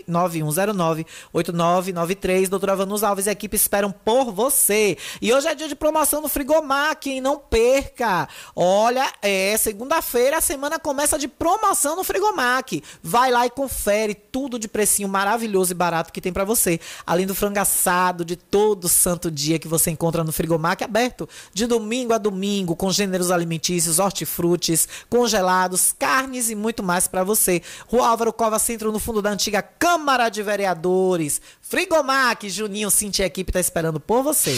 991098993. 0.06 2.50
Doutora 2.50 2.76
Vanus 2.76 3.04
Alves 3.04 3.28
e 3.28 3.30
a 3.30 3.32
equipe 3.32 3.56
esperam 3.56 3.90
por 3.90 4.34
você. 4.34 4.98
E 5.22 5.32
hoje 5.32 5.48
é 5.48 5.56
dia 5.56 5.70
de 5.70 5.76
promoção 5.76 6.15
no 6.22 6.30
Frigomac? 6.30 7.20
Não 7.22 7.38
perca! 7.38 8.28
Olha, 8.56 9.12
é 9.22 9.56
segunda-feira, 9.58 10.38
a 10.38 10.42
semana 10.42 10.80
começa 10.80 11.18
de 11.18 11.28
promoção 11.28 11.96
no 11.96 12.04
Frigomac. 12.04 12.84
Vai 13.02 13.32
lá 13.32 13.46
e 13.46 13.50
confere 13.50 14.14
tudo 14.14 14.58
de 14.60 14.68
precinho 14.68 15.08
maravilhoso 15.08 15.72
e 15.72 15.76
barato 15.76 16.12
que 16.12 16.22
tem 16.22 16.34
para 16.34 16.44
você. 16.44 16.80
Além 17.06 17.26
do 17.26 17.36
frango 17.36 17.60
assado 17.60 18.26
de 18.26 18.36
todo 18.36 18.90
santo 18.90 19.30
dia 19.32 19.60
que 19.60 19.68
você 19.68 19.92
encontra 19.92 20.24
no 20.24 20.32
Frigomac, 20.32 20.84
aberto 20.84 21.28
de 21.54 21.66
domingo 21.68 22.14
a 22.14 22.18
domingo, 22.18 22.76
com 22.76 22.92
gêneros 22.92 23.32
alimentícios, 23.32 24.00
hortifrutis, 24.00 24.88
congelados, 25.10 25.94
carnes 25.98 26.50
e 26.50 26.56
muito 26.56 26.82
mais 26.82 27.08
para 27.08 27.24
você. 27.24 27.62
Rua 27.88 28.08
Álvaro 28.08 28.34
Cova 28.34 28.60
Centro, 28.60 28.92
no 28.92 29.00
fundo 29.00 29.22
da 29.22 29.30
antiga 29.30 29.62
Câmara 29.62 30.30
de 30.30 30.42
Vereadores. 30.42 31.42
Frigomac, 31.62 32.50
Juninho, 32.50 32.90
Cintia 32.90 33.26
e 33.26 33.28
equipe 33.28 33.52
tá 33.52 33.60
esperando 33.60 34.00
por 34.00 34.24
você. 34.24 34.56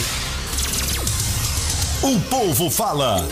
O 2.03 2.19
povo 2.29 2.69
fala. 2.69 3.25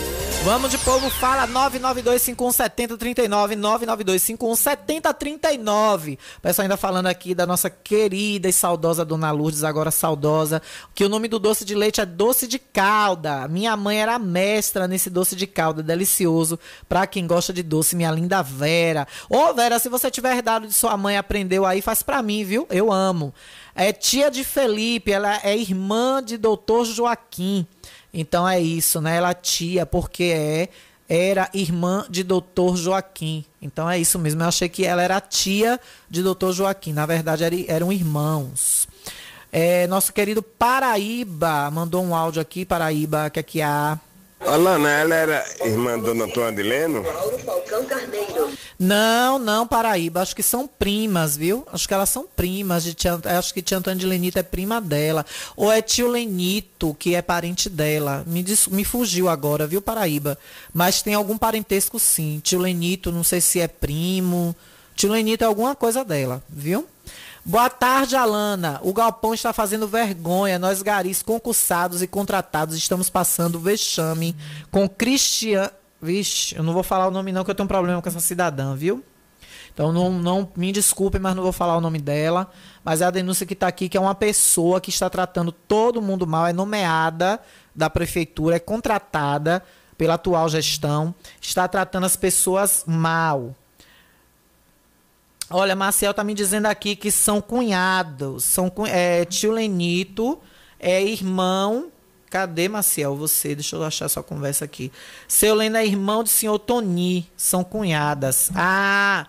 Vamos 0.43 0.71
de 0.71 0.79
povo 0.79 1.07
fala 1.09 1.47
992517039 1.47 3.55
992517039. 3.55 6.17
O 6.37 6.41
pessoal 6.41 6.63
ainda 6.63 6.75
falando 6.75 7.05
aqui 7.05 7.35
da 7.35 7.45
nossa 7.45 7.69
querida 7.69 8.49
e 8.49 8.53
saudosa 8.53 9.05
Dona 9.05 9.29
Lourdes, 9.29 9.63
agora 9.63 9.91
saudosa, 9.91 10.63
que 10.95 11.05
o 11.05 11.09
nome 11.09 11.27
do 11.27 11.37
doce 11.37 11.63
de 11.63 11.75
leite 11.75 12.01
é 12.01 12.05
doce 12.05 12.47
de 12.47 12.57
calda. 12.57 13.47
Minha 13.47 13.77
mãe 13.77 14.01
era 14.01 14.17
mestra 14.17 14.87
nesse 14.87 15.11
doce 15.11 15.35
de 15.35 15.45
calda, 15.45 15.83
delicioso 15.83 16.59
para 16.89 17.05
quem 17.05 17.27
gosta 17.27 17.53
de 17.53 17.61
doce, 17.61 17.95
minha 17.95 18.11
linda 18.11 18.41
Vera. 18.41 19.07
Ô 19.29 19.53
Vera, 19.53 19.77
se 19.77 19.89
você 19.89 20.09
tiver 20.09 20.35
herdado 20.35 20.67
de 20.67 20.73
sua 20.73 20.97
mãe, 20.97 21.17
aprendeu 21.17 21.67
aí, 21.67 21.83
faz 21.83 22.01
para 22.01 22.23
mim, 22.23 22.43
viu? 22.43 22.65
Eu 22.71 22.91
amo. 22.91 23.31
É 23.75 23.91
tia 23.91 24.31
de 24.31 24.43
Felipe, 24.43 25.11
ela 25.11 25.39
é 25.43 25.55
irmã 25.55 26.23
de 26.23 26.35
doutor 26.37 26.85
Joaquim. 26.85 27.67
Então 28.17 28.47
é 28.47 28.59
isso, 28.59 29.01
né? 29.01 29.17
Ela 29.17 29.33
tia, 29.33 29.85
porque 29.85 30.23
é 30.23 30.69
era 31.07 31.49
irmã 31.53 32.05
de 32.09 32.23
doutor 32.23 32.75
Joaquim. 32.77 33.45
Então 33.61 33.89
é 33.89 33.99
isso 33.99 34.17
mesmo. 34.17 34.41
Eu 34.41 34.47
achei 34.47 34.67
que 34.67 34.85
ela 34.85 35.03
era 35.03 35.21
tia 35.21 35.79
de 36.09 36.23
doutor 36.23 36.51
Joaquim. 36.51 36.93
Na 36.93 37.05
verdade, 37.05 37.65
eram 37.67 37.91
irmãos. 37.91 38.87
É, 39.51 39.85
nosso 39.87 40.11
querido 40.11 40.41
Paraíba 40.41 41.69
mandou 41.69 42.03
um 42.03 42.15
áudio 42.15 42.41
aqui. 42.41 42.65
Paraíba, 42.65 43.29
que 43.29 43.39
aqui 43.39 43.61
há. 43.61 43.99
Alana, 44.47 44.89
ela 44.89 45.15
era 45.15 45.45
irmã 45.63 45.97
do 45.97 46.05
Dona 46.05 46.25
Antônia 46.25 46.51
de 46.51 46.63
Leno? 46.63 47.03
Não, 48.77 49.39
não, 49.39 49.65
Paraíba. 49.65 50.21
Acho 50.21 50.35
que 50.35 50.43
são 50.43 50.67
primas, 50.67 51.35
viu? 51.35 51.65
Acho 51.71 51.87
que 51.87 51.93
elas 51.93 52.09
são 52.09 52.27
primas. 52.35 52.83
De 52.83 52.93
tia, 52.93 53.19
acho 53.37 53.53
que 53.53 53.61
tia 53.61 53.77
Antônia 53.77 53.99
de 53.99 54.05
Lenito 54.05 54.37
é 54.37 54.43
prima 54.43 54.79
dela. 54.79 55.25
Ou 55.55 55.71
é 55.71 55.81
tio 55.81 56.07
Lenito, 56.07 56.95
que 56.99 57.15
é 57.15 57.21
parente 57.21 57.69
dela. 57.69 58.23
Me, 58.27 58.43
dis, 58.43 58.67
me 58.67 58.83
fugiu 58.83 59.29
agora, 59.29 59.65
viu, 59.65 59.81
Paraíba? 59.81 60.37
Mas 60.73 61.01
tem 61.01 61.13
algum 61.13 61.37
parentesco 61.37 61.99
sim. 61.99 62.39
Tio 62.43 62.59
Lenito, 62.59 63.11
não 63.11 63.23
sei 63.23 63.41
se 63.41 63.59
é 63.59 63.67
primo. 63.67 64.55
Tio 64.95 65.11
Lenito 65.11 65.43
é 65.43 65.47
alguma 65.47 65.75
coisa 65.75 66.03
dela, 66.03 66.43
viu? 66.49 66.87
Boa 67.47 67.69
tarde, 67.69 68.15
Alana. 68.15 68.79
O 68.81 68.91
galpão 68.91 69.31
está 69.31 69.53
fazendo 69.53 69.87
vergonha. 69.87 70.57
Nós, 70.57 70.81
garis, 70.81 71.21
concursados 71.21 72.01
e 72.01 72.07
contratados, 72.07 72.75
estamos 72.75 73.07
passando 73.07 73.59
vexame 73.59 74.35
com 74.71 74.89
Cristian. 74.89 75.69
Vixe, 76.01 76.55
eu 76.55 76.63
não 76.63 76.73
vou 76.73 76.81
falar 76.81 77.07
o 77.07 77.11
nome 77.11 77.31
não, 77.31 77.43
que 77.43 77.51
eu 77.51 77.55
tenho 77.55 77.65
um 77.65 77.67
problema 77.67 78.01
com 78.01 78.09
essa 78.09 78.19
cidadã, 78.19 78.75
viu? 78.75 79.05
Então 79.71 79.91
não, 79.91 80.11
não 80.11 80.51
me 80.55 80.71
desculpe, 80.71 81.19
mas 81.19 81.35
não 81.35 81.43
vou 81.43 81.51
falar 81.51 81.77
o 81.77 81.81
nome 81.81 81.99
dela. 81.99 82.49
Mas 82.83 83.01
é 83.01 83.05
a 83.05 83.11
denúncia 83.11 83.45
que 83.45 83.53
está 83.53 83.67
aqui, 83.67 83.89
que 83.89 83.97
é 83.97 84.01
uma 84.01 84.15
pessoa 84.15 84.81
que 84.81 84.89
está 84.89 85.07
tratando 85.07 85.51
todo 85.51 86.01
mundo 86.01 86.25
mal, 86.25 86.47
é 86.47 86.53
nomeada 86.53 87.39
da 87.75 87.91
prefeitura, 87.91 88.55
é 88.55 88.59
contratada 88.59 89.63
pela 89.95 90.15
atual 90.15 90.49
gestão, 90.49 91.13
está 91.39 91.67
tratando 91.67 92.05
as 92.05 92.15
pessoas 92.15 92.83
mal. 92.87 93.55
Olha, 95.49 95.75
Marcel 95.75 96.13
tá 96.13 96.23
me 96.23 96.33
dizendo 96.33 96.65
aqui 96.65 96.95
que 96.95 97.11
são 97.11 97.39
cunhados. 97.39 98.43
São 98.43 98.71
é, 98.87 99.25
tio 99.25 99.51
Lenito 99.51 100.39
é 100.79 101.01
irmão. 101.03 101.91
Cadê, 102.29 102.67
Maciel? 102.67 103.15
Você, 103.15 103.55
deixa 103.55 103.75
eu 103.75 103.83
achar 103.83 104.09
sua 104.09 104.23
conversa 104.23 104.65
aqui. 104.65 104.91
Seu 105.27 105.55
Leno 105.55 105.77
é 105.77 105.85
irmão 105.85 106.23
de 106.23 106.29
senhor 106.29 106.59
Toni. 106.59 107.29
São 107.37 107.63
cunhadas. 107.63 108.49
Ah, 108.55 109.27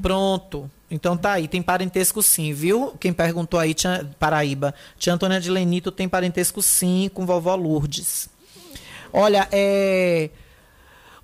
pronto. 0.00 0.70
Então 0.90 1.16
tá 1.16 1.32
aí, 1.32 1.48
tem 1.48 1.60
parentesco 1.60 2.22
sim, 2.22 2.52
viu? 2.52 2.94
Quem 3.00 3.12
perguntou 3.12 3.58
aí, 3.58 3.74
tia, 3.74 4.08
Paraíba. 4.18 4.74
Tia 4.96 5.12
Antônia 5.12 5.40
de 5.40 5.50
Lenito 5.50 5.90
tem 5.90 6.08
parentesco 6.08 6.62
sim 6.62 7.10
com 7.12 7.26
vovó 7.26 7.54
Lourdes. 7.56 8.28
Olha, 9.12 9.48
é. 9.50 10.30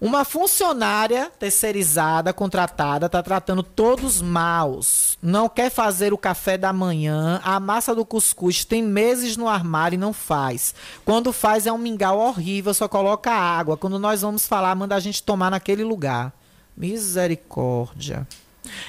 Uma 0.03 0.24
funcionária 0.24 1.30
terceirizada, 1.38 2.32
contratada, 2.32 3.07
está 3.07 3.22
tratando 3.22 3.62
todos 3.62 4.20
maus. 4.20 5.16
Não 5.22 5.48
quer 5.48 5.70
fazer 5.70 6.12
o 6.12 6.18
café 6.18 6.59
da 6.59 6.72
manhã. 6.72 7.40
A 7.44 7.61
massa 7.61 7.94
do 7.94 8.05
cuscuz 8.05 8.64
tem 8.64 8.82
meses 8.82 9.36
no 9.36 9.48
armário 9.48 9.94
e 9.94 10.00
não 10.00 10.12
faz. 10.12 10.74
Quando 11.05 11.32
faz 11.32 11.68
é 11.68 11.72
um 11.72 11.78
mingau 11.78 12.18
horrível, 12.18 12.74
só 12.74 12.88
coloca 12.88 13.30
água. 13.30 13.76
Quando 13.76 13.96
nós 13.96 14.22
vamos 14.22 14.44
falar, 14.44 14.74
manda 14.74 14.96
a 14.96 14.98
gente 14.98 15.22
tomar 15.22 15.53
naquele 15.53 15.84
lugar. 15.84 16.32
Misericórdia. 16.76 18.26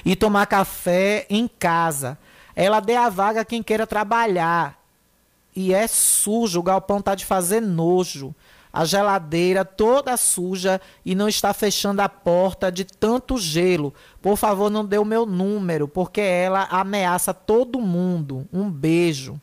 E 0.03 0.15
tomar 0.15 0.47
café 0.47 1.27
em 1.29 1.47
casa. 1.47 2.17
Ela 2.55 2.79
dê 2.79 2.95
a 2.95 3.07
vaga 3.09 3.41
a 3.41 3.45
quem 3.45 3.61
queira 3.61 3.85
trabalhar. 3.85 4.79
E 5.55 5.75
é 5.75 5.85
sujo, 5.85 6.59
o 6.59 6.63
galpão 6.63 7.03
tá 7.03 7.13
de 7.13 7.23
fazer 7.23 7.61
nojo 7.61 8.33
a 8.73 8.83
geladeira 8.85 9.63
toda 9.63 10.17
suja 10.17 10.81
e 11.05 11.13
não 11.13 11.29
está 11.29 11.53
fechando 11.53 12.01
a 12.01 12.09
porta 12.09 12.71
de 12.71 12.83
tanto 12.83 13.37
gelo. 13.37 13.93
Por 14.19 14.35
favor, 14.35 14.71
não 14.71 14.83
dê 14.83 14.97
o 14.97 15.05
meu 15.05 15.27
número, 15.27 15.87
porque 15.87 16.19
ela 16.19 16.63
ameaça 16.71 17.35
todo 17.35 17.79
mundo. 17.79 18.47
Um 18.51 18.71
beijo. 18.71 19.39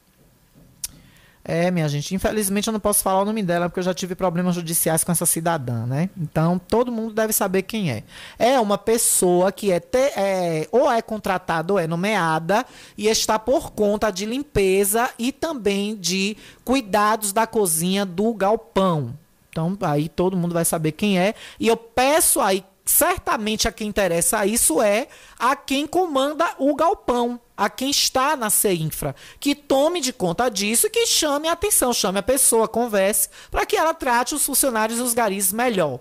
É, 1.43 1.70
minha 1.70 1.88
gente, 1.88 2.14
infelizmente 2.14 2.68
eu 2.68 2.72
não 2.72 2.80
posso 2.80 3.03
falar 3.03 3.22
o 3.22 3.24
nome 3.24 3.43
dela 3.43 3.68
porque 3.68 3.80
eu 3.80 3.84
já 3.84 3.95
tive 3.95 4.14
problemas 4.14 4.55
judiciais 4.55 5.03
com 5.03 5.11
essa 5.11 5.24
cidadã, 5.24 5.86
né? 5.86 6.11
Então 6.16 6.59
todo 6.59 6.93
mundo 6.93 7.14
deve 7.14 7.32
saber 7.32 7.62
quem 7.62 7.91
é. 7.91 8.05
É 8.38 8.61
uma 8.61 8.76
pessoa 8.76 9.51
que 9.51 9.72
é, 9.72 9.80
te, 9.80 10.12
é 10.16 10.68
ou 10.70 10.91
é 10.91 11.01
contratada 11.01 11.72
ou 11.72 11.78
é 11.78 11.86
nomeada 11.86 12.66
e 12.97 13.07
está 13.07 13.38
por 13.38 13.72
conta 13.72 14.11
de 14.11 14.26
limpeza 14.26 15.11
e 15.18 15.32
também 15.32 15.97
de 15.97 16.36
cuidados 16.62 17.32
da 17.32 17.47
cozinha 17.47 18.05
do 18.05 18.34
galpão. 18.34 19.14
Então 19.49 19.76
aí 19.80 20.09
todo 20.09 20.36
mundo 20.36 20.53
vai 20.53 20.64
saber 20.64 20.93
quem 20.93 21.18
é. 21.18 21.34
E 21.59 21.68
eu 21.68 21.76
peço 21.76 22.41
aí 22.41 22.64
certamente 22.91 23.68
a 23.68 23.72
quem 23.72 23.88
interessa 23.88 24.45
isso 24.45 24.82
é 24.82 25.07
a 25.38 25.55
quem 25.55 25.86
comanda 25.86 26.55
o 26.59 26.74
galpão, 26.74 27.41
a 27.57 27.70
quem 27.70 27.91
está 27.91 28.36
na 28.36 28.51
CEINFRA, 28.51 29.14
que 29.38 29.55
tome 29.55 30.01
de 30.01 30.12
conta 30.12 30.49
disso 30.49 30.88
e 30.88 30.91
que 30.91 31.07
chame 31.07 31.49
a 31.49 31.53
atenção, 31.53 31.93
chame 31.93 32.18
a 32.18 32.22
pessoa, 32.22 32.66
converse, 32.66 33.28
para 33.51 33.64
que 33.64 33.76
ela 33.76 33.95
trate 33.95 34.34
os 34.34 34.45
funcionários 34.45 34.99
e 34.99 35.03
os 35.03 35.14
garis 35.14 35.53
melhor. 35.53 36.01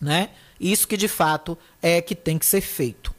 né? 0.00 0.30
Isso 0.60 0.86
que 0.86 0.96
de 0.96 1.08
fato 1.08 1.58
é 1.82 2.00
que 2.00 2.14
tem 2.14 2.38
que 2.38 2.46
ser 2.46 2.60
feito. 2.60 3.12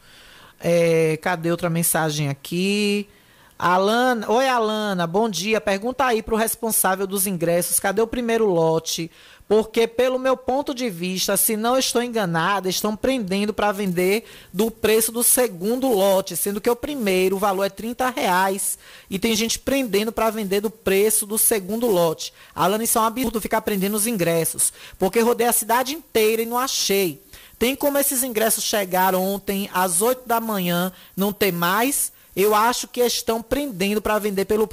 É, 0.60 1.18
cadê 1.18 1.52
outra 1.52 1.70
mensagem 1.70 2.30
aqui? 2.30 3.10
Alana, 3.58 4.30
oi 4.30 4.48
Alana, 4.48 5.08
bom 5.08 5.30
dia. 5.30 5.62
Pergunta 5.62 6.06
aí 6.06 6.22
para 6.22 6.36
o 6.36 6.38
responsável 6.38 7.08
dos 7.08 7.26
ingressos, 7.26 7.80
cadê 7.80 8.02
o 8.02 8.08
primeiro 8.08 8.46
lote? 8.46 9.10
Porque, 9.48 9.88
pelo 9.88 10.18
meu 10.18 10.36
ponto 10.36 10.74
de 10.74 10.90
vista, 10.90 11.38
se 11.38 11.56
não 11.56 11.78
estou 11.78 12.02
enganada, 12.02 12.68
estão 12.68 12.96
prendendo 12.96 13.54
para 13.54 13.72
vender 13.72 14.26
do 14.52 14.72
preço 14.72 15.12
do 15.12 15.24
segundo 15.24 15.88
lote, 15.88 16.36
sendo 16.36 16.60
que 16.60 16.70
o 16.70 16.76
primeiro 16.76 17.36
o 17.36 17.40
valor 17.40 17.64
é 17.66 17.70
30 17.70 18.10
reais 18.10 18.80
e 19.08 19.20
tem 19.20 19.36
gente 19.36 19.60
prendendo 19.60 20.12
para 20.12 20.32
vender 20.32 20.62
do 20.62 20.72
preço 20.72 21.28
do 21.28 21.38
segundo 21.38 21.86
lote. 21.86 22.34
Alana, 22.56 22.84
isso 22.84 22.98
é 22.98 23.02
um 23.02 23.06
absurdo 23.06 23.40
ficar 23.40 23.62
prendendo 23.62 23.96
os 23.96 24.08
ingressos, 24.08 24.74
porque 24.98 25.20
rodei 25.20 25.46
a 25.46 25.54
cidade 25.54 25.94
inteira 25.94 26.42
e 26.42 26.46
não 26.46 26.58
achei. 26.58 27.22
Tem 27.60 27.76
como 27.76 28.00
esses 28.00 28.24
ingressos 28.24 28.64
chegaram 28.64 29.24
ontem 29.24 29.70
às 29.74 30.02
8 30.02 30.28
da 30.28 30.40
manhã, 30.40 30.92
não 31.16 31.32
tem 31.32 31.52
mais? 31.52 32.12
Eu 32.36 32.54
acho 32.54 32.88
que 32.88 33.00
estão 33.00 33.42
prendendo 33.42 34.02
para 34.02 34.20
vender 34.20 34.46
pelo 34.46 34.68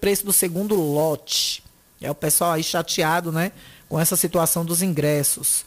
preço 0.00 0.24
do 0.24 0.32
segundo 0.32 0.74
lote. 0.74 1.62
É 2.00 2.10
o 2.10 2.14
pessoal 2.14 2.52
aí 2.52 2.62
chateado, 2.62 3.30
né? 3.30 3.52
Com 3.88 3.98
essa 3.98 4.16
situação 4.16 4.64
dos 4.64 4.82
ingressos. 4.82 5.64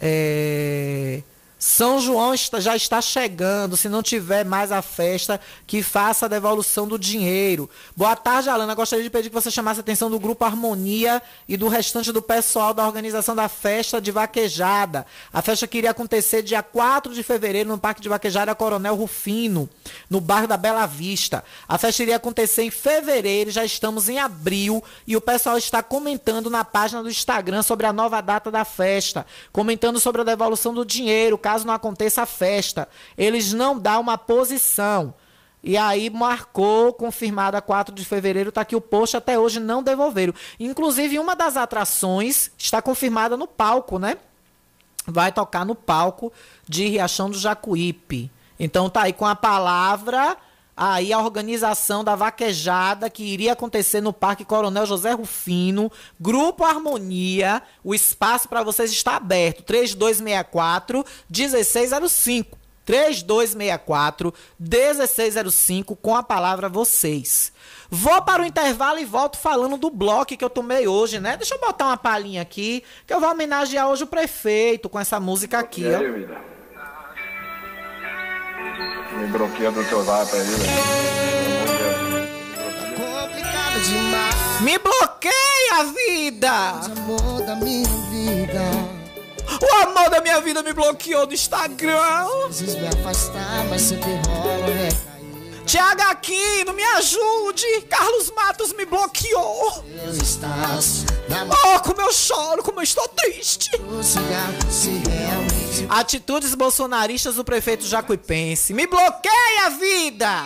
É... 0.00 1.22
São 1.58 1.98
João 1.98 2.34
está, 2.34 2.60
já 2.60 2.76
está 2.76 3.00
chegando. 3.00 3.76
Se 3.76 3.88
não 3.88 4.02
tiver 4.02 4.44
mais 4.44 4.70
a 4.70 4.82
festa, 4.82 5.40
que 5.66 5.82
faça 5.82 6.26
a 6.26 6.28
devolução 6.28 6.86
do 6.86 6.98
dinheiro. 6.98 7.68
Boa 7.96 8.14
tarde, 8.14 8.50
Alana. 8.50 8.74
Gostaria 8.74 9.02
de 9.02 9.08
pedir 9.08 9.30
que 9.30 9.34
você 9.34 9.50
chamasse 9.50 9.80
a 9.80 9.82
atenção 9.82 10.10
do 10.10 10.20
Grupo 10.20 10.44
Harmonia 10.44 11.22
e 11.48 11.56
do 11.56 11.68
restante 11.68 12.12
do 12.12 12.20
pessoal 12.20 12.74
da 12.74 12.86
organização 12.86 13.34
da 13.34 13.48
festa 13.48 14.00
de 14.00 14.10
Vaquejada. 14.10 15.06
A 15.32 15.40
festa 15.40 15.66
que 15.66 15.78
iria 15.78 15.92
acontecer 15.92 16.42
dia 16.42 16.62
4 16.62 17.14
de 17.14 17.22
fevereiro 17.22 17.70
no 17.70 17.78
Parque 17.78 18.02
de 18.02 18.08
Vaquejada 18.08 18.54
Coronel 18.54 18.94
Rufino, 18.94 19.68
no 20.10 20.20
bairro 20.20 20.46
da 20.46 20.58
Bela 20.58 20.84
Vista. 20.84 21.42
A 21.66 21.78
festa 21.78 22.02
iria 22.02 22.16
acontecer 22.16 22.64
em 22.64 22.70
fevereiro, 22.70 23.50
já 23.50 23.64
estamos 23.64 24.10
em 24.10 24.18
abril 24.18 24.84
e 25.06 25.16
o 25.16 25.22
pessoal 25.22 25.56
está 25.56 25.82
comentando 25.82 26.50
na 26.50 26.64
página 26.64 27.02
do 27.02 27.08
Instagram 27.08 27.62
sobre 27.62 27.86
a 27.86 27.94
nova 27.94 28.20
data 28.20 28.50
da 28.50 28.64
festa, 28.64 29.26
comentando 29.50 29.98
sobre 29.98 30.20
a 30.20 30.24
devolução 30.24 30.74
do 30.74 30.84
dinheiro 30.84 31.38
caso 31.46 31.64
não 31.64 31.74
aconteça 31.74 32.22
a 32.22 32.26
festa. 32.26 32.88
Eles 33.16 33.52
não 33.52 33.78
dão 33.78 34.00
uma 34.00 34.18
posição. 34.18 35.14
E 35.62 35.76
aí 35.76 36.10
marcou, 36.10 36.92
confirmada 36.92 37.62
4 37.62 37.94
de 37.94 38.04
fevereiro, 38.04 38.48
está 38.48 38.62
aqui 38.62 38.74
o 38.74 38.80
post, 38.80 39.16
até 39.16 39.38
hoje 39.38 39.60
não 39.60 39.80
devolveram. 39.80 40.34
Inclusive, 40.58 41.20
uma 41.20 41.36
das 41.36 41.56
atrações 41.56 42.50
está 42.58 42.82
confirmada 42.82 43.36
no 43.36 43.46
palco, 43.46 43.96
né? 43.96 44.16
Vai 45.06 45.30
tocar 45.30 45.64
no 45.64 45.76
palco 45.76 46.32
de 46.68 46.88
Riachão 46.88 47.30
do 47.30 47.38
Jacuípe. 47.38 48.28
Então 48.58 48.90
tá 48.90 49.02
aí 49.02 49.12
com 49.12 49.24
a 49.24 49.36
palavra 49.36 50.36
aí 50.76 51.12
a 51.12 51.18
organização 51.18 52.04
da 52.04 52.14
vaquejada 52.14 53.08
que 53.08 53.24
iria 53.24 53.54
acontecer 53.54 54.00
no 54.00 54.12
Parque 54.12 54.44
Coronel 54.44 54.84
José 54.84 55.12
Rufino, 55.12 55.90
Grupo 56.20 56.64
Harmonia, 56.64 57.62
o 57.82 57.94
espaço 57.94 58.48
para 58.48 58.62
vocês 58.62 58.90
está 58.90 59.16
aberto, 59.16 59.62
3264 59.62 61.04
1605. 61.30 62.58
3264 62.84 64.32
1605 64.60 65.96
com 65.96 66.14
a 66.14 66.22
palavra 66.22 66.68
vocês. 66.68 67.52
Vou 67.90 68.22
para 68.22 68.42
o 68.42 68.46
intervalo 68.46 68.98
e 68.98 69.04
volto 69.04 69.36
falando 69.38 69.76
do 69.76 69.90
bloco 69.90 70.36
que 70.36 70.44
eu 70.44 70.50
tomei 70.50 70.86
hoje, 70.86 71.18
né? 71.18 71.36
Deixa 71.36 71.54
eu 71.54 71.60
botar 71.60 71.86
uma 71.86 71.96
palhinha 71.96 72.42
aqui, 72.42 72.84
que 73.06 73.12
eu 73.12 73.20
vou 73.20 73.30
homenagear 73.30 73.88
hoje 73.88 74.04
o 74.04 74.06
prefeito 74.06 74.88
com 74.88 75.00
essa 75.00 75.18
música 75.18 75.58
aqui, 75.58 75.84
ó. 75.84 76.55
Me 79.18 79.26
bloqueia 79.28 79.70
do 79.70 79.84
teu 79.84 80.04
zap 80.04 80.34
aí, 80.34 80.42
velho. 80.42 80.96
Me 84.60 84.78
bloqueia, 84.78 85.84
vida! 85.94 86.80
O 86.82 87.14
amor 87.14 87.42
da 87.42 87.56
minha 87.56 87.88
vida. 88.10 88.62
O 89.60 89.74
amor 89.88 90.10
da 90.10 90.20
minha 90.20 90.40
vida 90.40 90.62
me 90.62 90.72
bloqueou 90.72 91.26
do 91.26 91.34
Instagram. 91.34 92.26
Vezes 92.48 92.74
me 92.76 92.88
afastar, 92.88 93.64
mas 93.70 93.82
sempre 93.82 94.10
rola 94.26 94.66
recair. 94.66 95.16
Tiago 95.66 96.02
Aquino, 96.02 96.72
me 96.72 96.82
ajude! 96.84 97.82
Carlos 97.88 98.30
Matos 98.30 98.72
me 98.74 98.84
bloqueou! 98.84 99.84
Eu 100.04 100.12
estás 100.12 101.04
na 101.28 101.44
Oh, 101.44 101.80
como 101.80 102.00
eu 102.00 102.12
choro, 102.12 102.62
como 102.62 102.78
eu 102.78 102.84
estou 102.84 103.06
triste! 103.08 103.76
do 103.78 104.00
cigarro, 104.02 104.54
se 104.70 104.90
Atitudes 105.88 106.54
bolsonaristas 106.54 107.36
do 107.36 107.44
prefeito 107.44 107.84
Jacuipense. 107.86 108.72
Me 108.72 108.86
bloqueia, 108.86 109.70
vida! 109.78 110.44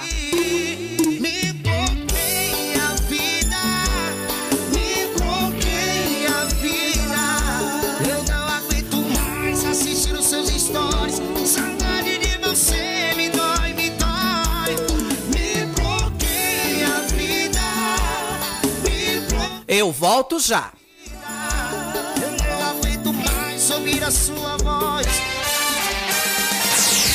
me 1.21 1.53
bloqueia 1.53 2.83
a 2.83 2.95
vida, 3.09 3.63
me 4.73 5.07
bloqueia 5.19 6.31
a 6.37 6.45
vida. 6.45 7.23
Eu 8.09 8.23
não 8.25 8.49
aguento 8.49 8.97
mais 8.97 9.65
assistir 9.65 10.15
os 10.15 10.27
seus 10.27 10.49
stories. 10.49 11.17
Saudade 11.47 12.19
de 12.19 12.39
você 12.39 13.13
me 13.17 13.29
dói, 13.29 13.73
me 13.75 13.91
dói. 13.91 14.77
Me 15.29 15.67
bloqueia 15.75 16.89
a 16.89 17.01
vida, 17.13 17.61
me 18.83 19.21
bloqueia. 19.29 19.65
Eu 19.69 19.93
volto 19.93 20.41
já. 20.41 20.73
Eu 22.21 22.31
não 22.31 22.71
aguento 22.71 23.13
mais 23.13 23.71
ouvir 23.71 24.03
a 24.03 24.11
sua 24.11 24.57
voz. 24.57 24.60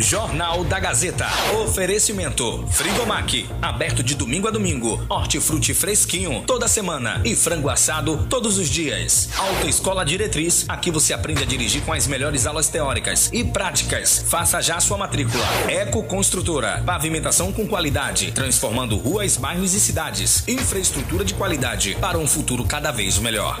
Jornal 0.00 0.62
da 0.62 0.78
Gazeta. 0.78 1.26
Oferecimento. 1.60 2.64
Frigomac. 2.70 3.48
Aberto 3.60 4.00
de 4.00 4.14
domingo 4.14 4.46
a 4.46 4.50
domingo. 4.50 5.04
Hortifruti 5.08 5.74
fresquinho 5.74 6.44
toda 6.46 6.68
semana. 6.68 7.20
E 7.24 7.34
frango 7.34 7.68
assado 7.68 8.24
todos 8.30 8.58
os 8.58 8.68
dias. 8.68 9.28
Autoescola 9.36 10.04
Diretriz. 10.04 10.64
Aqui 10.68 10.92
você 10.92 11.12
aprende 11.12 11.42
a 11.42 11.46
dirigir 11.46 11.82
com 11.82 11.92
as 11.92 12.06
melhores 12.06 12.46
aulas 12.46 12.68
teóricas 12.68 13.28
e 13.32 13.42
práticas. 13.42 14.24
Faça 14.28 14.62
já 14.62 14.78
sua 14.78 14.96
matrícula. 14.96 15.44
Eco 15.68 16.04
Construtora. 16.04 16.80
Pavimentação 16.86 17.52
com 17.52 17.66
qualidade. 17.66 18.30
Transformando 18.30 18.96
ruas, 18.96 19.36
bairros 19.36 19.74
e 19.74 19.80
cidades. 19.80 20.46
Infraestrutura 20.46 21.24
de 21.24 21.34
qualidade 21.34 21.96
para 22.00 22.16
um 22.16 22.26
futuro 22.26 22.64
cada 22.64 22.92
vez 22.92 23.18
melhor. 23.18 23.60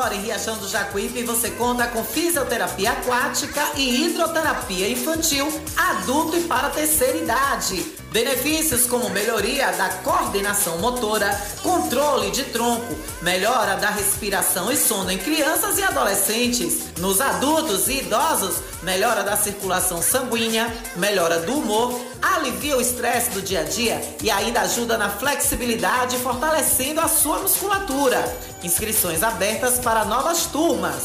Agora 0.00 0.14
em 0.14 0.22
Riachão 0.22 0.56
do 0.56 0.66
Jacuípe 0.66 1.22
você 1.24 1.50
conta 1.50 1.86
com 1.86 2.02
fisioterapia 2.02 2.92
aquática 2.92 3.72
e 3.76 4.06
hidroterapia 4.06 4.88
infantil, 4.88 5.46
adulto 5.76 6.38
e 6.38 6.44
para 6.44 6.70
terceira 6.70 7.18
idade. 7.18 7.84
Benefícios 8.10 8.86
como 8.86 9.10
melhoria 9.10 9.70
da 9.72 9.90
coordenação 10.02 10.78
motora, 10.78 11.30
controle 11.62 12.30
de 12.30 12.44
tronco, 12.44 12.96
melhora 13.20 13.76
da 13.76 13.90
respiração 13.90 14.72
e 14.72 14.76
sono 14.78 15.10
em 15.10 15.18
crianças 15.18 15.76
e 15.76 15.82
adolescentes. 15.82 16.89
Nos 17.00 17.18
adultos 17.18 17.88
e 17.88 18.00
idosos, 18.00 18.56
melhora 18.82 19.22
da 19.22 19.34
circulação 19.34 20.02
sanguínea, 20.02 20.70
melhora 20.96 21.40
do 21.40 21.54
humor, 21.54 21.98
alivia 22.20 22.76
o 22.76 22.80
estresse 22.80 23.30
do 23.30 23.40
dia 23.40 23.60
a 23.60 23.62
dia 23.62 24.02
e 24.22 24.30
ainda 24.30 24.60
ajuda 24.60 24.98
na 24.98 25.08
flexibilidade, 25.08 26.18
fortalecendo 26.18 27.00
a 27.00 27.08
sua 27.08 27.38
musculatura. 27.38 28.22
Inscrições 28.62 29.22
abertas 29.22 29.78
para 29.78 30.04
novas 30.04 30.44
turmas. 30.44 31.04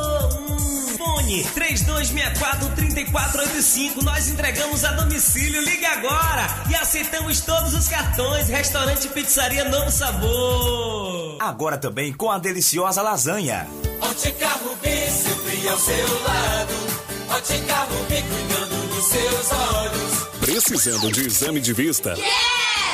Fone 1.31 1.43
3264-3485. 1.43 4.03
Nós 4.03 4.27
entregamos 4.27 4.83
a 4.83 4.91
domicílio. 4.91 5.61
Liga 5.61 5.87
agora 5.89 6.47
e 6.69 6.75
aceitamos 6.75 7.39
todos 7.41 7.73
os 7.73 7.87
cartões. 7.87 8.49
Restaurante, 8.49 9.07
pizzaria, 9.07 9.63
novo 9.65 9.89
sabor. 9.89 11.37
Agora 11.39 11.77
também 11.77 12.11
com 12.11 12.29
a 12.29 12.37
deliciosa 12.37 13.01
lasanha. 13.01 13.65
Ótica 14.01 14.49
Rubi, 14.49 15.09
sempre 15.09 15.69
ao 15.69 15.77
seu 15.77 16.23
lado. 16.23 16.73
Ótica 17.29 17.75
Rubi, 17.83 18.21
cuidando 18.23 18.87
dos 18.93 19.05
seus 19.05 19.51
olhos. 19.51 20.27
Precisando 20.41 21.09
de 21.11 21.27
exame 21.27 21.61
de 21.61 21.71
vista? 21.73 22.15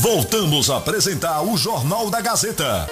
Voltamos 0.00 0.70
a 0.70 0.78
apresentar 0.78 1.42
o 1.42 1.58
Jornal 1.58 2.08
da 2.08 2.22
Gazeta. 2.22 2.86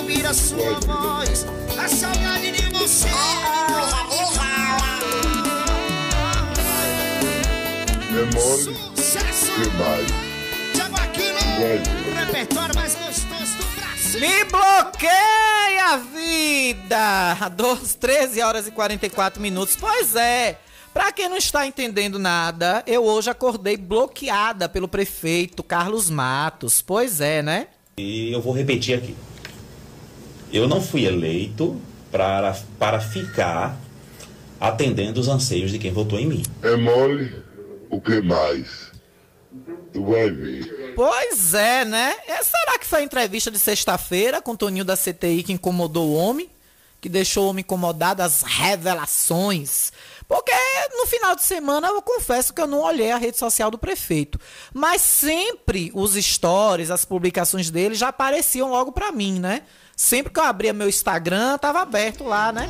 Ouvir 0.00 0.24
a 0.26 0.32
sua 0.32 0.80
voz. 0.80 1.46
A 1.78 1.88
saudade 1.88 2.52
de 2.52 2.62
você 2.70 3.08
Sucesso! 8.56 9.52
demais. 9.62 10.10
Repertório 12.26 12.74
mais 12.74 12.94
gostoso 12.96 13.56
do 13.58 13.80
Brasil. 13.80 14.20
Me 14.20 14.44
bloqueia 14.44 15.84
a 15.92 15.96
vida! 15.96 17.48
12, 17.56 17.96
13 17.96 18.42
horas 18.42 18.66
e 18.66 18.72
44 18.72 19.40
minutos. 19.40 19.76
Pois 19.76 20.16
é. 20.16 20.58
Pra 20.92 21.12
quem 21.12 21.28
não 21.28 21.36
está 21.36 21.64
entendendo 21.64 22.18
nada, 22.18 22.82
eu 22.88 23.04
hoje 23.04 23.30
acordei 23.30 23.76
bloqueada 23.76 24.68
pelo 24.68 24.88
prefeito 24.88 25.62
Carlos 25.62 26.10
Matos. 26.10 26.82
Pois 26.82 27.20
é, 27.20 27.42
né? 27.42 27.68
E 27.98 28.32
eu 28.32 28.42
vou 28.42 28.52
repetir 28.52 28.98
aqui. 28.98 29.14
Eu 30.52 30.66
não 30.66 30.82
fui 30.82 31.04
eleito 31.06 31.80
para, 32.10 32.56
para 32.80 32.98
ficar 32.98 33.78
atendendo 34.58 35.20
os 35.20 35.28
anseios 35.28 35.70
de 35.70 35.78
quem 35.78 35.92
votou 35.92 36.18
em 36.18 36.26
mim. 36.26 36.42
É 36.62 36.74
mole, 36.74 37.32
o 37.90 38.00
que 38.00 38.20
mais? 38.20 38.90
Tu 39.92 40.04
vai 40.04 40.30
ver. 40.30 40.94
Pois 40.94 41.54
é, 41.54 41.84
né? 41.84 42.14
É, 42.26 42.42
será 42.42 42.78
que 42.78 42.86
foi 42.86 43.00
a 43.00 43.02
entrevista 43.02 43.50
de 43.50 43.58
sexta-feira 43.58 44.40
com 44.40 44.52
o 44.52 44.56
Toninho 44.56 44.84
da 44.84 44.96
CTI 44.96 45.42
que 45.42 45.52
incomodou 45.52 46.08
o 46.08 46.14
homem? 46.14 46.48
Que 47.00 47.08
deixou 47.08 47.46
o 47.46 47.48
homem 47.48 47.62
incomodado, 47.62 48.22
as 48.22 48.42
revelações? 48.42 49.90
Porque 50.28 50.52
no 50.96 51.06
final 51.06 51.34
de 51.34 51.42
semana 51.42 51.88
eu 51.88 52.00
confesso 52.00 52.54
que 52.54 52.60
eu 52.60 52.68
não 52.68 52.78
olhei 52.78 53.10
a 53.10 53.16
rede 53.16 53.36
social 53.36 53.68
do 53.68 53.78
prefeito. 53.78 54.38
Mas 54.72 55.02
sempre 55.02 55.90
os 55.92 56.14
stories, 56.14 56.90
as 56.90 57.04
publicações 57.04 57.68
dele 57.68 57.96
já 57.96 58.08
apareciam 58.08 58.70
logo 58.70 58.92
pra 58.92 59.10
mim, 59.10 59.40
né? 59.40 59.62
Sempre 59.96 60.32
que 60.32 60.38
eu 60.38 60.44
abria 60.44 60.72
meu 60.72 60.88
Instagram, 60.88 61.58
tava 61.58 61.80
aberto 61.80 62.22
lá, 62.22 62.52
né? 62.52 62.68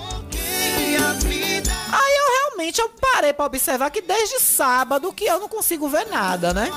Realmente 2.60 2.78
eu 2.78 2.90
parei 2.90 3.32
pra 3.32 3.46
observar 3.46 3.90
que 3.90 4.02
desde 4.02 4.38
sábado 4.38 5.10
que 5.14 5.24
eu 5.24 5.40
não 5.40 5.48
consigo 5.48 5.88
ver 5.88 6.06
nada, 6.08 6.52
né? 6.52 6.68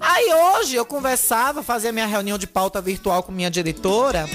Aí 0.00 0.34
hoje 0.34 0.74
eu 0.74 0.84
conversava, 0.84 1.62
fazia 1.62 1.92
minha 1.92 2.06
reunião 2.06 2.36
de 2.36 2.48
pauta 2.48 2.80
virtual 2.80 3.22
com 3.22 3.30
minha 3.30 3.48
diretora. 3.48 4.28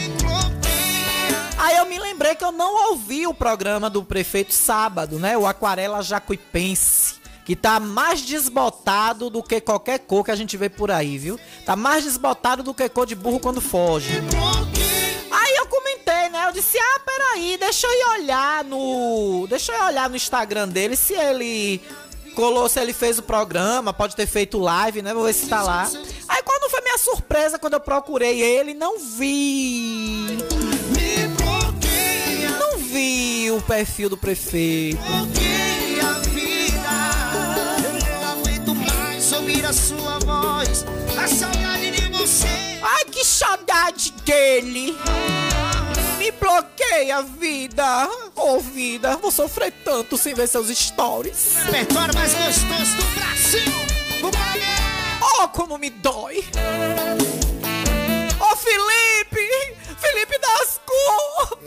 Aí 1.58 1.76
eu 1.76 1.86
me 1.88 2.00
lembrei 2.00 2.36
que 2.36 2.44
eu 2.44 2.54
não 2.54 2.92
ouvi 2.92 3.28
o 3.28 3.34
programa 3.34 3.90
do 3.90 4.02
prefeito 4.02 4.54
sábado, 4.54 5.20
né? 5.20 5.38
O 5.38 5.46
Aquarela 5.46 6.02
Jacuipense. 6.02 7.16
Que 7.44 7.58
tá 7.58 7.82
mais 7.82 8.22
desbotado 8.22 9.30
do 9.30 9.44
que 9.44 9.60
qualquer 9.60 10.00
cor 10.00 10.24
que 10.24 10.32
a 10.32 10.36
gente 10.36 10.56
vê 10.56 10.70
por 10.70 10.90
aí, 10.90 11.18
viu? 11.18 11.38
Tá 11.66 11.76
mais 11.76 12.06
desbotado 12.06 12.64
do 12.64 12.74
que 12.74 12.88
cor 12.88 13.06
de 13.06 13.16
burro 13.16 13.42
quando 13.42 13.60
foge. 13.60 14.22
Comentei, 15.70 16.30
né? 16.30 16.48
Eu 16.48 16.52
disse, 16.52 16.78
ah, 16.78 17.00
peraí, 17.06 17.58
deixa 17.58 17.88
eu 17.88 17.92
ir 17.92 18.22
olhar 18.22 18.64
no. 18.64 19.46
Deixa 19.48 19.72
eu 19.72 19.86
olhar 19.86 20.10
no 20.10 20.16
Instagram 20.16 20.68
dele 20.68 20.96
se 20.96 21.14
ele 21.14 21.82
colou, 22.36 22.68
se 22.70 22.80
ele 22.80 22.94
fez 22.94 23.20
o 23.20 23.24
programa, 23.24 23.94
pode 23.94 24.16
ter 24.16 24.26
feito 24.26 24.58
live, 24.58 25.02
né? 25.02 25.14
Vou 25.14 25.26
ver 25.26 25.34
se 25.34 25.48
tá 25.48 25.62
lá. 25.62 25.90
Aí 26.28 26.42
quando 26.44 26.70
foi 26.70 26.82
minha 26.82 26.98
surpresa, 26.98 27.60
quando 27.60 27.74
eu 27.74 27.80
procurei 27.80 28.42
ele, 28.42 28.74
não 28.74 29.00
vi. 29.00 30.38
Não 32.60 32.78
vi 32.78 33.52
o 33.52 33.62
perfil 33.62 34.10
do 34.10 34.18
prefeito. 34.18 35.00
A 35.02 35.70
a 39.70 39.74
sua 39.74 40.18
voz. 40.20 40.84
A 41.16 41.28
saudade 41.28 41.60
de 41.60 41.64
você. 41.64 41.69
Ai, 42.82 43.06
que 43.06 43.24
saudade 43.24 44.14
aquele. 44.18 44.94
Me 46.18 46.32
bloqueia, 46.32 47.22
vida. 47.22 48.10
Ô, 48.36 48.56
oh, 48.56 48.60
vida, 48.60 49.16
vou 49.16 49.32
sofrer 49.32 49.72
tanto 49.86 50.18
sem 50.18 50.34
ver 50.34 50.48
seus 50.48 50.68
stories. 50.68 51.56
Repertório 51.66 52.14
mais 52.14 52.34
gostoso 52.34 52.98
do 52.98 53.04
Brasil. 53.16 53.74
Oh, 55.22 55.48
como 55.48 55.78
me 55.78 55.90
dói. 55.90 56.40
Ô, 58.38 58.44
oh, 58.52 58.56
Felipe. 58.58 59.39
Felipe 60.10 60.40
das 60.40 60.82
cor. 60.86 61.60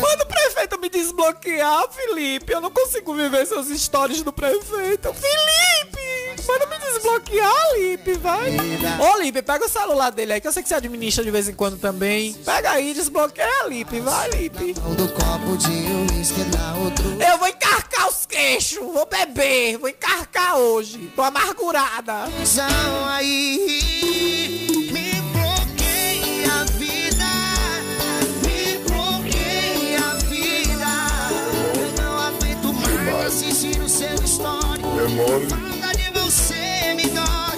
Manda 0.00 0.22
o 0.22 0.26
prefeito 0.26 0.78
me 0.78 0.88
desbloquear, 0.88 1.88
Felipe. 1.90 2.52
Eu 2.52 2.60
não 2.60 2.70
consigo 2.70 3.14
viver 3.14 3.46
seus 3.46 3.66
stories 3.68 4.22
do 4.22 4.32
prefeito. 4.32 5.12
Felipe! 5.12 6.46
Manda 6.46 6.66
me 6.66 6.78
desbloquear, 6.78 7.74
Lipe, 7.76 8.14
vai. 8.14 8.56
Ô, 9.00 9.18
Lipe, 9.18 9.42
pega 9.42 9.66
o 9.66 9.68
celular 9.68 10.10
dele 10.10 10.34
aí, 10.34 10.40
que 10.40 10.48
eu 10.48 10.52
sei 10.52 10.62
que 10.62 10.68
você 10.68 10.76
administra 10.76 11.22
de 11.22 11.30
vez 11.30 11.48
em 11.48 11.54
quando 11.54 11.78
também. 11.78 12.32
Pega 12.32 12.70
aí, 12.70 12.94
desbloqueia, 12.94 13.66
Lipe, 13.68 14.00
vai, 14.00 14.30
Lipe. 14.30 14.74
Eu 17.20 17.38
vou 17.38 17.48
encarcar 17.48 18.08
os 18.08 18.24
queixos, 18.24 18.78
vou 18.78 19.04
beber, 19.06 19.78
vou 19.78 19.88
encarcar 19.88 20.56
hoje. 20.56 21.12
Tô 21.14 21.22
amargurada. 21.22 22.24
aí. 23.08 23.87
Demônio. 35.18 35.48
Fala 35.48 35.92
de 35.94 36.10
você, 36.12 36.94
me 36.94 37.08
dói. 37.08 37.56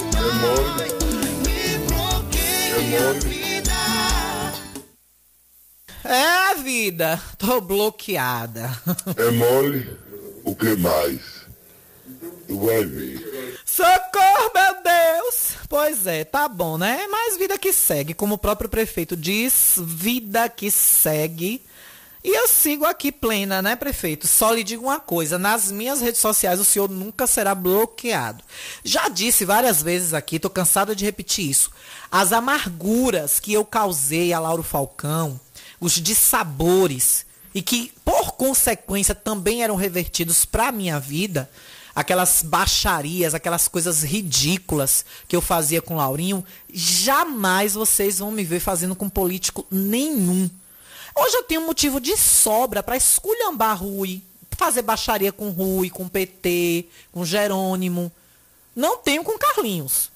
Me 1.44 1.78
bloqueia 1.88 3.10
a 3.10 3.12
vida. 3.12 3.72
É, 6.02 6.54
vida. 6.62 7.20
Tô 7.36 7.60
bloqueada. 7.60 8.70
É 9.14 9.30
mole. 9.32 9.86
O 10.42 10.56
que 10.56 10.74
mais? 10.76 11.20
Tu 12.48 12.58
vai 12.58 12.82
ver. 12.86 13.60
Socorro, 13.66 14.50
meu 14.54 14.82
Deus! 14.82 15.56
Pois 15.68 16.06
é, 16.06 16.24
tá 16.24 16.48
bom, 16.48 16.78
né? 16.78 17.06
Mas 17.10 17.36
vida 17.36 17.58
que 17.58 17.74
segue, 17.74 18.14
como 18.14 18.36
o 18.36 18.38
próprio 18.38 18.70
prefeito 18.70 19.14
diz, 19.14 19.74
vida 19.76 20.48
que 20.48 20.70
segue. 20.70 21.62
E 22.22 22.36
eu 22.36 22.46
sigo 22.46 22.84
aqui 22.84 23.10
plena, 23.10 23.62
né, 23.62 23.74
prefeito? 23.74 24.26
Só 24.26 24.52
lhe 24.52 24.62
digo 24.62 24.84
uma 24.84 25.00
coisa: 25.00 25.38
nas 25.38 25.72
minhas 25.72 26.00
redes 26.00 26.20
sociais 26.20 26.60
o 26.60 26.64
senhor 26.64 26.88
nunca 26.90 27.26
será 27.26 27.54
bloqueado. 27.54 28.44
Já 28.84 29.08
disse 29.08 29.44
várias 29.44 29.82
vezes 29.82 30.12
aqui, 30.12 30.38
tô 30.38 30.50
cansada 30.50 30.94
de 30.94 31.04
repetir 31.04 31.48
isso. 31.48 31.70
As 32.10 32.32
amarguras 32.32 33.40
que 33.40 33.52
eu 33.52 33.64
causei 33.64 34.32
a 34.32 34.38
Lauro 34.38 34.62
Falcão, 34.62 35.40
os 35.80 35.94
dissabores, 35.94 37.24
e 37.54 37.62
que, 37.62 37.92
por 38.04 38.32
consequência, 38.32 39.14
também 39.14 39.62
eram 39.62 39.74
revertidos 39.74 40.44
para 40.44 40.70
minha 40.70 41.00
vida, 41.00 41.50
aquelas 41.94 42.42
baixarias, 42.42 43.34
aquelas 43.34 43.66
coisas 43.66 44.02
ridículas 44.02 45.04
que 45.26 45.34
eu 45.34 45.40
fazia 45.40 45.82
com 45.82 45.96
Laurinho, 45.96 46.44
jamais 46.72 47.74
vocês 47.74 48.18
vão 48.18 48.30
me 48.30 48.44
ver 48.44 48.60
fazendo 48.60 48.94
com 48.94 49.08
político 49.08 49.66
nenhum. 49.70 50.50
Hoje 51.14 51.36
eu 51.36 51.42
tenho 51.42 51.66
motivo 51.66 52.00
de 52.00 52.16
sobra 52.16 52.82
para 52.82 52.96
esculhambar 52.96 53.82
Rui, 53.82 54.22
fazer 54.50 54.82
baixaria 54.82 55.32
com 55.32 55.50
Rui, 55.50 55.90
com 55.90 56.08
PT, 56.08 56.86
com 57.12 57.24
Jerônimo. 57.24 58.12
Não 58.74 58.96
tenho 58.98 59.24
com 59.24 59.38
Carlinhos. 59.38 60.10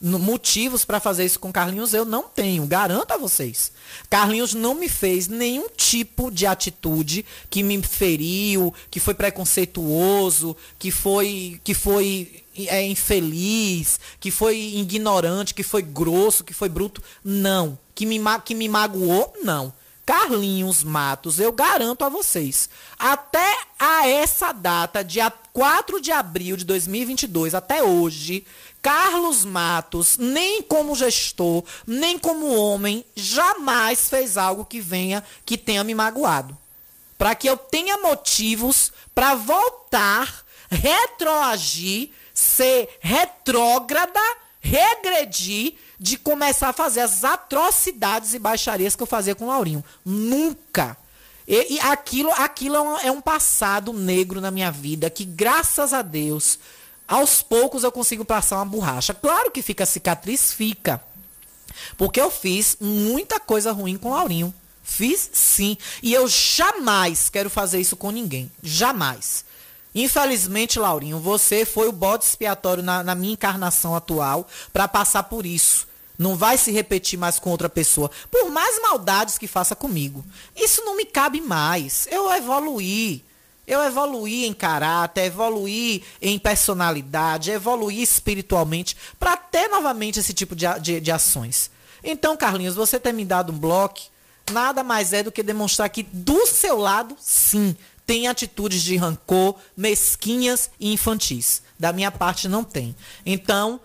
Motivos 0.00 0.84
para 0.84 1.00
fazer 1.00 1.24
isso 1.24 1.40
com 1.40 1.50
Carlinhos 1.50 1.92
eu 1.92 2.04
não 2.04 2.22
tenho, 2.22 2.64
garanto 2.66 3.10
a 3.10 3.16
vocês. 3.16 3.72
Carlinhos 4.08 4.54
não 4.54 4.72
me 4.72 4.88
fez 4.88 5.26
nenhum 5.26 5.68
tipo 5.76 6.30
de 6.30 6.46
atitude 6.46 7.26
que 7.50 7.64
me 7.64 7.82
feriu, 7.82 8.72
que 8.92 9.00
foi 9.00 9.14
preconceituoso, 9.14 10.56
que 10.78 10.92
foi 10.92 11.60
que 11.64 11.74
foi 11.74 12.44
é, 12.66 12.86
infeliz, 12.86 13.98
que 14.20 14.30
foi 14.30 14.56
ignorante, 14.56 15.52
que 15.52 15.64
foi 15.64 15.82
grosso, 15.82 16.44
que 16.44 16.54
foi 16.54 16.68
bruto. 16.68 17.02
Não. 17.24 17.76
Que 17.92 18.06
me, 18.06 18.20
que 18.44 18.54
me 18.54 18.68
magoou, 18.68 19.34
não. 19.42 19.72
Carlinhos 20.08 20.82
Matos, 20.82 21.38
eu 21.38 21.52
garanto 21.52 22.02
a 22.02 22.08
vocês, 22.08 22.70
até 22.98 23.58
a 23.78 24.08
essa 24.08 24.52
data, 24.52 25.04
dia 25.04 25.30
4 25.52 26.00
de 26.00 26.10
abril 26.10 26.56
de 26.56 26.64
2022, 26.64 27.54
até 27.54 27.82
hoje, 27.82 28.46
Carlos 28.80 29.44
Matos, 29.44 30.16
nem 30.16 30.62
como 30.62 30.94
gestor, 30.94 31.62
nem 31.86 32.18
como 32.18 32.56
homem, 32.56 33.04
jamais 33.14 34.08
fez 34.08 34.38
algo 34.38 34.64
que 34.64 34.80
venha, 34.80 35.22
que 35.44 35.58
tenha 35.58 35.84
me 35.84 35.94
magoado. 35.94 36.56
Para 37.18 37.34
que 37.34 37.46
eu 37.46 37.58
tenha 37.58 37.98
motivos 37.98 38.90
para 39.14 39.34
voltar, 39.34 40.42
retroagir, 40.70 42.12
ser 42.32 42.88
retrógrada, 43.00 44.22
regredir 44.58 45.74
de 45.98 46.16
começar 46.16 46.68
a 46.68 46.72
fazer 46.72 47.00
as 47.00 47.24
atrocidades 47.24 48.34
e 48.34 48.38
baixarias 48.38 48.94
que 48.94 49.02
eu 49.02 49.06
fazia 49.06 49.34
com 49.34 49.46
o 49.46 49.48
Laurinho. 49.48 49.84
Nunca. 50.04 50.96
E, 51.46 51.74
e 51.74 51.80
aquilo, 51.80 52.30
aquilo 52.32 52.76
é 52.76 52.80
um, 52.80 52.98
é 52.98 53.10
um 53.10 53.20
passado 53.20 53.92
negro 53.92 54.40
na 54.40 54.50
minha 54.50 54.70
vida 54.70 55.10
que, 55.10 55.24
graças 55.24 55.92
a 55.92 56.02
Deus, 56.02 56.58
aos 57.06 57.42
poucos 57.42 57.82
eu 57.82 57.90
consigo 57.90 58.24
passar 58.24 58.56
uma 58.56 58.66
borracha. 58.66 59.14
Claro 59.14 59.50
que 59.50 59.62
fica 59.62 59.86
cicatriz, 59.86 60.52
fica. 60.52 61.02
Porque 61.96 62.20
eu 62.20 62.30
fiz 62.30 62.76
muita 62.80 63.40
coisa 63.40 63.72
ruim 63.72 63.96
com 63.96 64.10
o 64.10 64.14
Laurinho. 64.14 64.54
Fiz 64.82 65.30
sim. 65.32 65.76
E 66.02 66.12
eu 66.12 66.28
jamais 66.28 67.28
quero 67.28 67.50
fazer 67.50 67.80
isso 67.80 67.96
com 67.96 68.10
ninguém. 68.10 68.50
Jamais. 68.62 69.44
Infelizmente, 69.98 70.78
Laurinho, 70.78 71.18
você 71.18 71.64
foi 71.64 71.88
o 71.88 71.92
bode 71.92 72.24
expiatório 72.24 72.84
na, 72.84 73.02
na 73.02 73.16
minha 73.16 73.32
encarnação 73.32 73.96
atual 73.96 74.46
para 74.72 74.86
passar 74.86 75.24
por 75.24 75.44
isso. 75.44 75.88
Não 76.16 76.36
vai 76.36 76.56
se 76.56 76.70
repetir 76.70 77.18
mais 77.18 77.40
com 77.40 77.50
outra 77.50 77.68
pessoa. 77.68 78.08
Por 78.30 78.48
mais 78.48 78.80
maldades 78.80 79.36
que 79.36 79.48
faça 79.48 79.74
comigo. 79.74 80.24
Isso 80.54 80.84
não 80.84 80.96
me 80.96 81.04
cabe 81.04 81.40
mais. 81.40 82.06
Eu 82.12 82.30
evoluí. 82.32 83.24
Eu 83.66 83.82
evoluí 83.82 84.46
em 84.46 84.52
caráter, 84.52 85.24
evoluí 85.24 86.04
em 86.22 86.38
personalidade, 86.38 87.50
evoluí 87.50 88.00
espiritualmente 88.00 88.96
para 89.18 89.36
ter 89.36 89.66
novamente 89.66 90.20
esse 90.20 90.32
tipo 90.32 90.54
de, 90.54 90.66
de, 90.80 91.00
de, 91.00 91.10
ações. 91.10 91.72
Então, 92.04 92.36
Carlinhos, 92.36 92.76
você 92.76 93.00
ter 93.00 93.12
me 93.12 93.24
dado 93.24 93.52
um 93.52 93.58
bloco, 93.58 94.00
nada 94.52 94.84
mais 94.84 95.12
é 95.12 95.24
do 95.24 95.32
que 95.32 95.42
demonstrar 95.42 95.90
que 95.90 96.04
do 96.04 96.46
seu 96.46 96.78
lado, 96.78 97.14
sim, 97.20 97.76
tem 98.08 98.26
atitudes 98.26 98.82
de 98.82 98.96
rancor 98.96 99.54
mesquinhas 99.76 100.70
e 100.80 100.94
infantis. 100.94 101.62
Da 101.78 101.92
minha 101.92 102.10
parte, 102.10 102.48
não 102.48 102.64
tem. 102.64 102.96
Então, 103.24 103.78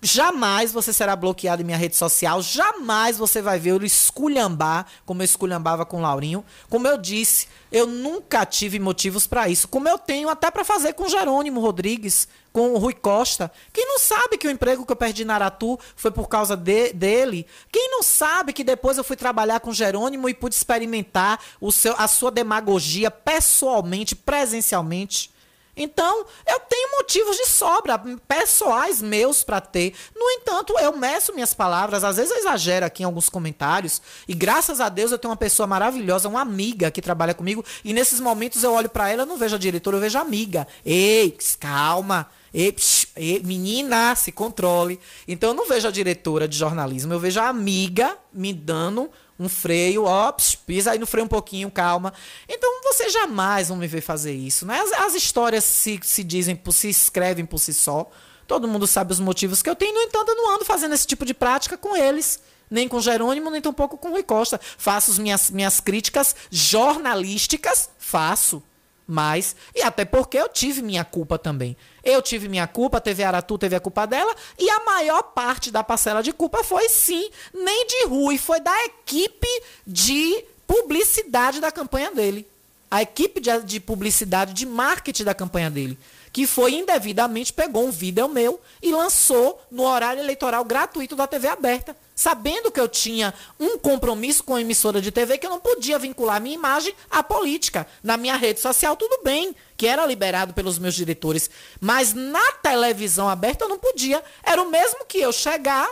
Jamais 0.00 0.70
você 0.70 0.92
será 0.92 1.16
bloqueado 1.16 1.60
em 1.60 1.64
minha 1.64 1.76
rede 1.76 1.96
social. 1.96 2.40
Jamais 2.40 3.18
você 3.18 3.42
vai 3.42 3.58
ver 3.58 3.70
eu 3.70 3.82
esculhambar 3.82 4.86
como 5.04 5.22
eu 5.22 5.24
esculhambava 5.24 5.84
com 5.84 5.98
o 5.98 6.00
Laurinho. 6.00 6.44
Como 6.70 6.86
eu 6.86 6.96
disse, 6.96 7.48
eu 7.72 7.84
nunca 7.84 8.46
tive 8.46 8.78
motivos 8.78 9.26
para 9.26 9.48
isso. 9.48 9.66
Como 9.66 9.88
eu 9.88 9.98
tenho 9.98 10.28
até 10.28 10.52
para 10.52 10.64
fazer 10.64 10.92
com 10.92 11.08
Jerônimo 11.08 11.60
Rodrigues, 11.60 12.28
com 12.52 12.74
o 12.74 12.78
Rui 12.78 12.94
Costa. 12.94 13.50
Quem 13.72 13.86
não 13.86 13.98
sabe 13.98 14.38
que 14.38 14.46
o 14.46 14.50
emprego 14.50 14.86
que 14.86 14.92
eu 14.92 14.96
perdi 14.96 15.24
na 15.24 15.34
Aratu 15.34 15.78
foi 15.96 16.12
por 16.12 16.28
causa 16.28 16.56
de, 16.56 16.92
dele? 16.92 17.44
Quem 17.70 17.90
não 17.90 18.02
sabe 18.02 18.52
que 18.52 18.62
depois 18.62 18.98
eu 18.98 19.04
fui 19.04 19.16
trabalhar 19.16 19.58
com 19.60 19.72
Jerônimo 19.72 20.28
e 20.28 20.34
pude 20.34 20.54
experimentar 20.54 21.40
o 21.60 21.72
seu, 21.72 21.94
a 21.98 22.06
sua 22.06 22.30
demagogia 22.30 23.10
pessoalmente, 23.10 24.14
presencialmente? 24.14 25.30
Então, 25.78 26.26
eu 26.46 26.60
tenho 26.60 26.98
motivos 26.98 27.36
de 27.36 27.46
sobra, 27.46 27.96
pessoais 28.26 29.00
meus 29.00 29.44
para 29.44 29.60
ter. 29.60 29.94
No 30.14 30.28
entanto, 30.30 30.74
eu 30.78 30.96
meço 30.96 31.32
minhas 31.32 31.54
palavras, 31.54 32.02
às 32.02 32.16
vezes 32.16 32.32
eu 32.32 32.38
exagero 32.38 32.84
aqui 32.84 33.02
em 33.02 33.06
alguns 33.06 33.28
comentários, 33.28 34.02
e 34.26 34.34
graças 34.34 34.80
a 34.80 34.88
Deus 34.88 35.12
eu 35.12 35.18
tenho 35.18 35.30
uma 35.30 35.36
pessoa 35.36 35.66
maravilhosa, 35.66 36.28
uma 36.28 36.40
amiga 36.40 36.90
que 36.90 37.00
trabalha 37.00 37.32
comigo, 37.32 37.64
e 37.84 37.92
nesses 37.92 38.18
momentos 38.18 38.64
eu 38.64 38.72
olho 38.72 38.88
para 38.88 39.08
ela, 39.08 39.24
não 39.24 39.38
vejo 39.38 39.54
a 39.54 39.58
diretora, 39.58 39.96
eu 39.96 40.00
vejo 40.00 40.18
a 40.18 40.22
amiga. 40.22 40.66
Ei, 40.84 41.36
calma. 41.60 42.28
Ei, 42.52 42.72
psh, 42.72 43.08
menina, 43.44 44.14
se 44.14 44.32
controle. 44.32 44.98
Então 45.26 45.50
eu 45.50 45.54
não 45.54 45.68
vejo 45.68 45.86
a 45.86 45.90
diretora 45.90 46.48
de 46.48 46.56
jornalismo, 46.56 47.12
eu 47.12 47.20
vejo 47.20 47.38
a 47.40 47.48
amiga 47.48 48.16
me 48.32 48.52
dando 48.52 49.10
um 49.38 49.48
freio, 49.48 50.04
ó, 50.04 50.32
pisa 50.66 50.90
aí 50.90 50.98
no 50.98 51.06
freio 51.06 51.24
um 51.24 51.28
pouquinho, 51.28 51.70
calma. 51.70 52.12
Então 52.48 52.82
você 52.82 53.08
jamais 53.08 53.68
vão 53.68 53.76
me 53.76 53.86
ver 53.86 54.00
fazer 54.00 54.32
isso, 54.32 54.66
né? 54.66 54.80
As, 54.80 54.92
as 54.92 55.14
histórias 55.14 55.64
se, 55.64 56.00
se 56.02 56.24
dizem, 56.24 56.56
por, 56.56 56.72
se 56.72 56.88
escrevem 56.88 57.46
por 57.46 57.58
si 57.58 57.72
só. 57.72 58.10
Todo 58.46 58.66
mundo 58.66 58.86
sabe 58.86 59.12
os 59.12 59.20
motivos 59.20 59.62
que 59.62 59.68
eu 59.68 59.76
tenho, 59.76 59.94
no 59.94 60.00
entanto, 60.00 60.30
eu 60.30 60.36
não 60.36 60.54
ando 60.54 60.64
fazendo 60.64 60.94
esse 60.94 61.06
tipo 61.06 61.24
de 61.24 61.34
prática 61.34 61.76
com 61.76 61.96
eles. 61.96 62.40
Nem 62.70 62.88
com 62.88 63.00
Jerônimo, 63.00 63.50
nem 63.50 63.60
tampouco 63.60 63.96
com 63.96 64.10
Rui 64.10 64.22
Costa. 64.22 64.60
Faço 64.76 65.10
as 65.10 65.18
minhas, 65.18 65.50
minhas 65.50 65.80
críticas 65.80 66.34
jornalísticas, 66.50 67.88
faço. 67.98 68.62
Mas, 69.10 69.56
e 69.74 69.80
até 69.80 70.04
porque 70.04 70.36
eu 70.36 70.50
tive 70.50 70.82
minha 70.82 71.02
culpa 71.02 71.38
também. 71.38 71.74
Eu 72.04 72.20
tive 72.20 72.46
minha 72.46 72.66
culpa, 72.66 73.00
TV 73.00 73.24
Aratu 73.24 73.56
teve 73.56 73.74
a 73.74 73.80
culpa 73.80 74.06
dela, 74.06 74.34
e 74.58 74.68
a 74.68 74.84
maior 74.84 75.22
parte 75.22 75.70
da 75.70 75.82
parcela 75.82 76.22
de 76.22 76.30
culpa 76.30 76.62
foi 76.62 76.90
sim, 76.90 77.30
nem 77.54 77.86
de 77.86 78.06
Rui, 78.06 78.36
foi 78.36 78.60
da 78.60 78.84
equipe 78.84 79.48
de 79.86 80.44
publicidade 80.66 81.58
da 81.58 81.72
campanha 81.72 82.10
dele. 82.10 82.46
A 82.90 83.00
equipe 83.00 83.40
de, 83.40 83.62
de 83.62 83.80
publicidade, 83.80 84.52
de 84.52 84.66
marketing 84.66 85.24
da 85.24 85.34
campanha 85.34 85.70
dele 85.70 85.98
que 86.38 86.46
foi 86.46 86.74
indevidamente 86.74 87.52
pegou 87.52 87.84
um 87.84 87.90
vídeo 87.90 88.28
meu 88.28 88.60
e 88.80 88.92
lançou 88.92 89.60
no 89.68 89.82
horário 89.82 90.22
eleitoral 90.22 90.64
gratuito 90.64 91.16
da 91.16 91.26
TV 91.26 91.48
aberta, 91.48 91.96
sabendo 92.14 92.70
que 92.70 92.78
eu 92.78 92.86
tinha 92.86 93.34
um 93.58 93.76
compromisso 93.76 94.44
com 94.44 94.54
a 94.54 94.60
emissora 94.60 95.02
de 95.02 95.10
TV 95.10 95.36
que 95.36 95.44
eu 95.44 95.50
não 95.50 95.58
podia 95.58 95.98
vincular 95.98 96.40
minha 96.40 96.54
imagem 96.54 96.94
à 97.10 97.24
política. 97.24 97.88
Na 98.04 98.16
minha 98.16 98.36
rede 98.36 98.60
social, 98.60 98.94
tudo 98.94 99.20
bem, 99.24 99.52
que 99.76 99.88
era 99.88 100.06
liberado 100.06 100.54
pelos 100.54 100.78
meus 100.78 100.94
diretores, 100.94 101.50
mas 101.80 102.14
na 102.14 102.52
televisão 102.62 103.28
aberta 103.28 103.64
eu 103.64 103.68
não 103.68 103.78
podia. 103.80 104.22
Era 104.44 104.62
o 104.62 104.70
mesmo 104.70 105.06
que 105.06 105.18
eu 105.18 105.32
chegar, 105.32 105.90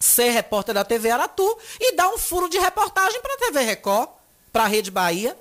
ser 0.00 0.30
repórter 0.30 0.74
da 0.74 0.82
TV 0.82 1.10
Aratu 1.10 1.58
e 1.78 1.94
dar 1.94 2.08
um 2.08 2.16
furo 2.16 2.48
de 2.48 2.58
reportagem 2.58 3.20
para 3.20 3.34
a 3.34 3.38
TV 3.38 3.60
Record, 3.64 4.08
para 4.50 4.64
a 4.64 4.66
Rede 4.66 4.90
Bahia 4.90 5.36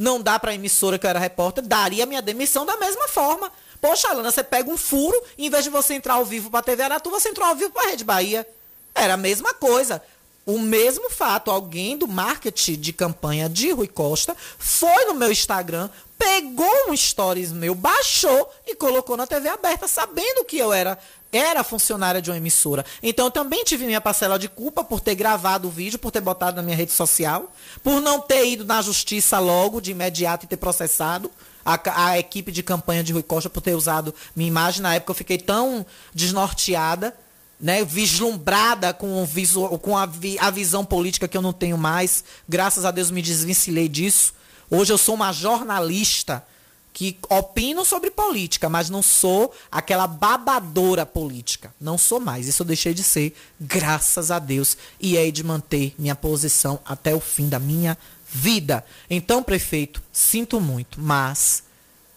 não 0.00 0.18
dá 0.18 0.38
para 0.38 0.52
a 0.52 0.54
emissora 0.54 0.98
que 0.98 1.04
eu 1.04 1.10
era 1.10 1.18
repórter, 1.18 1.62
daria 1.62 2.06
minha 2.06 2.22
demissão 2.22 2.64
da 2.64 2.74
mesma 2.78 3.06
forma. 3.06 3.52
Poxa, 3.82 4.08
Alana, 4.08 4.30
você 4.30 4.42
pega 4.42 4.70
um 4.70 4.76
furo, 4.78 5.14
em 5.36 5.50
vez 5.50 5.62
de 5.62 5.68
você 5.68 5.92
entrar 5.92 6.14
ao 6.14 6.24
vivo 6.24 6.50
para 6.50 6.60
a 6.60 6.62
TV 6.62 6.82
Aratu, 6.84 7.10
você 7.10 7.28
entrou 7.28 7.46
ao 7.46 7.54
vivo 7.54 7.70
para 7.70 7.82
a 7.82 7.90
Rede 7.90 8.02
Bahia. 8.02 8.48
Era 8.94 9.12
a 9.12 9.18
mesma 9.18 9.52
coisa. 9.52 10.02
O 10.46 10.58
mesmo 10.58 11.10
fato, 11.10 11.50
alguém 11.50 11.96
do 11.96 12.08
marketing 12.08 12.80
de 12.80 12.92
campanha 12.92 13.48
de 13.48 13.70
Rui 13.72 13.86
Costa 13.86 14.36
foi 14.58 15.04
no 15.04 15.14
meu 15.14 15.30
Instagram, 15.30 15.90
pegou 16.18 16.90
um 16.90 16.96
stories 16.96 17.52
meu, 17.52 17.74
baixou 17.74 18.50
e 18.66 18.74
colocou 18.74 19.16
na 19.16 19.26
TV 19.26 19.48
aberta, 19.48 19.86
sabendo 19.86 20.44
que 20.44 20.58
eu 20.58 20.72
era 20.72 20.98
era 21.32 21.62
funcionária 21.62 22.20
de 22.20 22.30
uma 22.30 22.36
emissora. 22.36 22.84
Então 23.02 23.26
eu 23.26 23.30
também 23.30 23.62
tive 23.62 23.86
minha 23.86 24.00
parcela 24.00 24.38
de 24.38 24.48
culpa 24.48 24.82
por 24.82 25.00
ter 25.00 25.14
gravado 25.14 25.68
o 25.68 25.70
vídeo, 25.70 25.98
por 25.98 26.10
ter 26.10 26.20
botado 26.20 26.56
na 26.56 26.62
minha 26.62 26.76
rede 26.76 26.92
social, 26.92 27.52
por 27.82 28.00
não 28.00 28.20
ter 28.20 28.46
ido 28.46 28.64
na 28.64 28.82
justiça 28.82 29.38
logo, 29.38 29.80
de 29.80 29.92
imediato, 29.92 30.44
e 30.44 30.48
ter 30.48 30.56
processado 30.56 31.30
a, 31.64 32.08
a 32.08 32.18
equipe 32.18 32.50
de 32.50 32.62
campanha 32.62 33.04
de 33.04 33.12
Rui 33.12 33.22
Costa 33.22 33.48
por 33.48 33.60
ter 33.60 33.74
usado 33.74 34.14
minha 34.34 34.48
imagem. 34.48 34.82
Na 34.82 34.94
época 34.94 35.12
eu 35.12 35.16
fiquei 35.16 35.38
tão 35.38 35.86
desnorteada, 36.12 37.14
né, 37.60 37.84
vislumbrada 37.84 38.94
com, 38.94 39.22
o 39.22 39.26
visu, 39.26 39.68
com 39.78 39.96
a, 39.96 40.06
vi, 40.06 40.38
a 40.38 40.50
visão 40.50 40.84
política 40.84 41.28
que 41.28 41.36
eu 41.36 41.42
não 41.42 41.52
tenho 41.52 41.76
mais. 41.76 42.24
Graças 42.48 42.84
a 42.84 42.90
Deus 42.90 43.10
me 43.10 43.20
desvencilhei 43.20 43.88
disso. 43.88 44.32
Hoje 44.70 44.92
eu 44.92 44.98
sou 44.98 45.14
uma 45.14 45.32
jornalista 45.32 46.44
que 46.92 47.18
opino 47.28 47.84
sobre 47.84 48.10
política, 48.10 48.68
mas 48.68 48.90
não 48.90 49.02
sou 49.02 49.54
aquela 49.70 50.06
babadora 50.06 51.04
política. 51.04 51.72
Não 51.80 51.96
sou 51.98 52.18
mais. 52.18 52.48
Isso 52.48 52.62
eu 52.62 52.66
deixei 52.66 52.94
de 52.94 53.02
ser, 53.02 53.34
graças 53.60 54.30
a 54.30 54.38
Deus. 54.38 54.76
E 54.98 55.16
hei 55.16 55.30
de 55.30 55.44
manter 55.44 55.94
minha 55.98 56.16
posição 56.16 56.80
até 56.84 57.14
o 57.14 57.20
fim 57.20 57.48
da 57.48 57.58
minha 57.58 57.96
vida. 58.32 58.84
Então, 59.08 59.42
prefeito, 59.42 60.02
sinto 60.12 60.60
muito, 60.60 61.00
mas 61.00 61.62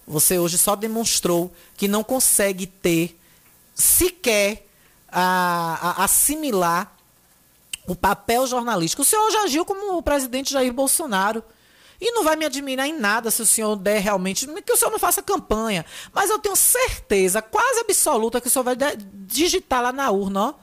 você 0.08 0.38
hoje 0.38 0.58
só 0.58 0.76
demonstrou 0.76 1.54
que 1.76 1.88
não 1.88 2.04
consegue 2.04 2.66
ter 2.66 3.18
sequer 3.74 4.68
a, 5.14 5.93
a 5.97 6.03
assimilar 6.03 6.91
o 7.88 7.95
papel 7.95 8.47
jornalístico. 8.47 9.01
O 9.01 9.05
senhor 9.05 9.30
já 9.32 9.43
agiu 9.43 9.66
como 9.66 9.97
o 9.97 10.03
presidente 10.03 10.53
Jair 10.53 10.74
Bolsonaro. 10.74 11.43
E 12.01 12.11
não 12.11 12.24
vai 12.24 12.36
me 12.36 12.43
admirar 12.43 12.88
em 12.88 12.99
nada 12.99 13.32
se 13.32 13.41
o 13.41 13.45
senhor 13.45 13.76
der 13.78 13.99
realmente. 13.99 14.45
Que 14.61 14.74
o 14.74 14.78
senhor 14.78 14.91
não 14.91 14.99
faça 14.99 15.22
campanha. 15.22 15.86
Mas 16.14 16.30
eu 16.30 16.39
tenho 16.39 16.55
certeza, 16.55 17.41
quase 17.41 17.80
absoluta, 17.80 18.41
que 18.41 18.47
o 18.47 18.51
senhor 18.51 18.64
vai 18.64 18.76
digitar 19.14 19.82
lá 19.82 19.93
na 19.93 20.09
urna, 20.11 20.49
ó. 20.49 20.53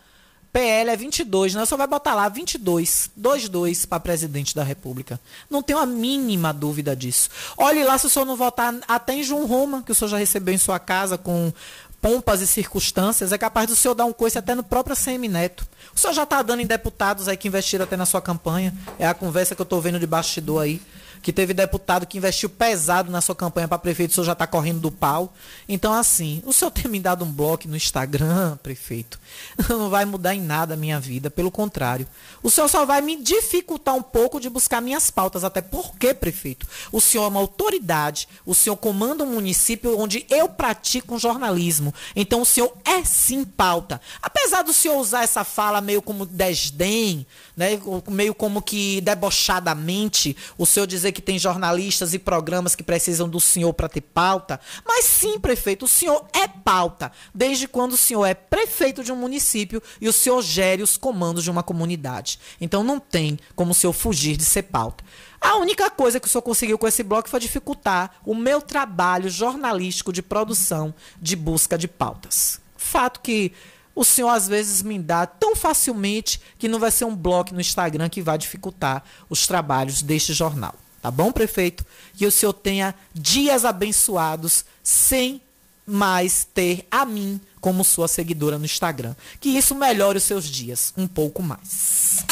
PL 0.53 0.90
é 0.90 0.96
22, 0.96 1.55
né? 1.55 1.62
O 1.62 1.66
senhor 1.66 1.78
vai 1.78 1.86
botar 1.86 2.12
lá 2.14 2.28
22, 2.28 3.12
22 3.16 3.86
para 3.86 4.01
presidente 4.01 4.55
da 4.55 4.64
República. 4.64 5.20
Não 5.48 5.62
tenho 5.62 5.78
a 5.78 5.86
mínima 5.86 6.53
dúvida 6.53 6.96
disso. 6.96 7.30
Olhe 7.57 7.84
lá 7.84 7.96
se 7.96 8.07
o 8.07 8.11
senhor 8.11 8.24
não 8.24 8.34
votar 8.34 8.74
até 8.88 9.14
em 9.14 9.22
João 9.22 9.46
Roma, 9.46 9.82
que 9.82 9.92
o 9.92 9.94
senhor 9.94 10.09
já 10.09 10.18
recebeu 10.18 10.53
em 10.53 10.59
sua 10.59 10.80
casa 10.80 11.16
com 11.16 11.53
pompas 12.01 12.40
e 12.40 12.46
circunstâncias, 12.46 13.32
é 13.32 13.38
capaz 13.38 13.66
do 13.66 13.76
senhor 13.76 13.94
dar 13.94 14.05
um 14.05 14.12
coice 14.12 14.38
até 14.38 14.55
no 14.55 14.62
próprio 14.62 14.96
CM 14.96 15.28
Neto. 15.28 15.66
O 15.94 15.98
senhor 15.98 16.14
já 16.14 16.22
está 16.22 16.40
dando 16.42 16.61
em 16.61 16.66
deputados 16.66 17.28
aí 17.28 17.36
que 17.36 17.48
investiram 17.48 17.84
até 17.84 17.96
na 17.96 18.07
sua 18.07 18.22
campanha. 18.22 18.74
É 18.98 19.07
a 19.07 19.14
conversa 19.14 19.55
que 19.55 19.61
eu 19.61 19.64
estou 19.64 19.80
vendo 19.80 19.98
de 19.98 20.07
bastidor 20.07 20.62
aí 20.62 20.80
que 21.22 21.32
teve 21.32 21.52
deputado 21.52 22.06
que 22.06 22.18
investiu 22.18 22.48
pesado 22.48 23.10
na 23.10 23.20
sua 23.20 23.34
campanha 23.34 23.68
para 23.68 23.78
prefeito, 23.78 24.10
o 24.10 24.14
senhor 24.14 24.24
já 24.24 24.32
está 24.32 24.46
correndo 24.46 24.80
do 24.80 24.90
pau. 24.90 25.32
Então, 25.68 25.92
assim, 25.92 26.42
o 26.44 26.52
senhor 26.52 26.70
ter 26.70 26.88
me 26.88 26.98
dado 26.98 27.24
um 27.24 27.30
bloco 27.30 27.68
no 27.68 27.76
Instagram, 27.76 28.56
prefeito, 28.62 29.20
não 29.68 29.90
vai 29.90 30.04
mudar 30.04 30.34
em 30.34 30.40
nada 30.40 30.74
a 30.74 30.76
minha 30.76 30.98
vida, 30.98 31.30
pelo 31.30 31.50
contrário. 31.50 32.06
O 32.42 32.50
senhor 32.50 32.68
só 32.68 32.86
vai 32.86 33.00
me 33.00 33.16
dificultar 33.16 33.94
um 33.94 34.02
pouco 34.02 34.40
de 34.40 34.48
buscar 34.48 34.80
minhas 34.80 35.10
pautas, 35.10 35.44
até 35.44 35.60
porque, 35.60 36.14
prefeito, 36.14 36.66
o 36.90 37.00
senhor 37.00 37.24
é 37.24 37.28
uma 37.28 37.40
autoridade, 37.40 38.28
o 38.46 38.54
senhor 38.54 38.76
comanda 38.76 39.24
um 39.24 39.34
município 39.34 39.98
onde 39.98 40.26
eu 40.30 40.48
pratico 40.48 41.14
um 41.14 41.18
jornalismo. 41.18 41.94
Então, 42.16 42.42
o 42.42 42.46
senhor 42.46 42.72
é 42.84 43.04
sim 43.04 43.44
pauta. 43.44 44.00
Apesar 44.22 44.62
do 44.62 44.72
senhor 44.72 44.96
usar 44.96 45.22
essa 45.22 45.44
fala 45.44 45.80
meio 45.80 46.00
como 46.00 46.24
desdém, 46.24 47.26
né, 47.56 47.78
meio 48.08 48.34
como 48.34 48.62
que 48.62 49.00
debochadamente, 49.02 50.36
o 50.56 50.64
senhor 50.64 50.86
dizer 50.86 51.09
que 51.12 51.22
tem 51.22 51.38
jornalistas 51.38 52.14
e 52.14 52.18
programas 52.18 52.74
que 52.74 52.82
precisam 52.82 53.28
do 53.28 53.40
senhor 53.40 53.72
para 53.72 53.88
ter 53.88 54.00
pauta. 54.00 54.61
Mas 54.86 55.04
sim, 55.04 55.38
prefeito, 55.38 55.84
o 55.84 55.88
senhor 55.88 56.26
é 56.32 56.46
pauta. 56.46 57.12
Desde 57.34 57.66
quando 57.68 57.92
o 57.92 57.96
senhor 57.96 58.26
é 58.26 58.34
prefeito 58.34 59.02
de 59.02 59.12
um 59.12 59.16
município 59.16 59.82
e 60.00 60.08
o 60.08 60.12
senhor 60.12 60.42
gere 60.42 60.82
os 60.82 60.96
comandos 60.96 61.44
de 61.44 61.50
uma 61.50 61.62
comunidade. 61.62 62.38
Então 62.61 62.84
não 62.84 62.98
tem 62.98 63.38
como 63.54 63.72
o 63.72 63.74
senhor 63.74 63.92
fugir 63.92 64.36
de 64.36 64.44
ser 64.44 64.62
pauta. 64.62 65.04
A 65.40 65.56
única 65.56 65.90
coisa 65.90 66.20
que 66.20 66.26
o 66.26 66.30
senhor 66.30 66.42
conseguiu 66.42 66.76
com 66.76 66.86
esse 66.86 67.02
bloco 67.02 67.28
foi 67.28 67.40
dificultar 67.40 68.16
o 68.26 68.34
meu 68.34 68.61
trabalho 68.61 69.30
jornalístico 69.30 70.12
de 70.12 70.22
produção, 70.22 70.94
de 71.20 71.34
busca 71.34 71.78
de 71.78 71.88
pautas. 71.88 72.61
Fato 72.76 73.20
que 73.20 73.52
o 73.94 74.04
senhor 74.04 74.30
às 74.30 74.46
vezes 74.46 74.82
me 74.82 74.98
dá 74.98 75.26
tão 75.26 75.56
facilmente 75.56 76.40
que 76.58 76.68
não 76.68 76.78
vai 76.78 76.90
ser 76.90 77.04
um 77.04 77.16
bloco 77.16 77.54
no 77.54 77.61
Instagram 77.61 78.08
que 78.08 78.22
vai 78.22 78.38
dificultar 78.38 79.02
os 79.28 79.46
trabalhos 79.46 80.02
deste 80.02 80.32
jornal. 80.32 80.74
Tá 81.01 81.11
bom, 81.11 81.32
prefeito? 81.32 81.84
Que 82.14 82.26
o 82.26 82.30
senhor 82.30 82.53
tenha 82.53 82.94
dias 83.14 83.64
abençoados 83.64 84.64
sem 84.82 85.40
mais 85.86 86.46
ter 86.55 86.86
a 86.90 87.05
mim 87.05 87.40
como 87.61 87.84
sua 87.84 88.07
seguidora 88.07 88.59
no 88.59 88.64
Instagram. 88.64 89.14
Que 89.40 89.51
isso 89.51 89.74
melhore 89.74 90.18
os 90.18 90.24
seus 90.24 90.44
dias 90.44 90.92
um 90.96 91.07
pouco 91.07 91.42
mais. 91.42 92.24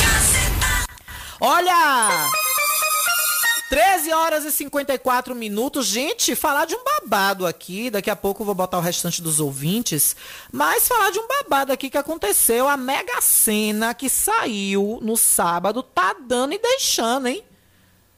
Olha! 1.40 2.30
13 3.68 4.12
horas 4.12 4.44
e 4.44 4.50
54 4.50 5.34
minutos. 5.34 5.86
Gente, 5.86 6.34
falar 6.34 6.64
de 6.64 6.74
um 6.74 6.82
babado 6.82 7.46
aqui. 7.46 7.90
Daqui 7.90 8.08
a 8.08 8.16
pouco 8.16 8.42
eu 8.42 8.46
vou 8.46 8.54
botar 8.54 8.78
o 8.78 8.82
restante 8.82 9.20
dos 9.20 9.40
ouvintes. 9.40 10.16
Mas 10.50 10.88
falar 10.88 11.10
de 11.10 11.18
um 11.18 11.28
babado 11.28 11.72
aqui 11.72 11.90
que 11.90 11.98
aconteceu. 11.98 12.66
A 12.66 12.76
Mega 12.76 13.20
Sena 13.20 13.92
que 13.92 14.08
saiu 14.08 14.98
no 15.02 15.16
sábado 15.16 15.82
tá 15.82 16.14
dando 16.26 16.54
e 16.54 16.58
deixando, 16.58 17.28
hein? 17.28 17.44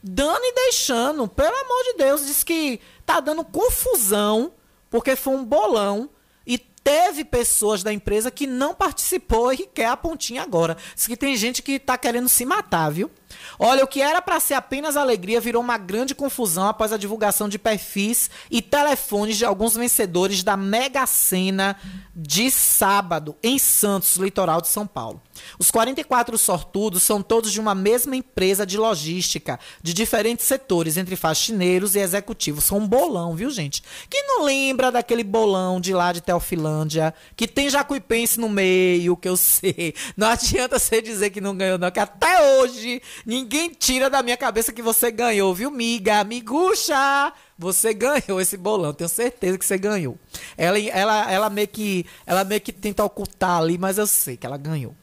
Dando 0.02 0.44
e 0.44 0.54
deixando. 0.54 1.28
Pelo 1.28 1.56
amor 1.56 1.82
de 1.84 1.94
Deus. 1.94 2.26
Diz 2.26 2.42
que 2.42 2.80
tá 3.04 3.20
dando 3.20 3.44
confusão. 3.44 4.52
Porque 4.88 5.16
foi 5.16 5.34
um 5.34 5.44
bolão. 5.44 6.10
E 6.46 6.58
teve 6.58 7.24
pessoas 7.24 7.82
da 7.82 7.92
empresa 7.92 8.30
que 8.30 8.46
não 8.46 8.74
participou 8.74 9.52
e 9.52 9.66
quer 9.66 9.86
a 9.86 9.96
pontinha 9.96 10.42
agora. 10.42 10.76
Diz 10.94 11.06
que 11.06 11.16
tem 11.16 11.36
gente 11.36 11.62
que 11.62 11.78
tá 11.78 11.96
querendo 11.98 12.28
se 12.28 12.44
matar, 12.44 12.90
viu? 12.90 13.10
Olha, 13.58 13.84
o 13.84 13.86
que 13.86 14.00
era 14.00 14.22
para 14.22 14.40
ser 14.40 14.54
apenas 14.54 14.96
alegria 14.96 15.40
virou 15.40 15.62
uma 15.62 15.78
grande 15.78 16.14
confusão 16.14 16.68
após 16.68 16.92
a 16.92 16.96
divulgação 16.96 17.48
de 17.48 17.58
perfis 17.58 18.30
e 18.50 18.62
telefones 18.62 19.36
de 19.36 19.44
alguns 19.44 19.74
vencedores 19.74 20.42
da 20.42 20.56
Mega 20.56 21.06
Sena 21.06 21.76
de 22.14 22.50
sábado 22.50 23.36
em 23.42 23.58
Santos, 23.58 24.16
litoral 24.16 24.60
de 24.60 24.68
São 24.68 24.86
Paulo. 24.86 25.22
Os 25.58 25.70
44 25.70 26.36
sortudos 26.36 27.02
são 27.02 27.22
todos 27.22 27.52
de 27.52 27.60
uma 27.60 27.74
mesma 27.74 28.16
empresa 28.16 28.66
de 28.66 28.76
logística, 28.76 29.58
de 29.82 29.94
diferentes 29.94 30.44
setores, 30.44 30.96
entre 30.96 31.16
faxineiros 31.16 31.94
e 31.94 31.98
executivos. 31.98 32.64
São 32.64 32.78
um 32.78 32.86
bolão, 32.86 33.34
viu, 33.34 33.50
gente? 33.50 33.82
Quem 34.08 34.26
não 34.26 34.44
lembra 34.44 34.92
daquele 34.92 35.24
bolão 35.24 35.80
de 35.80 35.92
lá 35.94 36.12
de 36.12 36.20
Teofilândia, 36.20 37.14
que 37.36 37.48
tem 37.48 37.70
Jacuipense 37.70 38.38
no 38.38 38.48
meio, 38.48 39.16
que 39.16 39.28
eu 39.28 39.36
sei. 39.38 39.94
Não 40.16 40.28
adianta 40.28 40.78
você 40.78 41.00
dizer 41.00 41.30
que 41.30 41.40
não 41.40 41.56
ganhou, 41.56 41.78
não, 41.78 41.90
que 41.90 42.00
até 42.00 42.58
hoje 42.58 43.00
ninguém 43.24 43.70
tira 43.70 44.08
da 44.08 44.22
minha 44.22 44.36
cabeça 44.36 44.72
que 44.72 44.82
você 44.82 45.10
ganhou, 45.10 45.54
viu, 45.54 45.70
miga? 45.70 46.24
Miguxa! 46.24 47.32
Você 47.58 47.92
ganhou 47.92 48.40
esse 48.40 48.56
bolão, 48.56 48.94
tenho 48.94 49.08
certeza 49.08 49.58
que 49.58 49.66
você 49.66 49.76
ganhou. 49.76 50.18
Ela, 50.56 50.78
ela, 50.78 51.30
ela, 51.30 51.50
meio 51.50 51.68
que, 51.68 52.06
ela 52.24 52.42
meio 52.42 52.60
que 52.60 52.72
tenta 52.72 53.04
ocultar 53.04 53.58
ali, 53.58 53.76
mas 53.76 53.98
eu 53.98 54.06
sei 54.06 54.36
que 54.36 54.46
ela 54.46 54.56
ganhou. 54.56 54.94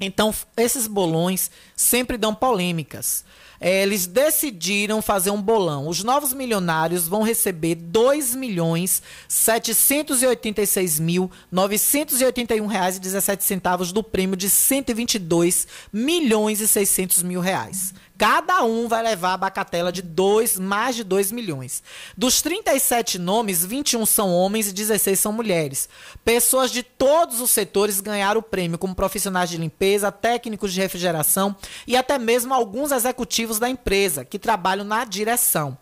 Então, 0.00 0.34
esses 0.56 0.86
bolões 0.86 1.50
sempre 1.76 2.16
dão 2.16 2.34
polêmicas. 2.34 3.24
É, 3.60 3.82
eles 3.82 4.06
decidiram 4.06 5.00
fazer 5.00 5.30
um 5.30 5.40
bolão. 5.40 5.88
Os 5.88 6.02
novos 6.02 6.32
milionários 6.32 7.08
vão 7.08 7.22
receber 7.22 7.74
2 7.74 8.34
milhões 8.34 9.02
786 9.28 11.00
mil 11.00 11.30
981 11.50 12.66
reais 12.66 12.96
e 12.96 13.00
17 13.00 13.44
centavos 13.44 13.92
do 13.92 14.02
prêmio 14.02 14.36
de 14.36 14.48
122 14.48 15.66
milhões 15.92 16.60
e 16.60 16.68
600 16.68 17.22
mil 17.22 17.40
reais. 17.40 17.94
Cada 18.16 18.62
um 18.62 18.86
vai 18.86 19.02
levar 19.02 19.32
a 19.32 19.36
bacatela 19.36 19.90
de 19.90 20.00
dois, 20.00 20.56
mais 20.56 20.94
de 20.94 21.02
2 21.02 21.32
milhões. 21.32 21.82
Dos 22.16 22.40
37 22.40 23.18
nomes, 23.18 23.64
21 23.64 24.06
são 24.06 24.32
homens 24.32 24.68
e 24.68 24.72
16 24.72 25.18
são 25.18 25.32
mulheres. 25.32 25.88
Pessoas 26.24 26.70
de 26.70 26.84
todos 26.84 27.40
os 27.40 27.50
setores 27.50 28.00
ganharam 28.00 28.38
o 28.38 28.42
prêmio, 28.42 28.78
como 28.78 28.94
profissionais 28.94 29.50
de 29.50 29.56
limpeza, 29.56 30.12
técnicos 30.12 30.72
de 30.72 30.80
refrigeração 30.80 31.56
e 31.88 31.96
até 31.96 32.16
mesmo 32.16 32.54
alguns 32.54 32.92
executivos 32.92 33.43
da 33.58 33.68
empresa 33.68 34.24
que 34.24 34.38
trabalham 34.38 34.84
na 34.84 35.04
direção. 35.04 35.78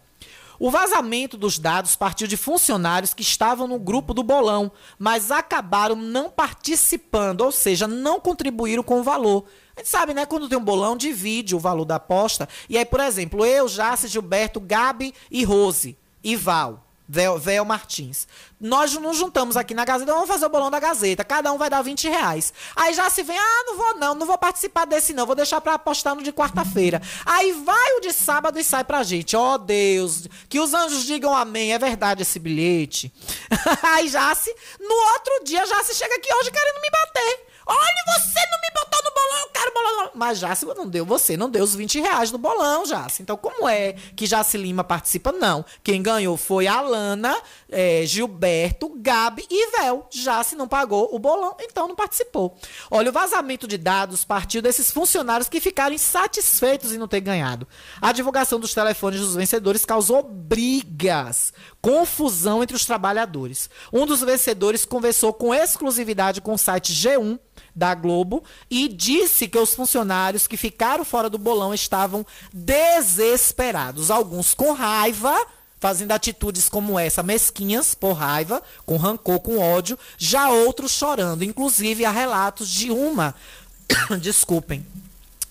O 0.58 0.70
vazamento 0.70 1.36
dos 1.36 1.58
dados 1.58 1.96
partiu 1.96 2.28
de 2.28 2.36
funcionários 2.36 3.12
que 3.12 3.22
estavam 3.22 3.66
no 3.66 3.80
grupo 3.80 4.14
do 4.14 4.22
bolão, 4.22 4.70
mas 4.96 5.32
acabaram 5.32 5.96
não 5.96 6.30
participando, 6.30 7.40
ou 7.40 7.50
seja, 7.50 7.88
não 7.88 8.20
contribuíram 8.20 8.82
com 8.82 9.00
o 9.00 9.02
valor. 9.02 9.44
A 9.76 9.80
gente 9.80 9.88
sabe, 9.88 10.14
né? 10.14 10.24
Quando 10.24 10.48
tem 10.48 10.56
um 10.56 10.64
bolão, 10.64 10.96
divide 10.96 11.56
o 11.56 11.58
valor 11.58 11.84
da 11.84 11.96
aposta. 11.96 12.48
E 12.68 12.78
aí, 12.78 12.84
por 12.84 13.00
exemplo, 13.00 13.44
eu, 13.44 13.66
Jace, 13.66 14.06
Gilberto, 14.06 14.60
Gabi 14.60 15.12
e 15.30 15.42
Rose. 15.42 15.98
E 16.22 16.36
Val. 16.36 16.86
Vel, 17.12 17.38
Vel 17.38 17.62
Martins. 17.62 18.26
Nós 18.58 18.94
nos 18.94 19.18
juntamos 19.18 19.54
aqui 19.54 19.74
na 19.74 19.84
Gazeta, 19.84 20.14
vamos 20.14 20.26
fazer 20.28 20.46
o 20.46 20.48
bolão 20.48 20.70
da 20.70 20.80
Gazeta. 20.80 21.22
Cada 21.22 21.52
um 21.52 21.58
vai 21.58 21.68
dar 21.68 21.82
20 21.82 22.08
reais. 22.08 22.54
Aí 22.74 22.94
já 22.94 23.10
se 23.10 23.22
vem, 23.22 23.38
ah, 23.38 23.64
não 23.66 23.76
vou 23.76 23.98
não, 23.98 24.14
não 24.14 24.26
vou 24.26 24.38
participar 24.38 24.86
desse 24.86 25.12
não, 25.12 25.26
vou 25.26 25.34
deixar 25.34 25.60
pra 25.60 25.74
apostar 25.74 26.14
no 26.14 26.22
de 26.22 26.32
quarta-feira. 26.32 27.02
Aí 27.26 27.52
vai 27.52 27.98
o 27.98 28.00
de 28.00 28.14
sábado 28.14 28.58
e 28.58 28.64
sai 28.64 28.82
pra 28.82 29.02
gente. 29.02 29.36
Ó 29.36 29.58
Deus, 29.58 30.26
que 30.48 30.58
os 30.58 30.72
anjos 30.72 31.04
digam 31.04 31.36
amém, 31.36 31.74
é 31.74 31.78
verdade 31.78 32.22
esse 32.22 32.38
bilhete. 32.38 33.12
Aí 33.92 34.08
já 34.08 34.34
se, 34.34 34.50
no 34.80 34.94
outro 35.12 35.44
dia, 35.44 35.66
já 35.66 35.84
se 35.84 35.94
chega 35.94 36.14
aqui 36.14 36.32
hoje 36.32 36.50
querendo 36.50 36.80
me 36.80 36.90
bater. 36.90 37.51
Olha, 37.66 38.04
você 38.06 38.40
não 38.50 38.60
me 38.60 38.70
botou 38.74 39.02
no 39.04 39.10
bolão, 39.14 39.40
eu 39.40 39.48
quero 39.48 39.72
bolão. 39.74 40.10
Mas 40.14 40.38
Jace 40.38 40.66
não 40.66 40.86
deu, 40.86 41.04
você 41.04 41.36
não 41.36 41.50
deu 41.50 41.64
os 41.64 41.74
20 41.74 42.00
reais 42.00 42.30
no 42.30 42.38
bolão, 42.38 42.84
Jace. 42.84 43.22
Então, 43.22 43.36
como 43.36 43.68
é 43.68 43.94
que 44.14 44.26
Jace 44.26 44.56
Lima 44.58 44.84
participa? 44.84 45.32
Não. 45.32 45.64
Quem 45.82 46.02
ganhou 46.02 46.36
foi 46.36 46.66
a 46.66 46.80
Lana, 46.80 47.36
é, 47.72 48.04
Gilberto, 48.04 48.92
Gabi 48.96 49.46
e 49.50 49.70
Vel. 49.76 50.06
Jace 50.10 50.54
não 50.54 50.68
pagou 50.68 51.08
o 51.12 51.18
bolão, 51.18 51.56
então 51.60 51.88
não 51.88 51.96
participou. 51.96 52.56
Olha, 52.90 53.10
o 53.10 53.12
vazamento 53.12 53.66
de 53.66 53.78
dados 53.78 54.24
partiu 54.24 54.60
desses 54.60 54.90
funcionários 54.90 55.48
que 55.48 55.60
ficaram 55.60 55.94
insatisfeitos 55.94 56.92
em 56.92 56.98
não 56.98 57.08
ter 57.08 57.20
ganhado. 57.20 57.66
A 58.00 58.12
divulgação 58.12 58.60
dos 58.60 58.74
telefones 58.74 59.20
dos 59.20 59.34
vencedores 59.34 59.84
causou 59.84 60.22
brigas, 60.22 61.52
confusão 61.80 62.62
entre 62.62 62.76
os 62.76 62.84
trabalhadores. 62.84 63.70
Um 63.92 64.06
dos 64.06 64.20
vencedores 64.20 64.84
conversou 64.84 65.32
com 65.32 65.54
exclusividade 65.54 66.40
com 66.40 66.52
o 66.52 66.58
site 66.58 66.92
G1 66.92 67.38
da 67.74 67.94
Globo 67.94 68.44
e 68.70 68.86
disse 68.88 69.48
que 69.48 69.58
os 69.58 69.74
funcionários 69.74 70.46
que 70.46 70.56
ficaram 70.56 71.04
fora 71.04 71.30
do 71.30 71.38
bolão 71.38 71.72
estavam 71.72 72.24
desesperados, 72.52 74.10
alguns 74.10 74.52
com 74.52 74.72
raiva, 74.72 75.34
fazendo 75.82 76.12
atitudes 76.12 76.68
como 76.68 76.96
essa, 76.96 77.24
mesquinhas 77.24 77.92
por 77.92 78.12
raiva, 78.12 78.62
com 78.86 78.96
rancor, 78.96 79.40
com 79.40 79.58
ódio, 79.58 79.98
já 80.16 80.48
outros 80.48 80.92
chorando. 80.92 81.42
Inclusive 81.42 82.04
há 82.04 82.10
relatos 82.12 82.68
de 82.68 82.92
uma, 82.92 83.34
desculpem, 84.22 84.86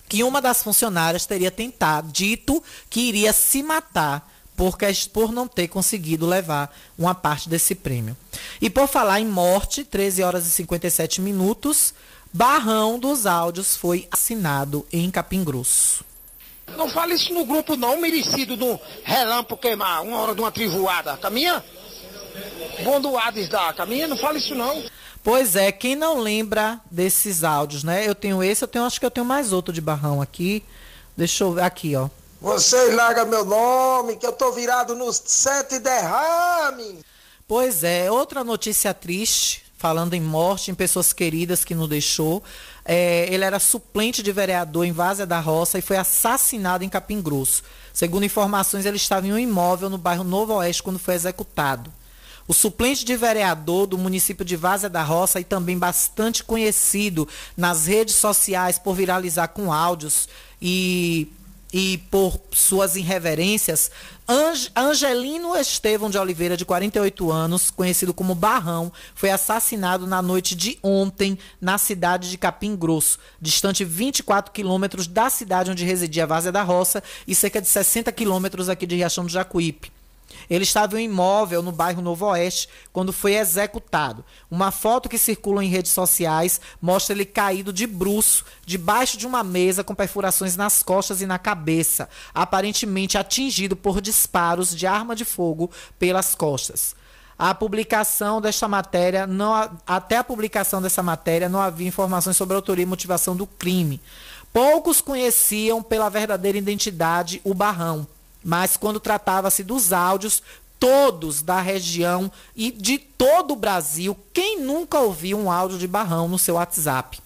que 0.08 0.24
uma 0.24 0.42
das 0.42 0.64
funcionárias 0.64 1.26
teria 1.26 1.52
tentado, 1.52 2.10
dito 2.14 2.64
que 2.90 3.02
iria 3.02 3.34
se 3.34 3.62
matar 3.62 4.26
por, 4.56 4.78
ques- 4.78 5.06
por 5.06 5.34
não 5.34 5.50
ter 5.50 5.68
conseguido 5.68 6.26
levar 6.26 6.74
uma 6.98 7.14
parte 7.14 7.50
desse 7.50 7.76
prêmio. 7.76 8.16
E 8.62 8.70
por 8.70 8.88
falar 8.88 9.20
em 9.20 9.28
morte, 9.28 9.84
13 9.84 10.24
horas 10.24 10.48
e 10.48 10.52
57 10.52 11.20
minutos, 11.20 11.94
Barrão 12.32 12.98
dos 12.98 13.26
Áudios 13.26 13.76
foi 13.76 14.08
assinado 14.10 14.86
em 14.94 15.12
Capim 15.12 15.44
Grosso. 15.44 16.06
Não 16.78 16.90
fale 16.90 17.16
isso 17.16 17.34
no 17.34 17.46
grupo 17.46 17.76
não, 17.76 18.00
merecido 18.00 18.56
no 18.56 18.80
relâmpago 19.04 19.62
queimar, 19.62 20.04
uma 20.04 20.18
hora 20.18 20.36
de 20.36 20.42
uma 20.42 20.52
trivoada. 20.52 21.18
Caminha? 21.18 21.64
Bom 22.84 23.00
do 23.00 23.18
Hades 23.18 23.50
da 23.50 23.74
caminha, 23.74 24.08
não 24.08 24.18
fale 24.18 24.40
isso 24.40 24.56
não. 24.56 24.84
Pois 25.24 25.56
é, 25.56 25.72
quem 25.72 25.96
não 25.96 26.20
lembra 26.20 26.80
desses 26.90 27.44
áudios, 27.44 27.84
né? 27.84 28.08
Eu 28.08 28.16
tenho 28.16 28.42
esse, 28.42 28.64
eu 28.64 28.68
tenho, 28.68 28.86
acho 28.86 29.00
que 29.00 29.06
eu 29.06 29.12
tenho 29.12 29.26
mais 29.26 29.54
outro 29.54 29.74
de 29.74 29.82
Barrão 29.82 30.22
aqui. 30.22 30.64
Deixa 31.16 31.44
eu 31.44 31.54
ver 31.54 31.64
aqui, 31.64 31.96
ó. 31.96 32.10
Vocês 32.42 32.96
largam 32.96 33.28
meu 33.28 33.46
nome, 33.46 34.16
que 34.16 34.26
eu 34.26 34.32
tô 34.32 34.52
virado 34.52 34.96
nos 34.96 35.22
sete 35.24 35.78
derrames. 35.78 37.04
Pois 37.48 37.84
é, 37.84 38.10
outra 38.10 38.44
notícia 38.44 38.94
triste, 38.96 39.64
falando 39.78 40.16
em 40.16 40.22
morte, 40.22 40.72
em 40.72 40.76
pessoas 40.76 41.14
queridas 41.14 41.64
que 41.64 41.76
nos 41.76 41.88
deixou. 41.88 42.42
É, 42.94 43.26
ele 43.34 43.46
era 43.46 43.58
suplente 43.58 44.22
de 44.22 44.34
vereador 44.34 44.84
em 44.84 44.92
Várzea 44.92 45.26
da 45.26 45.40
Roça 45.40 45.80
e 45.80 45.82
foi 45.82 45.96
assassinado 45.96 46.84
em 46.84 46.90
Capim 46.90 47.22
Grosso. 47.22 47.64
Segundo 47.94 48.26
informações, 48.26 48.86
ele 48.86 48.98
estava 48.98 49.26
em 49.26 49.32
um 49.32 49.40
imóvel 49.40 49.90
no 49.90 49.98
bairro 49.98 50.26
Novo 50.26 50.56
Oeste 50.56 50.84
quando 50.84 51.00
foi 51.00 51.14
executado. 51.14 51.90
O 52.46 52.54
suplente 52.54 53.06
de 53.06 53.16
vereador 53.16 53.88
do 53.88 53.98
município 53.98 54.44
de 54.44 54.58
Várzea 54.58 54.90
da 54.90 55.04
Roça 55.04 55.40
e 55.40 55.46
também 55.46 55.78
bastante 55.78 56.44
conhecido 56.44 57.26
nas 57.56 57.86
redes 57.86 58.16
sociais 58.16 58.78
por 58.78 58.94
viralizar 58.94 59.48
com 59.48 59.72
áudios 59.72 60.28
e 60.62 61.32
e 61.74 62.00
por 62.12 62.40
suas 62.52 62.96
irreverências, 62.96 63.90
Ange- 64.32 64.72
Angelino 64.74 65.58
Estevão 65.58 66.10
de 66.10 66.18
Oliveira, 66.18 66.56
de 66.56 66.64
48 66.64 67.30
anos, 67.30 67.70
conhecido 67.70 68.14
como 68.14 68.34
Barrão, 68.34 68.90
foi 69.14 69.30
assassinado 69.30 70.08
na 70.08 70.22
noite 70.22 70.56
de 70.56 70.80
ontem 70.82 71.38
na 71.60 71.78
cidade 71.78 72.30
de 72.30 72.38
Capim 72.38 72.74
Grosso, 72.78 73.20
distante 73.42 73.84
24 73.84 74.54
quilômetros 74.54 75.06
da 75.06 75.30
cidade 75.30 75.70
onde 75.70 75.84
residia 75.84 76.26
Várzea 76.26 76.50
da 76.54 76.64
Roça 76.64 77.04
e 77.28 77.36
cerca 77.36 77.62
de 77.62 77.68
60 77.68 78.10
quilômetros 78.14 78.70
aqui 78.70 78.86
de 78.88 78.96
Riachão 78.96 79.26
do 79.26 79.32
Jacuípe. 79.32 79.92
Ele 80.52 80.66
estava 80.66 81.00
em 81.00 81.08
um 81.08 81.12
imóvel 81.14 81.62
no 81.62 81.72
bairro 81.72 82.02
Novo 82.02 82.26
Oeste 82.26 82.68
quando 82.92 83.14
foi 83.14 83.36
executado. 83.36 84.26
Uma 84.52 84.70
foto 84.70 85.08
que 85.08 85.18
circula 85.18 85.64
em 85.64 85.70
redes 85.70 85.94
sociais 85.94 86.60
mostra 86.82 87.16
ele 87.16 87.24
caído 87.24 87.72
de 87.72 87.88
bruço, 87.88 88.44
debaixo 88.66 89.18
de 89.18 89.26
uma 89.26 89.46
mesa 89.46 89.82
com 89.82 89.96
perfurações 89.96 90.58
nas 90.58 90.84
costas 90.84 91.22
e 91.22 91.26
na 91.26 91.40
cabeça, 91.40 92.10
aparentemente 92.34 93.18
atingido 93.18 93.78
por 93.78 94.02
disparos 94.02 94.76
de 94.76 94.86
arma 94.86 95.16
de 95.16 95.24
fogo 95.24 95.72
pelas 95.98 96.36
costas. 96.36 96.98
A 97.40 97.56
publicação 97.56 98.42
desta 98.42 98.68
matéria, 98.68 99.26
não, 99.26 99.54
até 99.88 100.18
a 100.18 100.24
publicação 100.24 100.82
dessa 100.82 101.02
matéria, 101.02 101.48
não 101.48 101.62
havia 101.62 101.88
informações 101.88 102.36
sobre 102.36 102.56
a 102.56 102.58
autoria 102.58 102.84
e 102.84 102.86
motivação 102.86 103.38
do 103.38 103.48
crime. 103.48 104.02
Poucos 104.52 105.00
conheciam 105.00 105.82
pela 105.82 106.10
verdadeira 106.10 106.58
identidade 106.58 107.40
o 107.46 107.54
Barrão, 107.54 108.06
mas 108.44 108.78
quando 108.78 109.00
tratava-se 109.00 109.64
dos 109.64 109.94
áudios, 109.94 110.42
todos 110.80 111.42
da 111.42 111.62
região 111.62 112.32
e 112.56 112.72
de 112.72 112.98
todo 112.98 113.52
o 113.52 113.56
Brasil, 113.56 114.18
quem 114.34 114.60
nunca 114.60 115.00
ouviu 115.00 115.38
um 115.38 115.52
áudio 115.52 115.78
de 115.78 115.88
Barrão 115.88 116.28
no 116.28 116.40
seu 116.40 116.56
WhatsApp? 116.56 117.20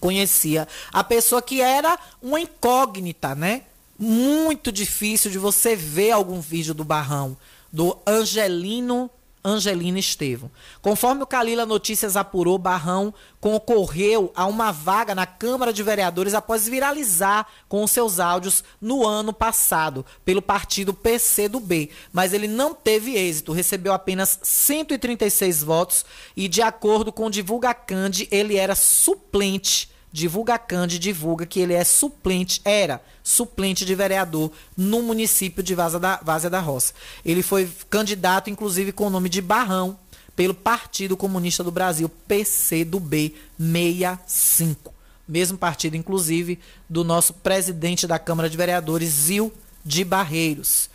Conhecia 0.00 0.66
a 0.90 1.04
pessoa 1.04 1.42
que 1.42 1.60
era 1.60 1.98
uma 2.22 2.40
incógnita, 2.40 3.34
né? 3.34 3.62
Muito 3.98 4.72
difícil 4.72 5.30
de 5.30 5.38
você 5.38 5.76
ver 5.76 6.12
algum 6.12 6.40
vídeo 6.40 6.72
do 6.72 6.84
Barrão, 6.84 7.36
do 7.70 7.98
Angelino 8.06 9.10
Angelina 9.44 9.98
Estevam. 9.98 10.50
Conforme 10.82 11.22
o 11.22 11.26
Calila 11.26 11.64
Notícias 11.64 12.16
apurou, 12.16 12.58
Barrão 12.58 13.12
concorreu 13.40 14.30
a 14.34 14.46
uma 14.46 14.70
vaga 14.70 15.14
na 15.14 15.26
Câmara 15.26 15.72
de 15.72 15.82
Vereadores 15.82 16.34
após 16.34 16.68
viralizar 16.68 17.46
com 17.68 17.86
seus 17.86 18.20
áudios 18.20 18.62
no 18.80 19.06
ano 19.06 19.32
passado 19.32 20.04
pelo 20.24 20.42
partido 20.42 20.92
PCdoB, 20.92 21.90
mas 22.12 22.32
ele 22.32 22.46
não 22.46 22.74
teve 22.74 23.14
êxito, 23.14 23.52
recebeu 23.52 23.92
apenas 23.92 24.38
136 24.42 25.62
votos 25.62 26.04
e 26.36 26.46
de 26.48 26.62
acordo 26.62 27.12
com 27.12 27.26
o 27.26 27.30
Divulga 27.30 27.72
Cande, 27.72 28.28
ele 28.30 28.56
era 28.56 28.74
suplente 28.74 29.89
Divulga 30.12 30.58
Cande 30.58 30.98
divulga 30.98 31.46
que 31.46 31.60
ele 31.60 31.72
é 31.72 31.84
suplente, 31.84 32.60
era 32.64 33.00
suplente 33.22 33.84
de 33.84 33.94
vereador 33.94 34.50
no 34.76 35.02
município 35.02 35.62
de 35.62 35.74
Vaza 35.74 36.00
da, 36.00 36.16
Várzea 36.16 36.50
da 36.50 36.58
Roça. 36.58 36.92
Ele 37.24 37.42
foi 37.42 37.70
candidato, 37.88 38.50
inclusive, 38.50 38.90
com 38.90 39.06
o 39.06 39.10
nome 39.10 39.28
de 39.28 39.40
Barrão, 39.40 39.96
pelo 40.34 40.54
Partido 40.54 41.16
Comunista 41.16 41.62
do 41.62 41.70
Brasil, 41.70 42.08
PCdoB 42.26 43.36
65. 43.58 44.92
Mesmo 45.28 45.56
partido, 45.56 45.96
inclusive, 45.96 46.58
do 46.88 47.04
nosso 47.04 47.34
presidente 47.34 48.04
da 48.06 48.18
Câmara 48.18 48.50
de 48.50 48.56
Vereadores, 48.56 49.10
Zil 49.10 49.52
de 49.84 50.02
Barreiros. 50.02 50.90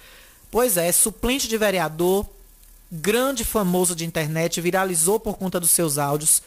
Pois 0.52 0.76
é, 0.76 0.92
suplente 0.92 1.48
de 1.48 1.58
vereador, 1.58 2.26
grande 2.92 3.46
famoso 3.46 3.96
de 3.96 4.04
internet, 4.06 4.60
viralizou 4.60 5.20
por 5.20 5.38
conta 5.38 5.60
dos 5.60 5.72
seus 5.72 5.98
áudios 5.98 6.42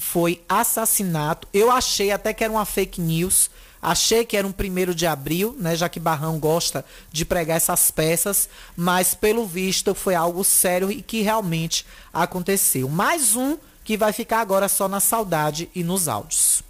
foi 0.00 0.42
assassinato. 0.48 1.46
Eu 1.52 1.70
achei 1.70 2.10
até 2.10 2.32
que 2.32 2.42
era 2.42 2.52
uma 2.52 2.64
fake 2.64 3.00
news. 3.00 3.50
Achei 3.82 4.24
que 4.24 4.36
era 4.36 4.46
um 4.46 4.52
primeiro 4.52 4.94
de 4.94 5.06
abril, 5.06 5.54
né? 5.58 5.76
Já 5.76 5.88
que 5.88 6.00
Barrão 6.00 6.38
gosta 6.38 6.84
de 7.12 7.24
pregar 7.24 7.56
essas 7.56 7.90
peças, 7.90 8.48
mas 8.76 9.14
pelo 9.14 9.46
visto 9.46 9.94
foi 9.94 10.14
algo 10.14 10.42
sério 10.42 10.90
e 10.90 11.00
que 11.00 11.22
realmente 11.22 11.86
aconteceu. 12.12 12.88
Mais 12.88 13.36
um 13.36 13.56
que 13.84 13.96
vai 13.96 14.12
ficar 14.12 14.40
agora 14.40 14.68
só 14.68 14.88
na 14.88 15.00
saudade 15.00 15.70
e 15.74 15.82
nos 15.82 16.08
áudios. 16.08 16.62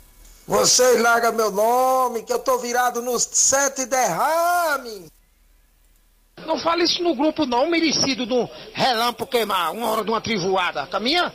Vocês 0.46 1.00
largam 1.00 1.32
meu 1.32 1.50
nome, 1.50 2.22
que 2.22 2.32
eu 2.32 2.38
tô 2.38 2.58
virado 2.58 3.00
nos 3.00 3.22
sete 3.30 3.86
derrame. 3.86 5.06
Não 6.46 6.58
fale 6.58 6.84
isso 6.84 7.02
no 7.02 7.14
grupo 7.14 7.44
não, 7.46 7.70
merecido 7.70 8.26
do 8.26 8.48
relâmpago 8.72 9.30
queimar, 9.30 9.72
uma 9.72 9.88
hora 9.88 10.04
de 10.04 10.10
uma 10.10 10.20
trivoada. 10.20 10.86
Caminha? 10.86 11.32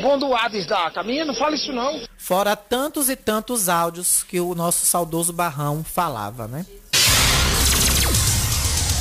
Bom 0.00 0.18
do 0.18 0.34
Hades 0.34 0.66
da 0.66 0.90
caminha, 0.90 1.24
não 1.24 1.34
fale 1.34 1.56
isso 1.56 1.72
não. 1.72 2.02
Fora 2.16 2.54
tantos 2.54 3.08
e 3.08 3.16
tantos 3.16 3.68
áudios 3.68 4.22
que 4.22 4.40
o 4.40 4.54
nosso 4.54 4.86
saudoso 4.86 5.32
Barrão 5.32 5.82
falava, 5.84 6.46
né? 6.46 6.64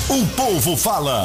O 0.09 0.25
povo 0.35 0.77
fala. 0.77 1.23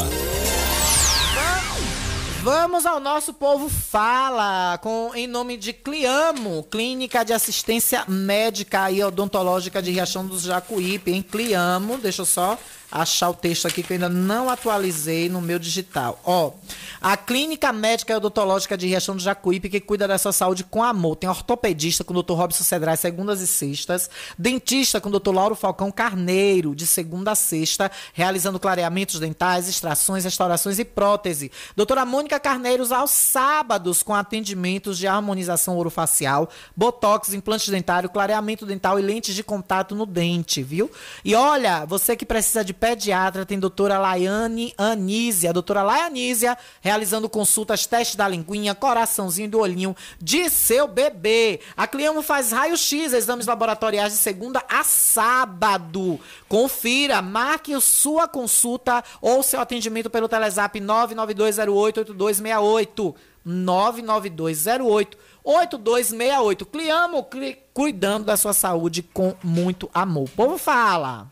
Vamos 2.43 2.85
ao 2.85 2.99
nosso 2.99 3.33
povo 3.33 3.69
fala 3.69 4.77
com 4.79 5.13
em 5.15 5.29
nome 5.29 5.57
de 5.57 5.73
Cliamo, 5.73 6.65
Clínica 6.65 7.25
de 7.25 7.33
Assistência 7.33 8.05
Médica 8.09 8.91
e 8.91 9.01
Odontológica 9.05 9.81
de 9.81 9.93
Riachão 9.93 10.27
dos 10.27 10.43
Jacuípe, 10.43 11.13
em 11.13 11.23
Cliamo. 11.23 11.99
Deixa 11.99 12.23
eu 12.23 12.27
só 12.27 12.59
achar 12.93 13.31
o 13.31 13.35
texto 13.35 13.67
aqui 13.67 13.83
que 13.83 13.93
eu 13.93 13.95
ainda 13.95 14.09
não 14.09 14.51
atualizei 14.51 15.29
no 15.31 15.41
meu 15.41 15.59
digital. 15.59 16.21
Ó, 16.25 16.53
a 17.01 17.17
Clínica 17.17 17.73
Médica 17.73 18.13
e 18.13 18.17
Odontológica 18.17 18.77
de 18.77 18.87
Riachão 18.87 19.17
do 19.17 19.23
Jacuípe, 19.23 19.71
que 19.71 19.81
cuida 19.81 20.07
da 20.07 20.19
sua 20.19 20.33
saúde 20.33 20.63
com 20.63 20.83
amor. 20.83 21.17
Tem 21.17 21.29
ortopedista 21.29 22.05
com 22.05 22.13
o 22.13 22.23
Dr. 22.23 22.35
Robson 22.35 22.63
Cedrais, 22.63 23.01
segundas 23.01 23.41
e 23.41 23.47
sextas. 23.47 24.11
Dentista 24.39 25.01
com 25.01 25.09
o 25.09 25.19
Dr. 25.19 25.33
Lauro 25.33 25.55
Falcão 25.55 25.91
Carneiro, 25.91 26.75
de 26.75 26.87
segunda 26.87 27.33
a 27.33 27.35
sexta, 27.35 27.91
realizando 28.13 28.61
clareamentos 28.61 29.19
dentais, 29.19 29.69
extrações, 29.69 30.25
restaurações 30.25 30.79
e 30.79 30.85
prótese. 30.85 31.51
Doutora 31.75 32.05
Mônica 32.05 32.39
Carneiros 32.39 32.93
aos 32.93 33.11
sábados, 33.11 34.03
com 34.03 34.15
atendimentos 34.15 34.99
de 34.99 35.07
harmonização 35.07 35.79
orofacial, 35.79 36.51
botox, 36.77 37.33
implante 37.33 37.71
dentário, 37.71 38.11
clareamento 38.11 38.67
dental 38.67 38.99
e 38.99 39.03
lentes 39.03 39.35
de 39.35 39.43
contato 39.43 39.95
no 39.95 40.05
dente, 40.05 40.63
viu? 40.63 40.91
E 41.25 41.35
olha, 41.35 41.87
você 41.87 42.15
que 42.15 42.27
precisa 42.27 42.65
de 42.65 42.75
pediatra, 42.83 43.47
tem 43.47 43.61
doutora 43.61 43.97
Laiane 43.97 44.75
Anísia, 44.77 45.53
doutora 45.53 45.85
Laianísia, 45.85 46.59
realizando 46.81 47.29
consultas, 47.29 47.87
teste 47.87 48.17
da 48.17 48.27
linguinha, 48.27 48.75
coraçãozinho 48.75 49.49
do 49.49 49.61
olhinho 49.61 49.95
de 50.21 50.51
seu 50.51 50.89
bebê. 50.89 51.61
A 51.77 51.87
Cliamo 51.87 52.23
faz 52.23 52.51
raio-x, 52.51 53.13
exames 53.13 53.47
laboratoriais 53.47 54.15
de 54.15 54.19
segunda 54.19 54.65
a 54.69 54.83
sábado. 54.83 56.19
Confira, 56.49 57.23
marque 57.23 57.81
sua 57.81 58.27
consulta 58.27 59.05
ou 59.21 59.45
seu 59.45 59.61
atendimento 59.61 60.11
pelo 60.11 60.29
Telezap 60.29 60.81
992088268. 60.81 63.15
99208 63.45 65.19
8268. 65.45 66.67
Cliamo, 66.67 67.23
cli, 67.23 67.59
cuidando 67.73 68.25
da 68.25 68.37
sua 68.37 68.53
saúde 68.53 69.05
com 69.05 69.37
muito 69.41 69.89
amor. 69.95 70.25
O 70.25 70.31
povo 70.31 70.59
fala. 70.59 71.31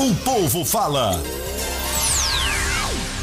O 0.00 0.14
povo 0.24 0.64
fala. 0.64 1.10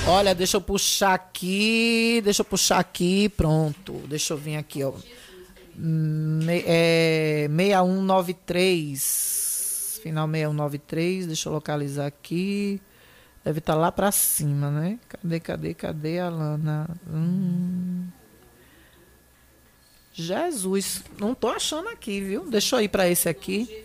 Olha, 0.08 0.36
deixa 0.36 0.58
eu 0.58 0.62
puxar 0.62 1.16
aqui. 1.16 2.22
Deixa 2.24 2.42
eu 2.42 2.46
puxar 2.46 2.78
aqui. 2.78 3.30
Pronto. 3.30 3.94
Deixa 4.08 4.36
eu 4.36 4.38
vir 4.38 4.58
aqui, 4.58 4.84
ó. 4.84 4.94
Me, 5.76 6.64
é, 6.68 7.48
6193. 7.50 10.02
Final 10.04 10.28
6193. 10.28 11.26
Deixa 11.26 11.50
eu 11.50 11.54
localizar 11.54 12.06
aqui. 12.06 12.80
Deve 13.44 13.58
estar 13.58 13.74
lá 13.74 13.92
pra 13.92 14.12
cima, 14.12 14.70
né? 14.70 15.00
Cadê, 15.10 15.40
cadê, 15.40 15.74
cadê 15.74 16.20
a 16.20 16.30
Lana? 16.30 16.88
Hum. 17.12 18.06
Jesus. 20.14 21.04
Não 21.20 21.34
tô 21.34 21.48
achando 21.48 21.90
aqui, 21.90 22.22
viu? 22.22 22.48
Deixa 22.48 22.76
eu 22.76 22.82
ir 22.82 22.90
pra 22.90 23.10
esse 23.10 23.28
aqui. 23.28 23.84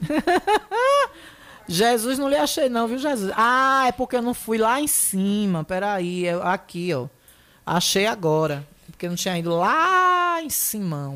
Jesus 1.66 2.18
não 2.18 2.28
lhe 2.28 2.36
achei 2.36 2.68
não, 2.68 2.86
viu, 2.86 2.98
Jesus? 2.98 3.32
Ah, 3.36 3.84
é 3.86 3.92
porque 3.92 4.16
eu 4.16 4.22
não 4.22 4.34
fui 4.34 4.58
lá 4.58 4.80
em 4.80 4.86
cima. 4.86 5.64
Peraí, 5.64 6.26
é 6.26 6.34
aqui, 6.42 6.92
ó. 6.92 7.06
Achei 7.64 8.06
agora. 8.06 8.66
Porque 8.90 9.08
não 9.08 9.16
tinha 9.16 9.38
ido 9.38 9.56
lá 9.56 10.42
em 10.42 10.50
cima. 10.50 11.14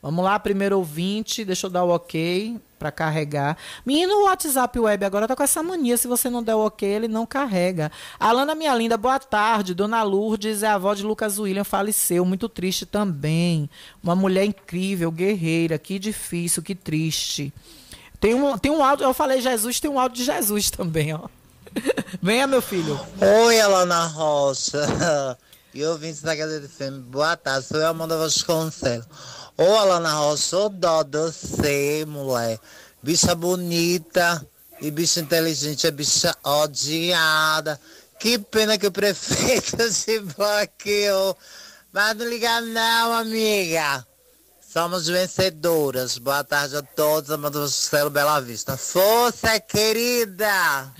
Vamos 0.00 0.24
lá, 0.24 0.38
primeiro 0.38 0.78
ouvinte. 0.78 1.44
Deixa 1.44 1.66
eu 1.66 1.70
dar 1.70 1.84
o 1.84 1.90
ok 1.90 2.60
para 2.78 2.92
carregar. 2.92 3.56
Menino, 3.84 4.14
o 4.14 4.24
WhatsApp 4.24 4.78
Web 4.78 5.04
agora 5.04 5.26
tá 5.26 5.34
com 5.34 5.42
essa 5.42 5.62
mania. 5.62 5.96
Se 5.96 6.06
você 6.06 6.30
não 6.30 6.42
der 6.42 6.54
o 6.54 6.66
ok, 6.66 6.88
ele 6.88 7.08
não 7.08 7.26
carrega. 7.26 7.90
Alana, 8.20 8.54
minha 8.54 8.74
linda, 8.74 8.96
boa 8.96 9.18
tarde. 9.18 9.74
Dona 9.74 10.02
Lourdes 10.02 10.62
é 10.62 10.68
a 10.68 10.74
avó 10.74 10.94
de 10.94 11.02
Lucas 11.02 11.38
William, 11.38 11.64
faleceu. 11.64 12.24
Muito 12.24 12.48
triste 12.48 12.86
também. 12.86 13.68
Uma 14.02 14.14
mulher 14.14 14.44
incrível, 14.44 15.10
guerreira. 15.10 15.78
Que 15.78 15.98
difícil, 15.98 16.62
que 16.62 16.74
triste. 16.74 17.52
Tem 18.20 18.34
um, 18.34 18.58
tem 18.58 18.70
um 18.70 18.82
áudio, 18.82 19.04
eu 19.04 19.14
falei 19.14 19.40
Jesus, 19.40 19.78
tem 19.78 19.90
um 19.90 19.98
áudio 19.98 20.18
de 20.18 20.24
Jesus 20.24 20.70
também, 20.70 21.14
ó. 21.14 21.28
Venha, 22.20 22.46
meu 22.46 22.60
filho. 22.60 22.98
Oi, 23.46 23.60
Alana 23.60 24.06
Rocha. 24.06 25.38
E 25.74 25.84
ouvintes 25.84 26.22
da 26.22 26.34
Gazeta 26.34 26.66
FM, 26.66 27.02
boa 27.04 27.36
tarde, 27.36 27.66
sou 27.66 27.78
eu, 27.78 27.88
Amanda 27.88 28.16
Vasconcelos. 28.16 29.06
Ô, 29.56 29.76
Alana 29.76 30.12
Rocha, 30.14 30.56
ô 30.56 30.68
dó 30.70 31.02
de 31.02 31.18
você, 31.18 32.04
mulher. 32.08 32.58
Bicha 33.02 33.34
bonita 33.34 34.44
e 34.80 34.90
bicha 34.90 35.20
inteligente, 35.20 35.86
é 35.86 35.90
bicha 35.90 36.34
odiada. 36.42 37.78
Que 38.18 38.38
pena 38.38 38.78
que 38.78 38.86
o 38.86 38.90
prefeito 38.90 39.92
se 39.92 40.18
bloqueou. 40.20 41.36
Mas 41.92 42.16
não 42.16 42.26
liga 42.26 42.60
não, 42.62 43.12
amiga. 43.12 44.04
Somos 44.70 45.08
vencedoras. 45.08 46.18
Boa 46.18 46.44
tarde 46.44 46.76
a 46.76 46.82
todos, 46.82 47.30
Amanda 47.30 47.66
Celo 47.68 48.10
Bela 48.10 48.38
Vista. 48.38 48.76
Força, 48.76 49.58
querida! 49.58 50.92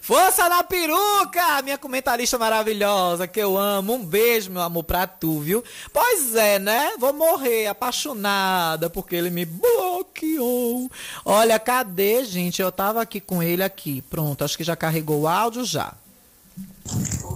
Força 0.00 0.48
na 0.48 0.64
peruca! 0.64 1.60
Minha 1.62 1.76
comentarista 1.76 2.38
maravilhosa, 2.38 3.26
que 3.26 3.38
eu 3.38 3.58
amo. 3.58 3.92
Um 3.92 4.02
beijo, 4.02 4.50
meu 4.50 4.62
amor, 4.62 4.84
pra 4.84 5.06
tu, 5.06 5.40
viu? 5.40 5.62
Pois 5.92 6.34
é, 6.34 6.58
né? 6.58 6.94
Vou 6.98 7.12
morrer 7.12 7.66
apaixonada 7.66 8.88
porque 8.88 9.14
ele 9.14 9.28
me 9.28 9.44
bloqueou. 9.44 10.90
Olha, 11.22 11.58
cadê, 11.58 12.24
gente? 12.24 12.62
Eu 12.62 12.72
tava 12.72 13.02
aqui 13.02 13.20
com 13.20 13.42
ele 13.42 13.62
aqui. 13.62 14.00
Pronto, 14.08 14.42
acho 14.42 14.56
que 14.56 14.64
já 14.64 14.74
carregou 14.74 15.20
o 15.20 15.28
áudio 15.28 15.66
já. 15.66 15.92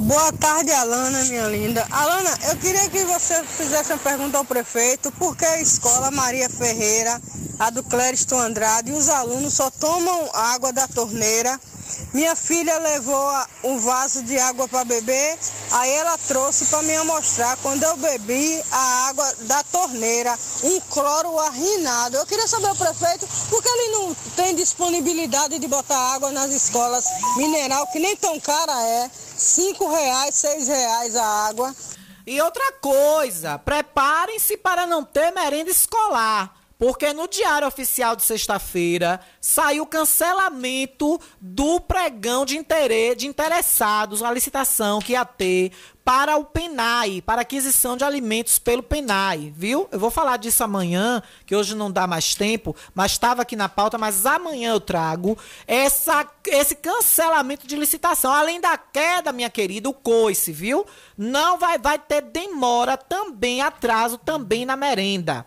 Boa 0.01 0.33
tarde, 0.33 0.71
Alana, 0.73 1.25
minha 1.25 1.47
linda. 1.49 1.87
Alana, 1.91 2.31
eu 2.49 2.57
queria 2.57 2.89
que 2.91 3.03
você 3.05 3.43
fizesse 3.45 3.93
uma 3.93 3.99
pergunta 3.99 4.37
ao 4.37 4.45
prefeito, 4.45 5.11
por 5.13 5.37
que 5.37 5.45
a 5.45 5.61
escola 5.61 6.11
Maria 6.11 6.51
Ferreira, 6.51 7.21
a 7.59 7.71
do 7.71 7.83
Clériston 7.83 8.39
Andrade, 8.39 8.93
os 8.93 9.09
alunos 9.09 9.55
só 9.55 9.71
tomam 9.71 10.31
água 10.35 10.73
da 10.73 10.87
torneira. 10.87 11.59
Minha 12.13 12.35
filha 12.35 12.79
levou 12.79 13.31
um 13.65 13.79
vaso 13.79 14.23
de 14.23 14.39
água 14.39 14.67
para 14.69 14.85
beber, 14.85 15.39
aí 15.73 15.91
ela 15.91 16.17
trouxe 16.19 16.67
para 16.67 16.83
me 16.83 16.99
mostrar 17.05 17.57
quando 17.59 17.83
eu 17.83 17.97
bebi 17.97 18.63
a 18.71 19.09
água 19.09 19.35
da 19.41 19.63
torneira, 19.65 20.39
um 20.63 20.81
cloro 20.81 21.39
arrinado. 21.39 22.17
Eu 22.17 22.27
queria 22.27 22.47
saber 22.47 22.71
o 22.71 22.77
prefeito, 22.77 23.27
por 23.51 23.63
que 23.63 23.69
ele 23.69 23.93
não 23.93 24.15
tem 24.35 24.55
disponibilidade 24.55 25.59
de 25.59 25.67
botar 25.69 26.15
água 26.15 26.31
nas 26.31 26.51
escolas 26.51 27.05
mineral, 27.37 27.87
que 27.89 27.99
nem 27.99 28.17
tão 28.17 28.39
cara 28.41 28.83
é, 28.83 29.11
cinco 29.37 29.91
reais, 29.91 30.35
seis 30.35 30.69
reais 30.69 31.17
a 31.17 31.27
água. 31.49 31.75
E 32.27 32.41
outra 32.41 32.73
coisa, 32.81 33.59
preparem-se 33.59 34.57
para 34.57 34.87
não 34.87 35.05
ter 35.05 35.31
merenda 35.33 35.71
escolar. 35.71 36.53
Porque 36.79 37.13
no 37.15 37.27
Diário 37.27 37.67
Oficial 37.67 38.15
de 38.15 38.23
sexta-feira 38.23 39.21
saiu 39.41 39.85
o 39.85 39.87
cancelamento 39.87 41.19
do 41.41 41.81
pregão 41.81 42.45
de, 42.45 42.59
interesse, 42.59 43.17
de 43.17 43.27
interessados, 43.27 44.23
a 44.23 44.31
licitação 44.31 45.01
que 45.01 45.13
ia 45.13 45.25
ter 45.25 45.73
para 46.05 46.37
o 46.37 46.45
PENAI, 46.45 47.21
para 47.21 47.41
aquisição 47.41 47.97
de 47.97 48.05
alimentos 48.05 48.61
pelo 48.61 48.83
PENAI, 48.83 49.53
viu? 49.57 49.89
Eu 49.91 49.99
vou 49.99 50.11
falar 50.11 50.37
disso 50.37 50.63
amanhã, 50.63 51.21
que 51.45 51.57
hoje 51.57 51.75
não 51.75 51.91
dá 51.91 52.07
mais 52.07 52.35
tempo, 52.35 52.77
mas 52.95 53.13
estava 53.13 53.43
aqui 53.43 53.57
na 53.57 53.69
pauta, 53.69 53.99
mas 53.99 54.25
amanhã 54.25 54.71
eu 54.71 54.81
trago 54.81 55.37
essa, 55.67 56.25
esse 56.47 56.77
cancelamento 56.77 57.67
de 57.67 57.75
licitação. 57.75 58.33
Além 58.33 58.61
da 58.61 58.77
queda, 58.79 59.33
minha 59.33 59.51
querida, 59.51 59.89
o 59.89 59.95
coice, 59.95 60.53
viu? 60.53 60.87
Não 61.19 61.59
vai, 61.59 61.79
vai 61.79 61.99
ter 61.99 62.21
demora 62.21 62.97
também, 62.97 63.61
atraso 63.61 64.17
também 64.19 64.65
na 64.65 64.77
merenda. 64.77 65.45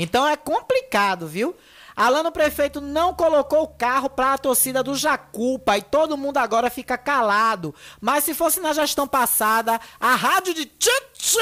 Então 0.00 0.28
é 0.28 0.36
complicado, 0.36 1.26
viu? 1.26 1.56
Alano 1.96 2.30
Prefeito 2.30 2.80
não 2.80 3.12
colocou 3.12 3.64
o 3.64 3.68
carro 3.68 4.08
para 4.08 4.34
a 4.34 4.38
torcida 4.38 4.80
do 4.80 4.94
Jacupa 4.94 5.76
e 5.76 5.82
todo 5.82 6.16
mundo 6.16 6.38
agora 6.38 6.70
fica 6.70 6.96
calado. 6.96 7.74
Mas 8.00 8.22
se 8.22 8.32
fosse 8.32 8.60
na 8.60 8.72
gestão 8.72 9.08
passada, 9.08 9.80
a 9.98 10.14
rádio 10.14 10.54
de 10.54 10.66
Tchutchu 10.66 11.40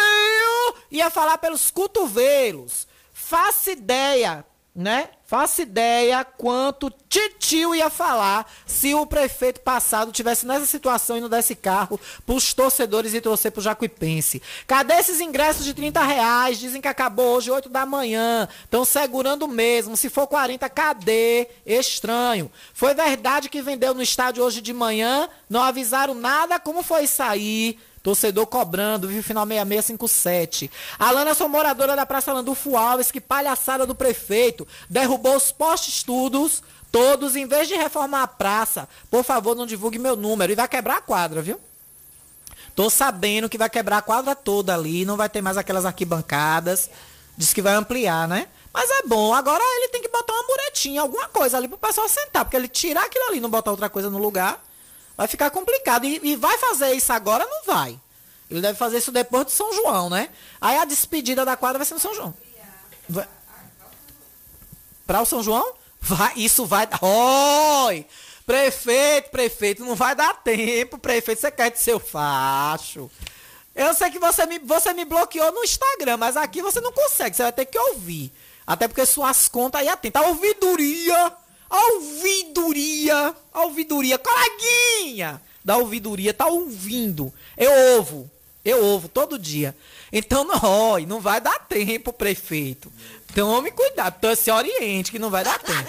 ia 0.90 1.10
falar 1.10 1.36
pelos 1.36 1.70
cotovelos. 1.70 2.88
Faça 3.12 3.72
ideia, 3.72 4.42
né? 4.76 5.08
Faça 5.24 5.62
ideia 5.62 6.22
quanto 6.22 6.92
Titio 7.08 7.74
ia 7.74 7.88
falar 7.88 8.48
se 8.66 8.94
o 8.94 9.06
prefeito 9.06 9.60
passado 9.60 10.12
tivesse 10.12 10.46
nessa 10.46 10.66
situação 10.66 11.16
e 11.16 11.20
não 11.20 11.30
desse 11.30 11.56
carro 11.56 11.98
pros 12.26 12.52
torcedores 12.52 13.14
e 13.14 13.20
torcer 13.20 13.50
pro 13.50 13.62
Jacuipense. 13.62 14.42
Cadê 14.66 14.94
esses 14.94 15.18
ingressos 15.18 15.64
de 15.64 15.72
30 15.72 16.02
reais? 16.04 16.58
Dizem 16.58 16.82
que 16.82 16.88
acabou 16.88 17.36
hoje, 17.36 17.50
8 17.50 17.70
da 17.70 17.86
manhã. 17.86 18.46
Estão 18.64 18.84
segurando 18.84 19.48
mesmo. 19.48 19.96
Se 19.96 20.10
for 20.10 20.26
40, 20.26 20.68
cadê? 20.68 21.48
Estranho. 21.64 22.52
Foi 22.74 22.92
verdade 22.94 23.48
que 23.48 23.62
vendeu 23.62 23.94
no 23.94 24.02
estádio 24.02 24.44
hoje 24.44 24.60
de 24.60 24.74
manhã? 24.74 25.28
Não 25.48 25.62
avisaram 25.62 26.14
nada? 26.14 26.60
Como 26.60 26.82
foi 26.82 27.06
sair? 27.06 27.80
Torcedor 28.06 28.46
cobrando, 28.46 29.08
viu? 29.08 29.20
Final 29.20 29.44
6657. 29.44 30.70
Alana, 30.96 31.34
sou 31.34 31.48
moradora 31.48 31.96
da 31.96 32.06
Praça 32.06 32.32
Landulfo 32.32 32.76
Alves, 32.76 33.10
que 33.10 33.20
palhaçada 33.20 33.84
do 33.84 33.96
prefeito. 33.96 34.64
Derrubou 34.88 35.34
os 35.34 35.50
postes 35.50 36.04
todos, 36.04 36.62
todos, 36.92 37.34
em 37.34 37.48
vez 37.48 37.66
de 37.66 37.74
reformar 37.74 38.22
a 38.22 38.28
praça. 38.28 38.88
Por 39.10 39.24
favor, 39.24 39.56
não 39.56 39.66
divulgue 39.66 39.98
meu 39.98 40.14
número. 40.14 40.52
E 40.52 40.54
vai 40.54 40.68
quebrar 40.68 40.98
a 40.98 41.00
quadra, 41.00 41.42
viu? 41.42 41.58
Tô 42.76 42.88
sabendo 42.88 43.48
que 43.48 43.58
vai 43.58 43.68
quebrar 43.68 43.98
a 43.98 44.02
quadra 44.02 44.36
toda 44.36 44.72
ali, 44.72 45.04
não 45.04 45.16
vai 45.16 45.28
ter 45.28 45.42
mais 45.42 45.56
aquelas 45.56 45.84
arquibancadas. 45.84 46.88
Diz 47.36 47.52
que 47.52 47.60
vai 47.60 47.74
ampliar, 47.74 48.28
né? 48.28 48.46
Mas 48.72 48.88
é 48.88 49.02
bom. 49.02 49.34
Agora 49.34 49.64
ele 49.78 49.88
tem 49.88 50.00
que 50.00 50.08
botar 50.08 50.32
uma 50.32 50.46
muretinha, 50.46 51.00
alguma 51.00 51.26
coisa 51.26 51.56
ali 51.56 51.66
pro 51.66 51.76
pessoal 51.76 52.08
sentar. 52.08 52.44
Porque 52.44 52.56
ele 52.56 52.68
tirar 52.68 53.06
aquilo 53.06 53.24
ali 53.24 53.38
e 53.38 53.40
não 53.40 53.50
botar 53.50 53.72
outra 53.72 53.90
coisa 53.90 54.08
no 54.08 54.18
lugar, 54.18 54.64
vai 55.16 55.26
ficar 55.26 55.50
complicado. 55.50 56.04
E, 56.04 56.20
e 56.22 56.36
vai 56.36 56.58
fazer 56.58 56.92
isso 56.92 57.12
agora? 57.12 57.44
Não 57.44 57.64
vai. 57.64 57.98
Ele 58.50 58.60
deve 58.60 58.78
fazer 58.78 58.98
isso 58.98 59.10
depois 59.10 59.46
de 59.46 59.52
São 59.52 59.72
João, 59.72 60.08
né? 60.08 60.28
Aí 60.60 60.76
a 60.78 60.84
despedida 60.84 61.44
da 61.44 61.56
quadra 61.56 61.78
vai 61.78 61.86
ser 61.86 61.94
no 61.94 62.00
São 62.00 62.14
João. 62.14 62.34
Para 65.06 65.20
o 65.20 65.26
São 65.26 65.42
João? 65.42 65.74
Vai, 66.00 66.32
isso 66.36 66.64
vai. 66.66 66.88
Oi! 67.00 68.06
Prefeito, 68.44 69.30
prefeito, 69.30 69.84
não 69.84 69.96
vai 69.96 70.14
dar 70.14 70.34
tempo, 70.34 70.98
prefeito, 70.98 71.40
você 71.40 71.50
quer 71.50 71.68
de 71.72 71.80
seu 71.80 71.98
facho. 71.98 73.10
Eu 73.74 73.92
sei 73.92 74.08
que 74.08 74.20
você 74.20 74.46
me, 74.46 74.60
você 74.60 74.94
me 74.94 75.04
bloqueou 75.04 75.50
no 75.50 75.64
Instagram, 75.64 76.16
mas 76.16 76.36
aqui 76.36 76.62
você 76.62 76.80
não 76.80 76.92
consegue, 76.92 77.34
você 77.34 77.42
vai 77.42 77.52
ter 77.52 77.66
que 77.66 77.78
ouvir. 77.78 78.32
Até 78.64 78.86
porque 78.86 79.04
suas 79.04 79.48
contas 79.48 79.80
aí 79.80 79.88
atenta. 79.88 80.20
A 80.20 80.28
ouvidoria! 80.28 81.32
Ouvidoria! 81.70 83.34
Ouvidoria! 83.54 84.18
Coleguinha! 84.18 85.40
Da 85.64 85.76
ouvidoria, 85.76 86.32
tá 86.32 86.46
ouvindo. 86.46 87.32
Eu 87.56 87.72
ouvo. 87.96 88.30
Eu 88.64 88.84
ouvo 88.84 89.08
todo 89.08 89.38
dia. 89.38 89.74
Então, 90.12 90.44
não, 90.48 90.98
não 91.06 91.20
vai 91.20 91.40
dar 91.40 91.58
tempo, 91.66 92.12
prefeito. 92.12 92.92
Tome 93.34 93.70
cuidado, 93.70 94.14
então 94.18 94.34
se 94.34 94.50
oriente 94.50 95.10
que 95.10 95.18
não 95.18 95.30
vai 95.30 95.44
dar 95.44 95.58
tempo. 95.58 95.88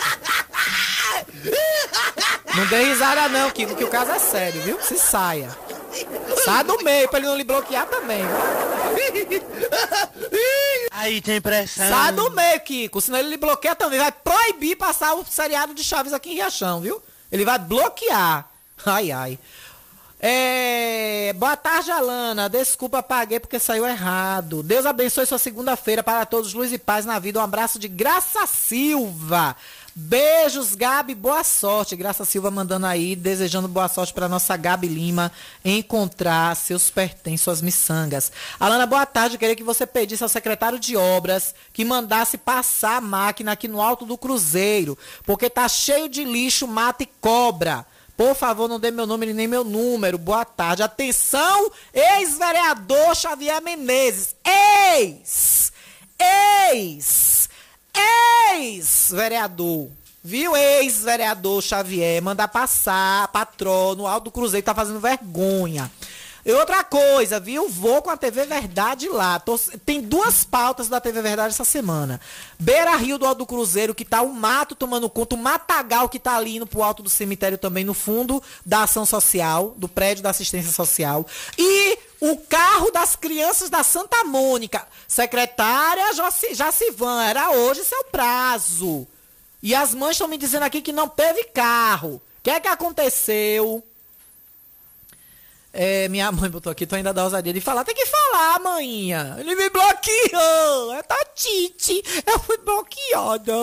Não 2.55 2.65
dê 2.67 2.83
risada 2.83 3.29
não, 3.29 3.51
Kiko, 3.51 3.75
que 3.75 3.83
o 3.83 3.89
caso 3.89 4.11
é 4.11 4.19
sério, 4.19 4.61
viu? 4.63 4.81
Se 4.81 4.97
saia. 4.97 5.55
Sai 6.43 6.63
do 6.63 6.83
meio 6.83 7.07
pra 7.09 7.19
ele 7.19 7.27
não 7.27 7.37
lhe 7.37 7.43
bloquear 7.43 7.87
também. 7.87 8.21
Aí 10.91 11.21
tem 11.21 11.39
pressão. 11.39 11.87
Sai 11.87 12.11
do 12.11 12.31
meio, 12.31 12.59
Kiko, 12.61 12.99
senão 13.01 13.19
ele 13.19 13.29
lhe 13.29 13.37
bloqueia 13.37 13.75
também. 13.75 13.99
Vai 13.99 14.11
proibir 14.11 14.75
passar 14.75 15.13
o 15.13 15.25
seriado 15.25 15.73
de 15.73 15.83
Chaves 15.83 16.13
aqui 16.13 16.31
em 16.31 16.35
Riachão, 16.35 16.81
viu? 16.81 17.01
Ele 17.31 17.45
vai 17.45 17.59
bloquear. 17.59 18.49
Ai, 18.85 19.11
ai. 19.11 19.39
É... 20.19 21.33
Boa 21.33 21.55
tarde, 21.55 21.91
Alana. 21.91 22.49
Desculpa, 22.49 23.03
paguei 23.03 23.39
porque 23.39 23.59
saiu 23.59 23.85
errado. 23.85 24.63
Deus 24.63 24.85
abençoe 24.85 25.25
sua 25.25 25.37
segunda-feira 25.37 26.01
para 26.01 26.25
todos. 26.25 26.53
Luz 26.53 26.73
e 26.73 26.77
paz 26.77 27.05
na 27.05 27.19
vida. 27.19 27.39
Um 27.39 27.43
abraço 27.43 27.77
de 27.77 27.87
Graça 27.87 28.47
Silva. 28.47 29.55
Beijos, 29.99 30.75
Gabi. 30.75 31.15
Boa 31.15 31.43
sorte. 31.43 31.95
Graça 31.95 32.23
Silva 32.23 32.51
mandando 32.51 32.85
aí, 32.85 33.15
desejando 33.15 33.67
boa 33.67 33.87
sorte 33.87 34.13
para 34.13 34.29
nossa 34.29 34.55
Gabi 34.55 34.87
Lima 34.87 35.31
encontrar 35.65 36.55
seus 36.55 36.91
pertences, 36.91 37.41
suas 37.41 37.63
miçangas. 37.63 38.31
Alana, 38.59 38.85
boa 38.85 39.07
tarde. 39.07 39.39
Queria 39.39 39.55
que 39.55 39.63
você 39.63 39.87
pedisse 39.87 40.21
ao 40.21 40.29
secretário 40.29 40.77
de 40.77 40.95
obras 40.95 41.55
que 41.73 41.83
mandasse 41.83 42.37
passar 42.37 42.97
a 42.97 43.01
máquina 43.01 43.53
aqui 43.53 43.67
no 43.67 43.81
alto 43.81 44.05
do 44.05 44.19
Cruzeiro, 44.19 44.95
porque 45.25 45.49
tá 45.49 45.67
cheio 45.67 46.07
de 46.07 46.23
lixo, 46.23 46.67
mata 46.67 47.01
e 47.01 47.09
cobra. 47.19 47.83
Por 48.15 48.35
favor, 48.35 48.67
não 48.67 48.79
dê 48.79 48.91
meu 48.91 49.07
nome 49.07 49.33
nem 49.33 49.47
meu 49.47 49.63
número. 49.63 50.19
Boa 50.19 50.45
tarde. 50.45 50.83
Atenção, 50.83 51.71
ex-vereador 51.91 53.15
Xavier 53.15 53.63
Menezes. 53.63 54.35
Ex! 54.45 55.73
Ex! 56.19 57.36
Ex-vereador. 58.53 59.89
Viu, 60.23 60.55
ex-vereador 60.55 61.61
Xavier? 61.61 62.21
Manda 62.21 62.47
passar, 62.47 63.27
patrono, 63.29 64.07
Aldo 64.07 64.29
Cruzeiro 64.29 64.65
tá 64.65 64.75
fazendo 64.75 64.99
vergonha. 64.99 65.89
E 66.47 66.53
outra 66.53 66.81
coisa, 66.81 67.41
viu? 67.41 67.67
Vou 67.67 68.01
com 68.01 68.09
a 68.09 68.15
TV 68.15 68.45
Verdade 68.45 69.09
lá. 69.09 69.37
Tô- 69.37 69.59
tem 69.85 69.99
duas 69.99 70.45
pautas 70.45 70.87
da 70.87 71.01
TV 71.01 71.21
Verdade 71.21 71.53
essa 71.53 71.65
semana. 71.65 72.21
Beira 72.57 72.95
Rio 72.95 73.17
do 73.17 73.25
Alto 73.25 73.39
do 73.39 73.45
Cruzeiro, 73.45 73.93
que 73.93 74.05
tá 74.05 74.21
o 74.21 74.31
mato 74.31 74.73
tomando 74.73 75.09
conta, 75.09 75.35
o 75.35 75.37
matagal 75.37 76.07
que 76.07 76.17
tá 76.17 76.37
ali 76.37 76.55
indo 76.55 76.65
pro 76.65 76.81
alto 76.81 77.03
do 77.03 77.09
cemitério 77.09 77.57
também, 77.57 77.83
no 77.83 77.93
fundo 77.93 78.41
da 78.65 78.83
ação 78.83 79.05
social, 79.05 79.73
do 79.75 79.89
prédio 79.89 80.23
da 80.23 80.29
assistência 80.29 80.71
social. 80.71 81.27
E 81.57 81.99
o 82.21 82.37
carro 82.37 82.91
das 82.91 83.13
crianças 83.17 83.69
da 83.69 83.83
Santa 83.83 84.23
Mônica. 84.23 84.87
Secretária 85.05 86.13
Jacivan, 86.53 87.23
era 87.25 87.51
hoje 87.51 87.83
seu 87.83 88.05
prazo. 88.05 89.05
E 89.61 89.75
as 89.75 89.93
mães 89.93 90.11
estão 90.11 90.29
me 90.29 90.37
dizendo 90.37 90.63
aqui 90.63 90.81
que 90.81 90.93
não 90.93 91.09
teve 91.09 91.43
carro. 91.43 92.21
O 92.39 92.41
que 92.41 92.51
é 92.51 92.59
que 92.61 92.69
aconteceu? 92.69 93.83
É, 95.73 96.07
minha 96.07 96.31
mãe 96.31 96.49
botou 96.49 96.71
aqui, 96.71 96.85
tu 96.87 96.95
ainda 96.95 97.13
dá 97.13 97.23
ousadia 97.23 97.53
de 97.53 97.61
falar. 97.61 97.83
Tem 97.83 97.93
que 97.93 98.05
falar, 98.05 98.59
maninha. 98.59 99.35
Ele 99.39 99.55
me 99.55 99.69
bloqueou. 99.69 100.93
É 100.93 101.03
Tatite. 101.03 102.01
Eu 102.25 102.39
fui 102.39 102.57
bloqueada. 102.57 103.53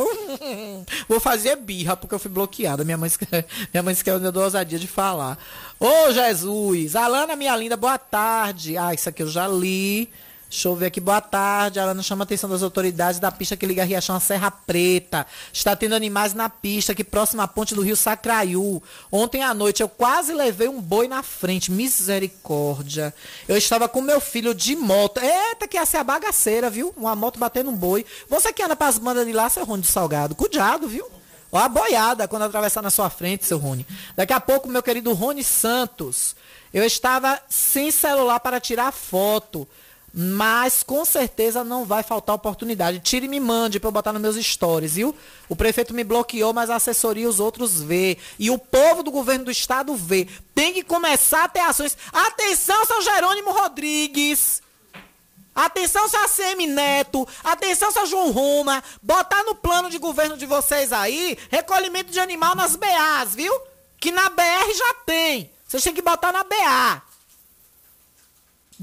Vou 1.09 1.19
fazer 1.19 1.57
birra 1.57 1.97
porque 1.97 2.15
eu 2.15 2.19
fui 2.19 2.31
bloqueada. 2.31 2.85
Minha 2.85 2.97
mãe, 2.97 3.11
minha 3.73 3.83
mãe 3.83 3.93
esqueceu 3.93 4.23
eu 4.23 4.33
dou 4.33 4.45
ousadia 4.45 4.79
de 4.79 4.87
falar. 4.87 5.39
Ô, 5.81 6.13
Jesus. 6.13 6.95
Alana, 6.95 7.35
minha 7.35 7.57
linda, 7.57 7.77
boa 7.77 7.99
tarde. 7.99 8.77
Ah, 8.77 8.95
isso 8.95 9.09
aqui 9.09 9.23
eu 9.23 9.29
já 9.29 9.49
li. 9.49 10.09
Deixa 10.55 10.69
eu 10.69 10.77
ver 10.77 10.87
aqui, 10.87 11.01
boa 11.01 11.21
tarde. 11.21 11.81
A 11.81 11.83
Alana 11.83 12.01
chama 12.01 12.23
a 12.23 12.27
atenção 12.27 12.49
das 12.49 12.63
autoridades 12.63 13.19
da 13.19 13.33
pista 13.33 13.57
que 13.57 13.67
liga 13.67 13.83
Riachão 13.83 14.15
a 14.15 14.21
Serra 14.21 14.53
Preta. 14.53 15.27
Está 15.53 15.75
tendo 15.75 15.97
animais 15.97 16.33
na 16.33 16.49
pista 16.49 16.93
aqui 16.93 17.03
próximo 17.03 17.43
à 17.43 17.49
ponte 17.49 17.75
do 17.75 17.83
Rio 17.83 17.97
Sacraiú. 17.97 18.81
Ontem 19.11 19.43
à 19.43 19.53
noite 19.53 19.83
eu 19.83 19.89
quase 19.89 20.33
levei 20.33 20.69
um 20.69 20.81
boi 20.81 21.09
na 21.09 21.25
frente. 21.25 21.73
Misericórdia. 21.73 23.13
Eu 23.49 23.57
estava 23.57 23.89
com 23.89 24.01
meu 24.01 24.21
filho 24.21 24.55
de 24.55 24.77
moto. 24.77 25.19
Eita, 25.21 25.67
que 25.67 25.77
essa 25.77 25.97
é 25.97 26.01
a 26.01 26.05
bagaceira, 26.05 26.71
viu? 26.71 26.95
Uma 26.97 27.17
moto 27.17 27.37
batendo 27.37 27.71
um 27.71 27.77
boi. 27.77 28.07
Você 28.29 28.53
que 28.53 28.63
anda 28.63 28.77
pras 28.77 28.97
bandas 28.97 29.27
de 29.27 29.33
lá, 29.33 29.49
seu 29.49 29.65
Rony 29.65 29.83
de 29.83 29.89
Salgado. 29.89 30.37
Cuidado, 30.37 30.87
viu? 30.87 31.05
Ó 31.51 31.59
a 31.59 31.69
boiada 31.69 32.29
quando 32.29 32.43
atravessar 32.43 32.81
na 32.81 32.91
sua 32.91 33.11
frente, 33.11 33.45
seu 33.45 33.59
Rony. 33.59 33.85
Daqui 34.15 34.33
a 34.33 34.39
pouco, 34.39 34.69
meu 34.69 34.85
querido 34.85 35.13
Rony 35.15 35.43
Santos. 35.43 36.37
Eu 36.73 36.85
estava 36.85 37.41
sem 37.49 37.91
celular 37.91 38.39
para 38.39 38.61
tirar 38.61 38.93
foto. 38.93 39.67
Mas 40.17 40.85
com 40.85 41.05
certeza 41.05 41.65
não 41.65 41.85
vai 41.85 42.05
faltar 42.05 42.37
oportunidade. 42.37 43.01
Tire 43.01 43.27
e 43.27 43.29
me 43.29 43.41
mande 43.41 43.81
para 43.81 43.89
eu 43.89 43.93
botar 43.93 44.13
nos 44.13 44.23
meus 44.23 44.37
stories, 44.37 44.95
viu? 44.95 45.13
O 45.49 45.57
prefeito 45.57 45.93
me 45.93 46.05
bloqueou, 46.05 46.53
mas 46.53 46.71
a 46.71 46.77
assessoria 46.77 47.29
os 47.29 47.41
outros 47.41 47.83
vê. 47.83 48.17
E 48.39 48.49
o 48.49 48.57
povo 48.57 49.03
do 49.03 49.11
governo 49.11 49.47
do 49.47 49.51
estado 49.51 49.97
vê. 49.97 50.29
Tem 50.55 50.73
que 50.73 50.85
começar 50.85 51.43
a 51.43 51.49
ter 51.49 51.61
ações. 51.61 51.99
Atenção, 52.13 52.87
São 52.87 53.03
Jerônimo 53.03 53.51
Rodrigues! 53.51 54.63
Atenção, 55.53 56.09
seu 56.09 56.21
ACM 56.21 56.67
Neto. 56.67 57.27
Atenção, 57.43 57.91
seu 57.91 58.07
João 58.07 58.31
Roma. 58.33 58.83
Botar 59.03 59.43
no 59.45 59.55
plano 59.55 59.89
de 59.89 59.99
governo 59.99 60.37
de 60.37 60.47
vocês 60.47 60.93
aí 60.93 61.39
recolhimento 61.49 62.13
de 62.13 62.19
animal 62.19 62.57
nas 62.57 62.75
BAs, 62.75 63.35
viu? 63.35 63.53
Que 64.01 64.11
na 64.11 64.29
BR 64.31 64.75
já 64.77 64.95
tem. 65.07 65.51
Vocês 65.67 65.83
têm 65.83 65.95
que 65.95 66.03
botar 66.03 66.33
na 66.33 66.43
BA. 66.43 67.03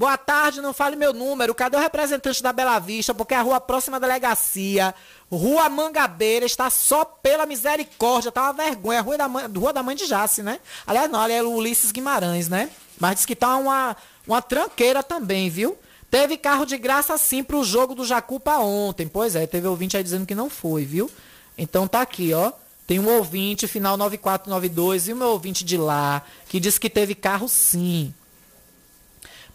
Boa 0.02 0.18
tarde, 0.18 0.60
não 0.60 0.72
fale 0.72 0.96
meu 0.96 1.12
número. 1.12 1.54
Cadê 1.54 1.76
o 1.76 1.80
representante 1.80 2.42
da 2.42 2.52
Bela 2.52 2.76
Vista? 2.80 3.14
Porque 3.14 3.34
a 3.34 3.40
rua 3.40 3.60
próxima 3.60 3.98
à 3.98 4.00
delegacia, 4.00 4.92
Rua 5.30 5.68
Mangabeira, 5.68 6.44
está 6.44 6.68
só 6.70 7.04
pela 7.04 7.46
misericórdia. 7.46 8.32
Tá 8.32 8.42
uma 8.42 8.52
vergonha. 8.52 9.00
Rua 9.00 9.16
da 9.16 9.26
rua 9.26 9.72
da 9.72 9.80
mãe 9.80 9.94
de 9.94 10.06
Jace, 10.06 10.42
né? 10.42 10.58
Aliás, 10.84 11.08
não, 11.08 11.20
ali 11.20 11.34
é 11.34 11.42
o 11.44 11.52
Ulisses 11.52 11.92
Guimarães, 11.92 12.48
né? 12.48 12.68
Mas 12.98 13.14
diz 13.14 13.26
que 13.26 13.36
tá 13.36 13.54
uma, 13.54 13.96
uma 14.26 14.42
tranqueira 14.42 15.04
também, 15.04 15.48
viu? 15.48 15.78
Teve 16.10 16.36
carro 16.36 16.66
de 16.66 16.76
graça 16.76 17.16
sim 17.16 17.44
pro 17.44 17.62
jogo 17.62 17.94
do 17.94 18.04
Jacupa 18.04 18.58
ontem. 18.58 19.06
Pois 19.06 19.36
é, 19.36 19.46
teve 19.46 19.68
ouvinte 19.68 19.96
aí 19.96 20.02
dizendo 20.02 20.26
que 20.26 20.34
não 20.34 20.50
foi, 20.50 20.84
viu? 20.84 21.08
Então 21.56 21.86
tá 21.86 22.00
aqui, 22.00 22.34
ó. 22.34 22.50
Tem 22.88 22.98
um 22.98 23.08
ouvinte, 23.08 23.68
final 23.68 23.96
9492, 23.96 25.06
e 25.06 25.12
o 25.12 25.16
meu 25.16 25.28
ouvinte 25.28 25.64
de 25.64 25.76
lá, 25.76 26.22
que 26.48 26.58
diz 26.58 26.76
que 26.76 26.90
teve 26.90 27.14
carro 27.14 27.48
sim. 27.48 28.12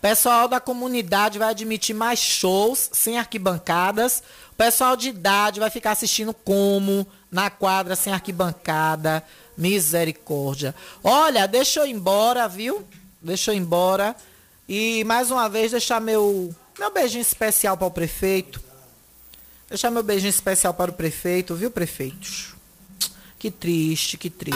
Pessoal 0.08 0.48
da 0.48 0.62
comunidade 0.62 1.38
vai 1.38 1.50
admitir 1.50 1.94
mais 1.94 2.18
shows 2.18 2.90
sem 2.94 3.18
arquibancadas. 3.18 4.24
O 4.54 4.56
pessoal 4.56 4.96
de 4.96 5.10
idade 5.10 5.60
vai 5.60 5.70
ficar 5.70 5.92
assistindo 5.92 6.34
como 6.34 7.06
na 7.30 7.50
quadra 7.50 7.94
sem 7.94 8.14
arquibancada. 8.14 9.22
Misericórdia. 9.58 10.74
Olha, 11.04 11.46
deixa 11.46 11.82
eu 11.82 11.86
ir 11.86 11.92
embora, 11.92 12.48
viu? 12.48 12.88
Deixa 13.22 13.52
eu 13.52 13.56
ir 13.56 13.58
embora. 13.58 14.16
E 14.66 15.04
mais 15.04 15.30
uma 15.30 15.50
vez 15.50 15.72
deixar 15.72 16.00
meu 16.00 16.56
meu 16.80 16.94
beijinho 16.94 17.22
especial 17.22 17.76
para 17.76 17.88
o 17.88 17.92
prefeito. 17.92 18.62
Deixar 19.68 19.92
meu 19.92 20.04
beijinho 20.04 20.30
especial 20.30 20.74
para 20.74 20.90
o 20.90 20.94
prefeito, 20.94 21.54
viu, 21.54 21.70
prefeitos? 21.70 22.56
Que 23.38 23.52
triste, 23.52 24.18
que 24.18 24.30
triste. 24.30 24.56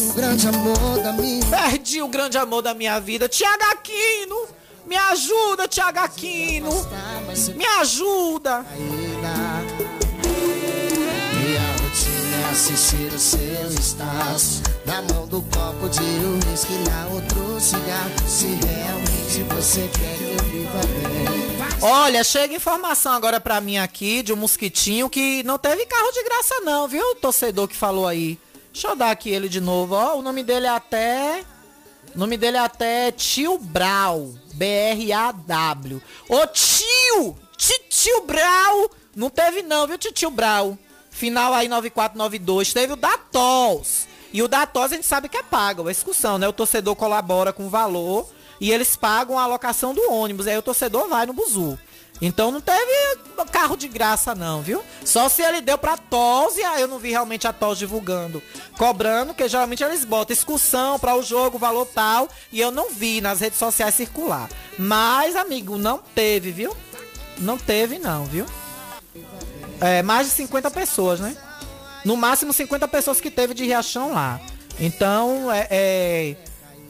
O 0.00 0.12
grande 0.12 0.46
amor 0.46 1.02
da 1.02 1.12
minha 1.12 1.46
Perdi 1.46 2.02
o 2.02 2.08
grande 2.08 2.38
amor 2.38 2.62
da 2.62 2.74
minha 2.74 3.00
vida. 3.00 3.28
Tiago 3.28 3.64
Aquino! 3.72 4.46
Me 4.86 4.96
ajuda, 4.96 5.66
Tiago 5.66 5.98
Aquino! 5.98 6.70
Me 7.56 7.66
ajuda! 7.80 8.64
Minha 11.34 11.60
rotina 11.82 12.36
é 12.46 12.50
assistir 12.50 13.12
status 13.80 14.62
Na 14.86 15.02
mão 15.02 15.26
do 15.26 15.42
copo 15.42 15.88
de 15.88 16.00
uísque, 16.00 16.74
na 16.88 17.06
outro 17.08 17.60
cigarro 17.60 18.10
Se 18.26 18.46
realmente 18.46 19.42
você 19.54 19.88
quer 19.88 20.16
que 20.16 20.24
eu 20.24 20.44
viva 20.50 20.80
bem 20.80 21.48
Olha, 21.80 22.24
chega 22.24 22.54
informação 22.54 23.12
agora 23.12 23.38
pra 23.38 23.60
mim 23.60 23.78
aqui 23.78 24.22
de 24.22 24.32
um 24.32 24.36
mosquitinho 24.36 25.08
que 25.08 25.44
não 25.44 25.56
teve 25.58 25.86
carro 25.86 26.10
de 26.10 26.24
graça 26.24 26.60
não, 26.64 26.88
viu? 26.88 27.04
O 27.12 27.14
torcedor 27.14 27.68
que 27.68 27.76
falou 27.76 28.06
aí. 28.06 28.36
Deixa 28.78 28.90
eu 28.90 28.94
dar 28.94 29.10
aqui 29.10 29.28
ele 29.28 29.48
de 29.48 29.60
novo, 29.60 29.96
ó. 29.96 30.18
O 30.18 30.22
nome 30.22 30.44
dele 30.44 30.66
é 30.66 30.70
até... 30.70 31.44
O 32.14 32.18
nome 32.18 32.36
dele 32.36 32.58
é 32.58 32.60
até 32.60 33.10
Tio 33.10 33.58
Brau. 33.58 34.32
B-R-A-W. 34.54 36.00
Ô 36.28 36.46
tio! 36.46 37.36
Tio 37.56 38.20
Brau! 38.24 38.88
Não 39.16 39.30
teve 39.30 39.62
não, 39.62 39.84
viu, 39.84 39.98
tio 39.98 40.30
Brau? 40.30 40.78
Final 41.10 41.54
aí 41.54 41.66
9492. 41.66 42.72
Teve 42.72 42.92
o 42.92 42.96
Datols. 42.96 44.06
E 44.32 44.44
o 44.44 44.46
Datols 44.46 44.92
a 44.92 44.94
gente 44.94 45.08
sabe 45.08 45.28
que 45.28 45.36
é 45.36 45.42
pago, 45.42 45.88
a 45.88 45.90
excursão, 45.90 46.38
né? 46.38 46.46
O 46.46 46.52
torcedor 46.52 46.94
colabora 46.94 47.52
com 47.52 47.66
o 47.66 47.68
valor 47.68 48.30
e 48.60 48.70
eles 48.70 48.94
pagam 48.94 49.36
a 49.36 49.42
alocação 49.42 49.92
do 49.92 50.08
ônibus. 50.08 50.46
Aí 50.46 50.56
o 50.56 50.62
torcedor 50.62 51.08
vai 51.08 51.26
no 51.26 51.32
buzu. 51.32 51.76
Então 52.20 52.50
não 52.50 52.60
teve 52.60 53.18
carro 53.50 53.76
de 53.76 53.88
graça 53.88 54.34
não, 54.34 54.62
viu? 54.62 54.82
Só 55.04 55.28
se 55.28 55.42
ele 55.42 55.60
deu 55.60 55.78
pra 55.78 55.96
TOS 55.96 56.56
e 56.56 56.62
aí 56.62 56.82
eu 56.82 56.88
não 56.88 56.98
vi 56.98 57.10
realmente 57.10 57.46
a 57.46 57.52
TOS 57.52 57.78
divulgando, 57.78 58.42
cobrando, 58.76 59.34
que 59.34 59.48
geralmente 59.48 59.82
eles 59.82 60.04
botam 60.04 60.32
excursão 60.32 60.98
para 60.98 61.16
o 61.16 61.22
jogo, 61.22 61.58
valor 61.58 61.86
tal, 61.86 62.28
e 62.52 62.60
eu 62.60 62.70
não 62.70 62.90
vi 62.90 63.20
nas 63.20 63.40
redes 63.40 63.58
sociais 63.58 63.94
circular. 63.94 64.48
Mas, 64.78 65.34
amigo, 65.34 65.76
não 65.76 65.98
teve, 65.98 66.50
viu? 66.50 66.76
Não 67.38 67.58
teve 67.58 67.98
não, 67.98 68.24
viu? 68.24 68.46
É, 69.80 70.02
mais 70.02 70.26
de 70.28 70.32
50 70.34 70.70
pessoas, 70.70 71.20
né? 71.20 71.36
No 72.04 72.16
máximo 72.16 72.52
50 72.52 72.86
pessoas 72.88 73.20
que 73.20 73.30
teve 73.30 73.54
de 73.54 73.64
reação 73.64 74.12
lá. 74.12 74.40
Então, 74.78 75.50
é, 75.52 75.66
é, 75.70 76.36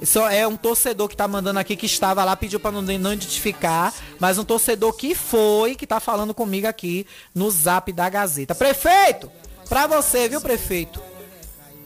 só 0.05 0.31
é 0.31 0.47
um 0.47 0.57
torcedor 0.57 1.09
que 1.09 1.17
tá 1.17 1.27
mandando 1.27 1.59
aqui 1.59 1.77
que 1.77 1.87
estava 1.87 2.25
lá, 2.25 2.37
pediu 2.37 2.61
para 2.61 2.73
não, 2.73 2.83
não 2.83 3.13
identificar, 3.13 3.93
mas 4.19 4.39
um 4.39 4.45
torcedor 4.45 4.93
que 4.93 5.15
foi, 5.15 5.75
que 5.75 5.87
tá 5.87 6.01
falando 6.01 6.35
comigo 6.35 6.67
aqui 6.67 7.07
no 7.35 7.51
zap 7.51 7.93
da 7.93 8.09
Gazeta. 8.09 8.55
Prefeito, 8.55 9.31
pra 9.69 9.87
você, 9.87 10.29
viu, 10.29 10.41
prefeito? 10.41 11.03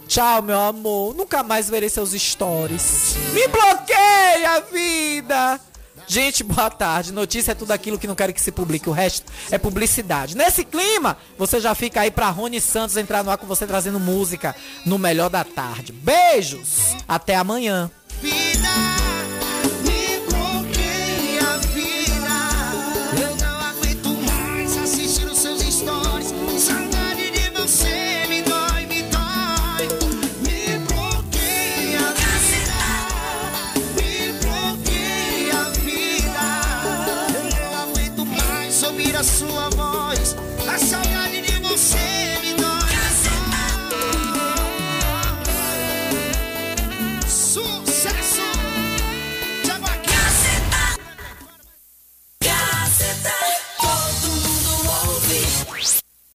Tchau, 0.06 0.42
meu 0.42 0.60
amor. 0.60 1.14
Nunca 1.14 1.42
mais 1.42 1.70
verei 1.70 1.88
seus 1.88 2.12
stories. 2.12 3.16
Me 3.32 3.48
bloqueia, 3.48 4.60
vida! 4.70 5.60
Gente, 6.06 6.44
boa 6.44 6.68
tarde. 6.68 7.12
Notícia 7.12 7.52
é 7.52 7.54
tudo 7.54 7.72
aquilo 7.72 7.98
que 7.98 8.06
não 8.06 8.14
quero 8.14 8.34
que 8.34 8.40
se 8.40 8.52
publique. 8.52 8.88
O 8.90 8.92
resto 8.92 9.32
é 9.50 9.56
publicidade. 9.56 10.36
Nesse 10.36 10.64
clima, 10.64 11.16
você 11.38 11.60
já 11.60 11.74
fica 11.74 12.02
aí 12.02 12.10
pra 12.10 12.28
Rony 12.28 12.60
Santos 12.60 12.98
entrar 12.98 13.24
no 13.24 13.30
ar 13.30 13.38
com 13.38 13.46
você 13.46 13.66
trazendo 13.66 13.98
música 13.98 14.54
no 14.84 14.98
melhor 14.98 15.30
da 15.30 15.44
tarde. 15.44 15.92
Beijos. 15.92 16.94
Até 17.08 17.34
amanhã. 17.36 17.90
Me 18.22 18.52